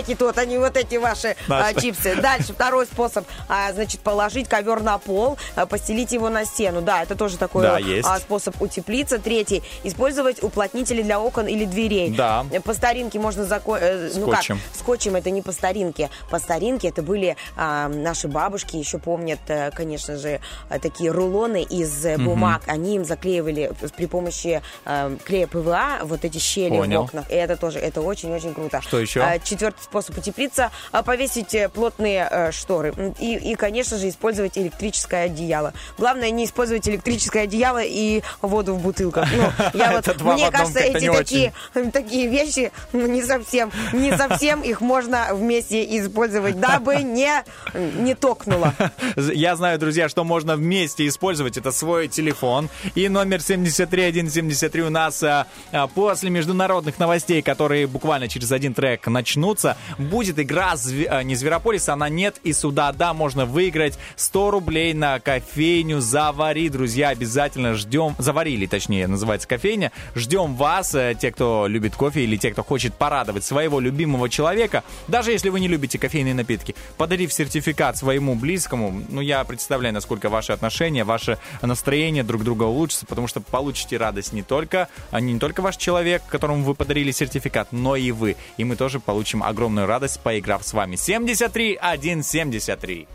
[0.07, 2.15] хай-теки тут, они вот эти ваши а, чипсы.
[2.15, 6.81] Дальше второй способ, а, значит, положить ковер на пол, а, постелить его на стену.
[6.81, 8.07] Да, это тоже такой Да, есть.
[8.07, 9.19] а, способ утеплиться.
[9.19, 12.11] Третий, использовать уплотнители для окон или дверей.
[12.11, 12.45] Да.
[12.63, 13.77] По старинке можно зако...
[13.77, 14.43] э, ну как,
[14.73, 15.15] Скотчем.
[15.15, 16.09] это не по старинке.
[16.29, 20.39] По старинке это были а, наши бабушки, еще помнят, э, конечно же,
[20.81, 22.61] такие рулоны из э, бумаг.
[22.67, 27.01] Они им заклеивали при помощи э, клея ПВА вот эти щели Понял.
[27.01, 27.29] в окнах.
[27.31, 28.81] И это тоже, это очень-очень круто.
[28.81, 29.21] Что еще?
[29.21, 32.93] А, Четвертый способ утеплиться а, повесить э, плотные э, шторы.
[33.19, 35.73] И, и, конечно же, использовать электрическое одеяло.
[35.97, 39.27] Главное, не использовать электрическое одеяло и воду в бутылках.
[39.35, 41.53] Ну, я вот, мне кажется, эти такие,
[41.93, 47.43] такие вещи, ну, не совсем, не совсем их можно вместе использовать, дабы не,
[47.73, 48.73] не токнуло.
[49.15, 51.57] Я знаю, друзья, что можно вместе использовать.
[51.57, 52.69] Это свой телефон.
[52.95, 59.07] И номер 73173 у нас а, а, после международных новостей, которые буквально через один трек
[59.07, 64.51] начнутся, будет игра Зв- а, не Зверополис, она нет и сюда, да, можно выиграть 100
[64.51, 71.31] рублей на кофейню Завари, друзья, обязательно ждем, заварили, точнее, называется кофейня, ждем вас, э, те,
[71.31, 75.67] кто любит кофе или те, кто хочет порадовать своего любимого человека, даже если вы не
[75.67, 82.23] любите кофейные напитки, подарив сертификат своему близкому, ну, я представляю, насколько ваши отношения, ваше настроение
[82.23, 86.63] друг друга улучшится, потому что получите радость не только, а не только ваш человек, которому
[86.63, 88.35] вы подарили сертификат, но и вы.
[88.57, 90.95] И мы тоже получим огромную радость, поиграв с вами.
[90.95, 93.07] 73 173.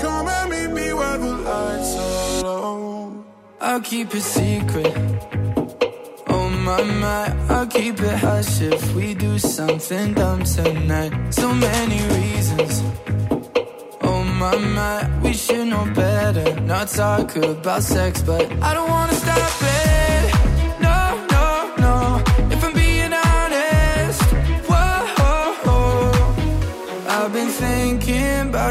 [0.00, 3.24] Come and meet me where the lights are low.
[3.60, 4.94] I'll keep it secret.
[6.28, 11.12] Oh my my, I'll keep it hush if we do something dumb tonight.
[11.30, 12.82] So many reasons.
[14.02, 16.60] Oh my my, we should know better.
[16.60, 19.93] Not talk about sex, but I don't wanna stop it.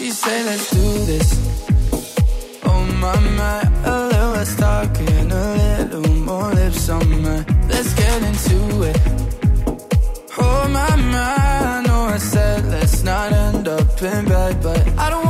[0.00, 1.28] She said, let's do this.
[2.64, 7.44] Oh my my, a little less talking, a little more lips on my.
[7.68, 8.98] Let's get into it.
[10.38, 11.34] Oh my my,
[11.76, 15.29] I know I said let's not end up in bed, but I don't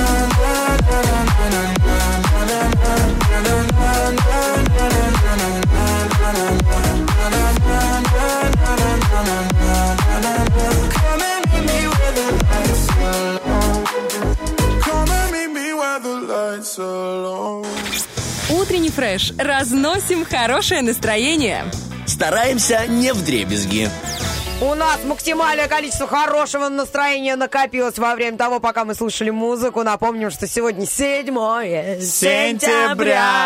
[18.49, 19.33] Утренний фреш.
[19.37, 21.65] Разносим хорошее настроение.
[22.05, 23.89] Стараемся не вдребезги.
[24.61, 29.81] У нас максимальное количество хорошего настроения накопилось во время того, пока мы слушали музыку.
[29.81, 31.25] Напомним, что сегодня 7
[31.99, 33.39] сентября.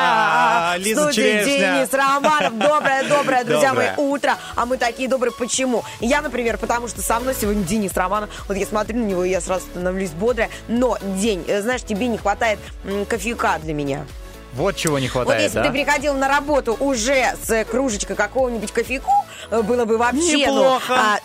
[0.77, 1.45] Лиза Черешня.
[1.45, 2.59] Денис Романов.
[2.59, 4.35] Доброе-доброе, друзья мои, утро.
[4.57, 5.31] А мы такие добрые.
[5.31, 5.85] Почему?
[6.01, 8.29] Я, например, потому что со мной сегодня Денис Романов.
[8.49, 10.49] Вот я смотрю на него, и я сразу становлюсь бодрая.
[10.67, 12.59] Но день, э, знаешь, тебе не хватает
[13.07, 14.05] кофейка для меня.
[14.55, 15.65] Вот чего не Вот хватает, если да?
[15.65, 19.11] ты приходил на работу уже с кружечкой какого-нибудь кофейку,
[19.51, 20.93] э, было бы вообще, ну, Неплохо.
[20.97, 21.19] а,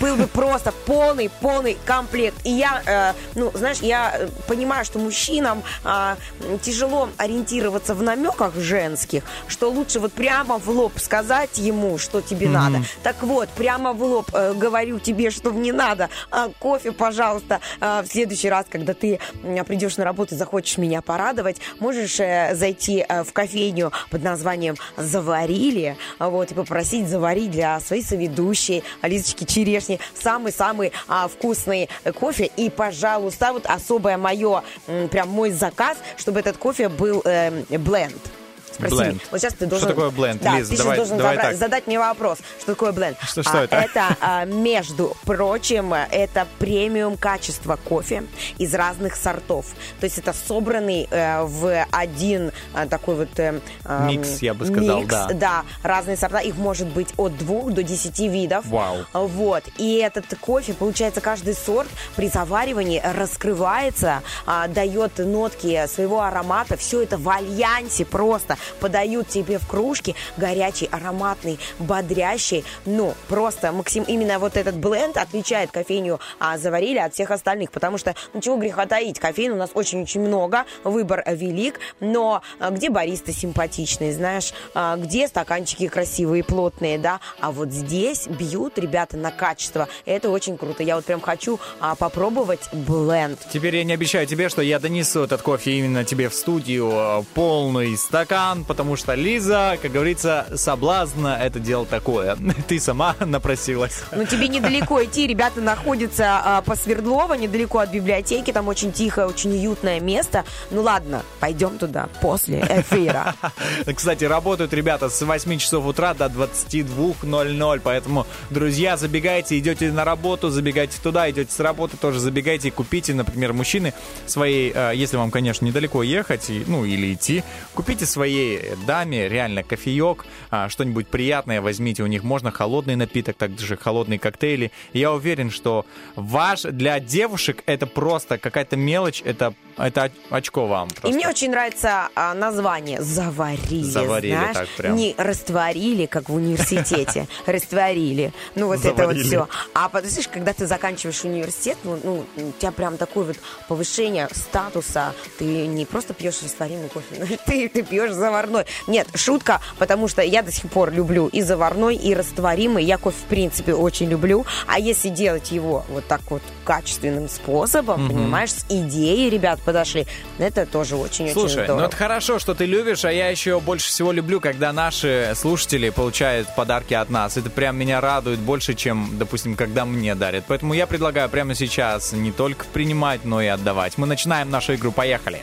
[0.00, 2.36] был бы просто полный, полный комплект.
[2.44, 6.16] И я, э, ну, знаешь, я э, понимаю, что мужчинам м,
[6.60, 12.46] тяжело ориентироваться в намеках женских, что лучше вот прямо в лоб сказать ему, что тебе
[12.48, 12.54] Мгм.
[12.54, 12.84] надо.
[13.02, 16.08] Так вот, прямо в лоб э, говорю тебе, что мне надо.
[16.30, 19.20] А, кофе, пожалуйста, а, в следующий раз, когда ты
[19.66, 22.71] придешь на работу и захочешь меня порадовать, можешь э, зайти
[23.08, 29.44] э, в кофейню под названием «Заварили», а, вот, и попросить заварить для своей соведущей Алисочки
[29.44, 32.50] Черешни самый-самый а, вкусный э, кофе.
[32.56, 34.62] И, пожалуйста, вот особое мое,
[35.10, 38.41] прям мой заказ, чтобы этот кофе был э, бленд.
[38.74, 39.14] Спроси меня.
[39.30, 39.88] Вот сейчас ты Что должен...
[39.88, 40.42] такое бленд?
[40.42, 41.56] Да, Лиз, ты давай- должен давай забра- так.
[41.56, 43.16] задать мне вопрос, что такое бленд.
[43.22, 43.76] Что- что А, это?
[43.76, 48.24] Это, а, между прочим, это премиум качество кофе
[48.58, 49.66] из разных сортов.
[50.00, 53.28] То есть это собранный э, в один э, такой вот...
[53.38, 53.60] э,
[54.08, 55.28] Микс, я бы сказал, микс, да.
[55.32, 56.38] Да, разные сорта.
[56.40, 58.64] Их может быть от двух до десяти видов.
[58.66, 58.98] Вау.
[59.12, 59.64] Вот.
[59.78, 66.76] И этот кофе, получается, каждый сорт при заваривании раскрывается, а, дает нотки своего аромата.
[66.76, 72.64] Все это в альянсе просто подают тебе в кружке горячий, ароматный, бодрящий.
[72.84, 74.04] Ну, просто максим...
[74.04, 78.56] именно вот этот бленд отличает кофейню а, заварили от всех остальных, потому что, ну чего
[78.56, 84.52] греха таить, кофеен у нас очень-очень много, выбор велик, но а, где баристы симпатичные, знаешь,
[84.74, 90.58] а, где стаканчики красивые, плотные, да, а вот здесь бьют ребята на качество, это очень
[90.58, 93.38] круто, я вот прям хочу а, попробовать бленд.
[93.52, 97.96] Теперь я не обещаю тебе, что я донесу этот кофе именно тебе в студию полный
[97.96, 102.36] стакан, потому что Лиза, как говорится, соблазн это дело такое.
[102.68, 104.02] Ты сама напросилась.
[104.12, 109.26] Ну, тебе недалеко идти, ребята находятся а, по Свердлова, недалеко от библиотеки, там очень тихое,
[109.26, 110.44] очень уютное место.
[110.70, 113.34] Ну ладно, пойдем туда после эфира.
[113.94, 120.50] Кстати, работают ребята с 8 часов утра до 22.00, поэтому, друзья, забегайте, идете на работу,
[120.50, 123.94] забегайте туда, идете с работы, тоже забегайте и купите, например, мужчины
[124.26, 128.41] своей, э, если вам, конечно, недалеко ехать, ну, или идти, купите своей
[128.86, 134.70] даме реально кофеек, а, что-нибудь приятное возьмите, у них можно холодный напиток, также холодные коктейли.
[134.92, 135.86] Я уверен, что
[136.16, 140.88] ваш, для девушек это просто какая-то мелочь, это, это очко вам.
[140.88, 141.16] И просто.
[141.16, 143.82] мне очень нравится а, название «Заварили».
[143.82, 144.56] Заварили, знаешь?
[144.56, 144.96] так прям.
[144.96, 147.26] Не растворили, как в университете.
[147.46, 148.32] Растворили.
[148.54, 149.22] Ну, вот это вот Заварили.
[149.24, 149.48] все.
[149.74, 153.36] А подождешь, когда ты заканчиваешь университет, ну, ну, у тебя прям такое вот
[153.68, 155.14] повышение статуса.
[155.38, 158.64] Ты не просто пьешь растворимый кофе, ты, ты пьешь заварной.
[158.86, 162.84] Нет, шутка, потому что я до сих пор люблю и заварной, и растворимый.
[162.84, 164.44] Я кофе, в принципе, очень люблю.
[164.66, 168.08] А если делать его вот так вот качественным способом, Мгм.
[168.14, 170.06] понимаешь, с идеей ребят подошли,
[170.38, 171.86] это тоже очень-очень Слушай, ну здорово.
[171.86, 176.48] это хорошо, что ты любишь, а я еще больше всего люблю, когда наши слушатели получают
[176.56, 177.36] подарки от нас.
[177.36, 180.44] Это прям меня радует больше, чем, допустим, когда мне дарят.
[180.48, 183.98] Поэтому я предлагаю прямо сейчас не только принимать, но и отдавать.
[183.98, 184.90] Мы начинаем нашу игру.
[184.92, 185.40] Поехали.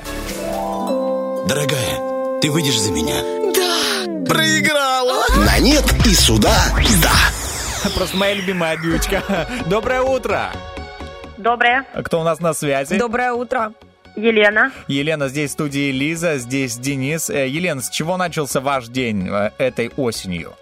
[1.48, 3.22] Дорогая, ты выйдешь за меня?
[3.54, 4.26] Да!
[4.26, 5.24] Проиграла!
[5.46, 6.56] На нет и сюда
[7.02, 7.90] да.
[7.96, 9.48] Просто моя любимая бьючка.
[9.68, 10.52] Доброе утро.
[11.38, 11.86] Доброе.
[12.04, 12.98] Кто у нас на связи?
[12.98, 13.74] Доброе утро.
[14.16, 14.72] Елена.
[14.88, 17.30] Елена, здесь в студии Лиза, здесь Денис.
[17.30, 20.56] Э, Елена, с чего начался ваш день э, этой осенью?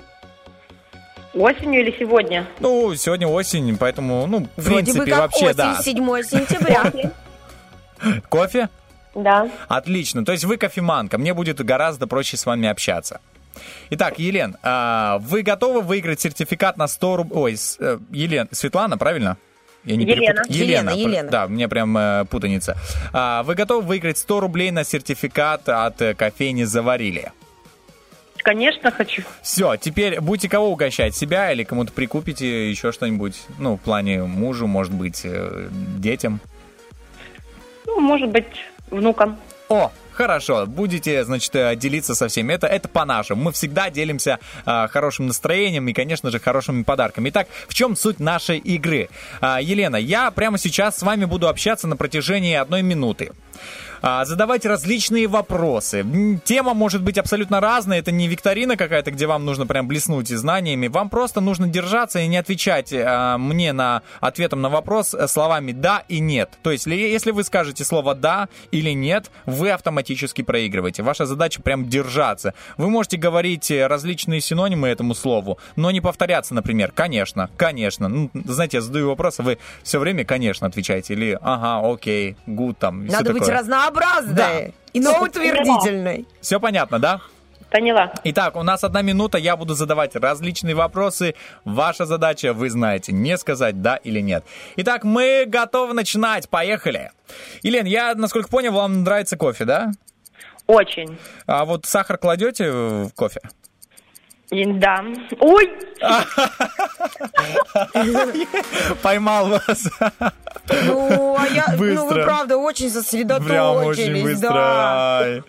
[1.33, 2.47] Осенью или сегодня?
[2.59, 5.79] Ну, сегодня осень, поэтому, ну, в Вроде принципе, бы как вообще, осень, да.
[5.81, 7.11] 7 сентября.
[8.29, 8.69] Кофе?
[9.17, 9.49] Да.
[9.67, 10.23] Отлично.
[10.23, 11.17] То есть вы кофеманка.
[11.17, 13.19] Мне будет гораздо проще с вами общаться.
[13.89, 17.35] Итак, Елен, а, вы готовы выиграть сертификат на 100 рублей?
[17.35, 19.37] Ой, э, Елен, Светлана, правильно?
[19.83, 20.15] Я Елена.
[20.15, 20.43] перепутал.
[20.55, 21.29] Елена, пр- Елена.
[21.31, 22.77] Да, у меня прям э, путаница.
[23.11, 27.31] А, вы готовы выиграть 100 рублей на сертификат от э, кофейни «Заварили»?
[28.43, 29.23] Конечно, хочу.
[29.41, 31.15] Все, теперь будете кого угощать?
[31.15, 33.41] Себя или кому-то прикупите еще что-нибудь?
[33.57, 35.67] Ну, в плане мужу, может быть, э,
[35.97, 36.39] детям?
[37.87, 38.45] Ну, может быть,
[38.89, 39.37] внукам.
[39.69, 42.53] О, хорошо, будете, значит, э, делиться со всеми.
[42.53, 43.43] Это, это по-нашему.
[43.43, 47.29] Мы всегда делимся э, хорошим настроением и, конечно же, хорошими подарками.
[47.29, 49.09] Итак, в чем суть нашей игры?
[49.41, 53.31] А, Елена, я прямо сейчас с вами буду общаться на протяжении одной минуты.
[54.01, 56.05] А, задавать различные вопросы.
[56.43, 57.99] Тема может быть абсолютно разная.
[57.99, 60.87] Это не викторина какая-то, где вам нужно прям блеснуть знаниями.
[60.87, 65.71] Вам просто нужно держаться и не отвечать а, мне на ответом на вопрос э, словами
[65.71, 66.51] «да» и «нет».
[66.63, 71.03] То есть, ли- если вы скажете слово «да» или «нет», вы автоматически проигрываете.
[71.03, 72.53] Ваша задача прям держаться.
[72.77, 78.07] Вы можете говорить э, различные синонимы этому слову, но не повторяться, например, «конечно», «конечно».
[78.07, 81.13] Ну, знаете, я задаю вопрос, а вы все время «конечно» отвечаете.
[81.13, 83.05] Или «ага, окей, гуд» там.
[83.05, 83.55] Надо быть такое.
[83.87, 84.73] Разнообразным, Однообразной.
[84.93, 86.25] И но утвердительной.
[86.41, 87.21] Все понятно, да?
[87.69, 88.13] Поняла.
[88.23, 91.35] Итак, у нас одна минута, я буду задавать различные вопросы.
[91.65, 94.45] Ваша задача, вы знаете, не сказать да или нет.
[94.77, 97.11] Итак, мы готовы начинать, поехали.
[97.63, 99.91] Елен, я, насколько понял, вам нравится кофе, да?
[100.65, 101.17] Очень.
[101.45, 103.41] А вот сахар кладете в кофе?
[104.49, 105.03] И Да.
[105.39, 105.71] Ой!
[109.01, 109.89] Поймал вас.
[110.85, 113.49] Ну, а я, ну, вы правда очень сосредоточились.
[113.49, 114.49] Прям очень быстро.
[114.53, 115.41] да.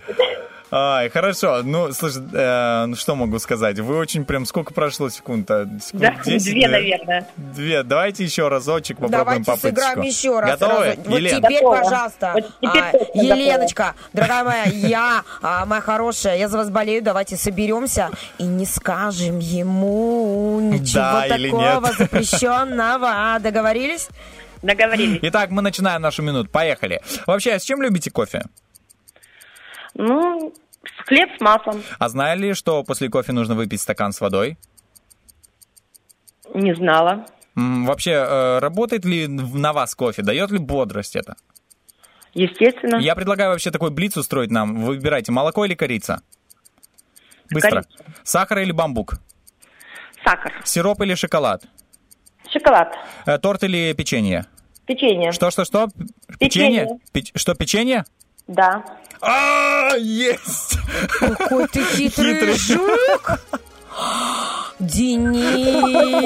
[0.71, 1.05] Ай.
[1.05, 1.63] Ай, хорошо.
[1.63, 3.79] Ну, слушай, э, ну что могу сказать?
[3.79, 4.45] Вы очень прям...
[4.47, 5.51] Сколько прошло секунд?
[5.51, 6.73] А, секунд Да, 10, две, да?
[6.73, 7.29] наверное.
[7.37, 7.83] Две.
[7.83, 9.81] Давайте еще разочек попробуем Давайте попыточку.
[9.81, 10.51] сыграем еще раз.
[10.59, 10.85] Готовы?
[10.85, 11.01] сразу.
[11.11, 11.37] Вот Елена?
[11.41, 11.77] теперь, Готова.
[11.83, 17.03] пожалуйста, Вот теперь а, Еленочка, дорогая моя, я, а, моя хорошая, я за вас болею,
[17.03, 21.95] давайте соберемся и не скажем ему ничего Да или такого нет?
[21.99, 23.39] запрещенного.
[23.41, 24.09] Договорились?
[24.63, 25.21] Договорились.
[25.23, 26.51] Итак, мы начинаем нашу минуту.
[26.51, 27.01] Поехали.
[27.27, 28.43] Вообще, а с чем любите кофе?
[29.99, 30.55] Ну,
[31.07, 31.83] хлеб с маслом.
[31.99, 34.57] А знали, что после кофе нужно выпить стакан с водой?
[36.55, 37.27] Не знала.
[37.55, 40.23] Вообще, э, работает ли на вас кофе?
[40.23, 41.37] Дает ли бодрость это?
[42.33, 42.97] Естественно.
[42.99, 44.83] Я предлагаю вообще такой блиц устроить нам.
[44.85, 46.23] Выбирайте, молоко или корица?
[47.51, 47.83] Быстро.
[47.83, 48.05] Корица.
[48.23, 49.15] Сахар или бамбук?
[50.25, 50.53] Сахар.
[50.65, 51.65] Сироп или шоколад?
[52.53, 52.95] Шоколад.
[53.27, 54.47] Э, торт или печенье?
[54.87, 55.33] Печенье.
[55.33, 55.89] Что-что-что?
[56.39, 56.87] Печенье.
[57.13, 58.05] Печ- Что, печенье?
[58.47, 58.85] Да.
[59.21, 60.79] А, есть!
[61.19, 63.41] Какой ты хитрый, жук!
[64.79, 66.19] Денис!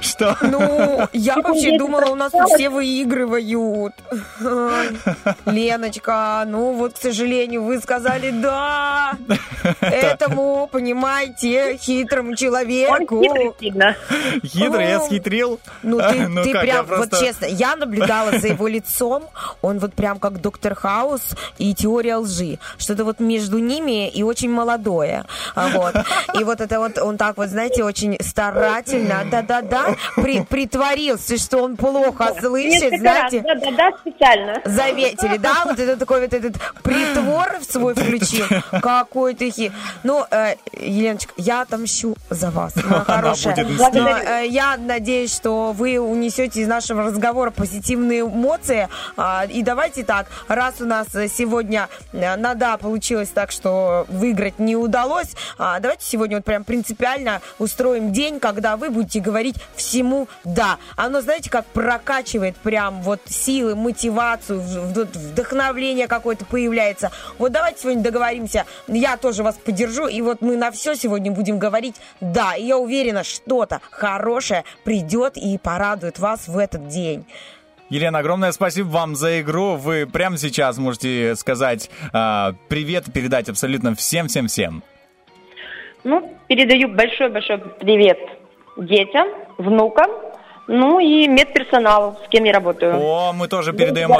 [0.00, 0.36] Что?
[0.42, 3.94] Ну, я вообще думала, у нас все выигрывают.
[5.46, 9.16] Леночка, ну вот, к сожалению, вы сказали да.
[9.80, 13.22] Этому, понимаете, хитрому человеку.
[14.44, 15.60] хитрый я схитрил.
[15.82, 19.24] Ну, ты, Ну ты как, я прям, просто- вот честно, я наблюдала за его лицом,
[19.62, 21.22] он вот прям как Доктор Хаус
[21.58, 22.58] и Теория лжи.
[22.76, 25.24] Что-то вот между ними и очень молодое.
[25.54, 25.94] А Вот.
[26.38, 31.76] И вот это вот, он так вот, знаете, очень старательно, да-да-да, при- притворился, что он
[31.76, 33.40] плохо слышит, Несколько знаете.
[33.40, 34.60] Да-да-да, специально.
[34.64, 35.62] Заметили, да?
[35.64, 38.46] Вот это такой вот этот притвор в свой включил.
[38.82, 39.72] Какой ты хи...
[40.02, 43.56] Ну, э, Еленочка, я отомщу за вас, моя хорошая.
[43.92, 48.88] Но, э, я надеюсь, что вы унесете из нашего разговора позитивные эмоции.
[49.16, 54.58] А, И давайте так, раз у нас сегодня э, на да получилось так, что выиграть
[54.58, 56.87] не удалось, а, давайте сегодня вот прям принципиально
[57.58, 60.78] устроим день, когда вы будете говорить всему да.
[60.96, 67.10] Оно, знаете, как прокачивает прям вот силы, мотивацию, вдохновление какое-то появляется.
[67.38, 71.58] Вот давайте сегодня договоримся, я тоже вас поддержу, и вот мы на все сегодня будем
[71.58, 72.54] говорить да.
[72.54, 77.26] И я уверена, что-то хорошее придет и порадует вас в этот день.
[77.90, 79.76] Елена, огромное спасибо вам за игру.
[79.76, 84.82] Вы прямо сейчас можете сказать а, привет передать абсолютно всем-всем-всем.
[86.04, 88.18] Ну, передаю большой-большой привет
[88.76, 90.10] детям, внукам,
[90.66, 92.94] ну и медперсоналу, с кем я работаю.
[92.96, 94.10] О, мы тоже передаем...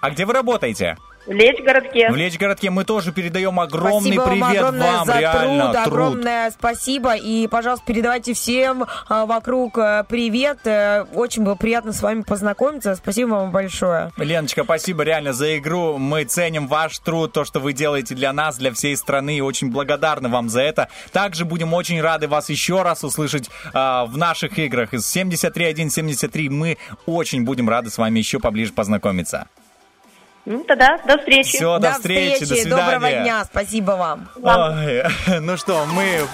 [0.00, 0.96] А где вы работаете?
[1.28, 2.10] В Лечгородке.
[2.10, 5.86] В Лечгородке мы тоже передаем огромный спасибо вам привет огромное вам, за реально, труд, труд.
[5.86, 7.16] огромное спасибо.
[7.16, 10.60] И, пожалуйста, передавайте всем а, вокруг а, привет.
[10.64, 12.94] Э, Очень было приятно с вами познакомиться.
[12.94, 14.10] Спасибо вам большое.
[14.16, 15.98] Леночка, спасибо реально за игру.
[15.98, 19.70] Мы ценим ваш труд, то, что вы делаете для нас, для всей страны, и очень
[19.70, 20.88] благодарны вам за это.
[21.12, 24.94] Также будем очень рады вас еще раз услышать а, в наших играх.
[24.94, 29.46] Из 73173 мы очень будем рады с вами еще поближе познакомиться.
[30.48, 31.58] Ну, тогда до встречи.
[31.58, 32.70] Всё, до встречи, до свидания.
[32.70, 33.44] Доброго дня.
[33.44, 34.30] Спасибо вам.
[34.42, 35.04] Ой,
[35.40, 36.26] ну что, мы...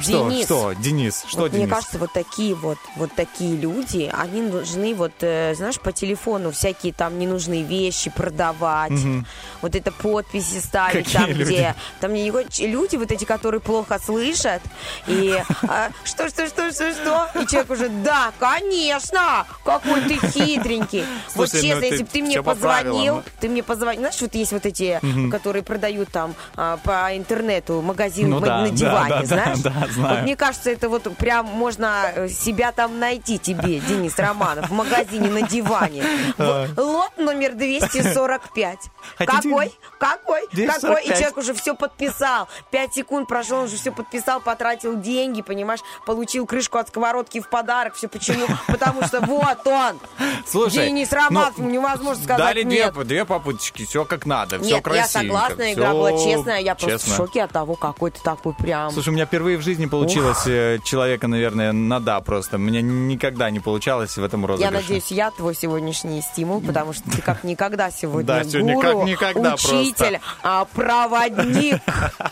[0.00, 0.44] Что, Денис.
[0.44, 1.64] что, Денис, что, Вот Денис?
[1.64, 6.52] Мне кажется, вот такие вот, вот такие люди, они нужны вот, э, знаешь, по телефону
[6.52, 9.26] всякие там ненужные вещи продавать, Мгм.
[9.62, 11.42] вот это подписи ставить Какие там, люди?
[11.42, 14.62] где там не люди вот эти, которые плохо слышат
[15.08, 21.04] и а, что, что, что, что, что, и человек уже, да, конечно, какой ты хитренький.
[21.34, 24.52] вот ну честно, ты если бы ты мне позвонил, ты мне позвонил, знаешь, вот есть
[24.52, 25.30] вот эти, Мгм.
[25.30, 29.58] которые продают там а, по интернету магазин Ну да, на да, диване, да, да, знаешь?
[29.58, 30.14] да, знаю.
[30.16, 34.72] Вот мне кажется, это вот прям можно э, себя там найти тебе, Денис Романов, в
[34.72, 36.04] магазине на диване.
[36.76, 38.78] Лот номер 245.
[39.16, 39.36] Хотите?
[39.50, 39.72] Какой?
[39.98, 40.40] Какой?
[40.52, 40.80] 245.
[40.80, 41.02] Какой?
[41.04, 42.48] И человек уже все подписал.
[42.70, 47.48] Пять секунд прошло, он уже все подписал, потратил деньги, понимаешь, получил крышку от сковородки в
[47.48, 47.94] подарок.
[47.94, 48.46] Все почему?
[48.66, 49.98] Потому что вот он.
[50.46, 54.76] Слушай, Денис Романов, ну, невозможно сказать Дали две, две папочки, все как надо, все Нет,
[54.76, 55.22] я красиво.
[55.22, 58.90] согласна, игра была честная, я просто в шоке от того, какой ты такой прям...
[58.90, 62.58] Слушай, у меня впервые в жизни получилось э, человека, наверное, на да просто.
[62.58, 64.72] Мне никогда не получалось в этом Я розыгрыше.
[64.74, 69.08] надеюсь, я твой сегодняшний стимул, потому что ты как никогда сегодня Да, сегодня гуру, как
[69.08, 70.20] никогда учитель, просто.
[70.42, 71.80] а, проводник.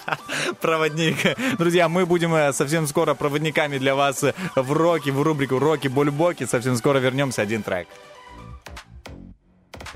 [0.60, 1.16] Проводник.
[1.58, 5.88] Друзья, мы будем э, совсем скоро проводниками для вас э, в роки, в рубрику «Роки
[5.88, 6.46] Бульбоки».
[6.46, 7.42] Совсем скоро вернемся.
[7.42, 7.88] Один трек.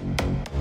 [0.04, 0.51] I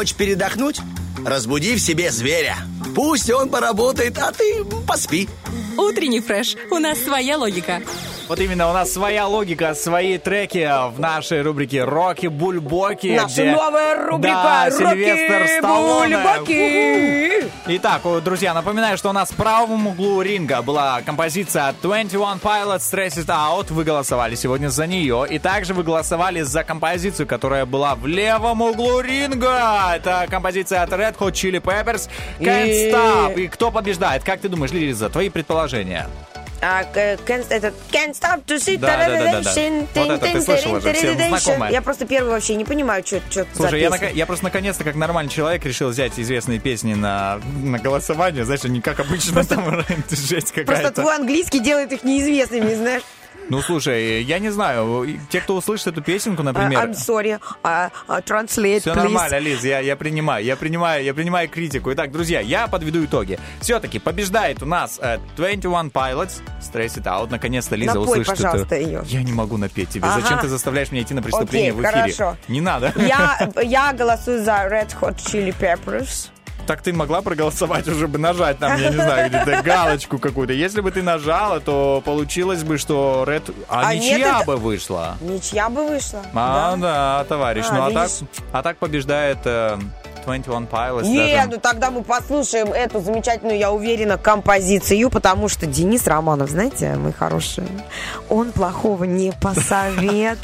[0.00, 0.80] Хочешь передохнуть?
[1.26, 2.56] Разбуди в себе зверя.
[2.96, 5.28] Пусть он поработает, а ты поспи.
[5.76, 6.56] Утренний фреш.
[6.70, 7.82] У нас своя логика.
[8.26, 13.08] Вот именно, у нас своя логика, свои треки в нашей рубрике «Роки Бульбоки».
[13.08, 15.66] Наша где- новая рубрика Да, «Роки Сильвестр.
[15.66, 17.29] Бульбоки».
[17.72, 23.24] Итак, друзья, напоминаю, что у нас в правом углу ринга была композиция 21 Pilots Stress
[23.24, 23.72] It Out.
[23.72, 25.24] Вы голосовали сегодня за нее.
[25.30, 29.92] И также вы голосовали за композицию, которая была в левом углу ринга.
[29.94, 32.08] Это композиция от Red Hot Chili Peppers
[32.40, 33.34] Can't И- Stop.
[33.38, 34.24] И кто побеждает?
[34.24, 36.08] Как ты думаешь, Лиза, твои предположения?
[36.62, 40.02] А, can't, этот, can't stop to see Да, да, да, да, да.
[40.02, 41.70] Вот это ты слышала же, всем знакомое.
[41.70, 43.80] Я просто первый вообще не понимаю, что что Слушай,
[44.14, 48.44] я, просто наконец-то, как нормальный человек, решил взять известные песни на, на голосование.
[48.44, 49.64] Знаешь, не как обычно, там
[50.10, 51.00] жесть Просто какая-то.
[51.00, 53.02] твой английский делает их неизвестными, знаешь.
[53.50, 56.84] Ну, слушай, я не знаю, те, кто услышит эту песенку, А, например...
[56.84, 58.94] I'm sorry, а, а, translate, Все please.
[58.94, 61.92] нормально, Лиз, я, я принимаю, я принимаю, я принимаю критику.
[61.92, 63.40] Итак, друзья, я подведу итоги.
[63.60, 67.28] Все-таки побеждает у нас э, 21 Pilots, Stress It Out.
[67.30, 68.88] Наконец-то Лиза Напой, услышит пожалуйста, эту...
[68.88, 69.02] ее.
[69.06, 70.06] Я не могу напеть тебе.
[70.06, 70.20] Ага.
[70.20, 72.14] Зачем ты заставляешь меня идти на преступление Окей, в эфире?
[72.14, 72.36] хорошо.
[72.46, 72.92] Не надо.
[72.96, 76.30] Я, я голосую за Red Hot Chili Peppers.
[76.66, 80.52] Так ты могла проголосовать уже бы нажать там, я не знаю, где-то галочку какую-то.
[80.52, 83.52] Если бы ты нажала, то получилось бы, что Red...
[83.68, 85.16] А, А нет, ничья это- бы вышла.
[85.20, 86.22] Ничья бы вышла.
[86.34, 87.64] А, да, товарищ.
[87.68, 88.28] А, ну, а так, видишь?
[88.52, 89.78] а так побеждает э,
[90.24, 91.06] 21 Pilots.
[91.06, 91.50] Не, даже.
[91.50, 97.12] ну тогда мы послушаем эту замечательную, я уверена, композицию, потому что Денис Романов, знаете, мы
[97.12, 97.66] хорошие,
[98.28, 100.42] он плохого не посоветует.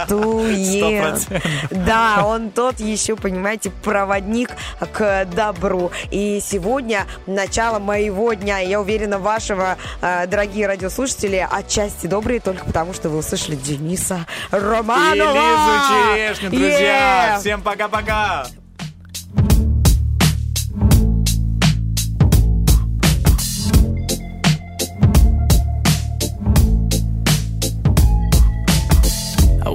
[0.67, 1.51] Сто процентов.
[1.71, 4.51] Да, он тот еще, понимаете, проводник
[4.93, 5.91] к добру.
[6.11, 12.65] И сегодня начало моего дня, и я уверена, вашего, э, дорогие радиослушатели, отчасти добрые, только
[12.65, 15.33] потому что вы услышали Дениса И Романова.
[15.33, 17.37] Лизу Черешню, друзья.
[17.37, 17.41] Yeah.
[17.41, 18.47] Всем пока-пока.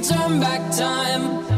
[0.00, 1.57] turn back time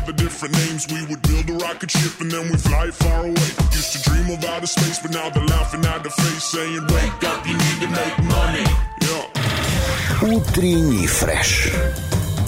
[0.00, 0.86] other different names.
[0.88, 3.48] We would build a rocket ship and then we fly it far away.
[3.76, 7.24] Used to dream of outer space, but now they're laughing at the face, saying, Wake
[7.30, 8.66] up, you need to make money.
[9.06, 10.32] Yeah.
[10.36, 11.70] Утренний фреш.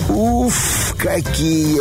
[0.09, 1.79] Уф, какие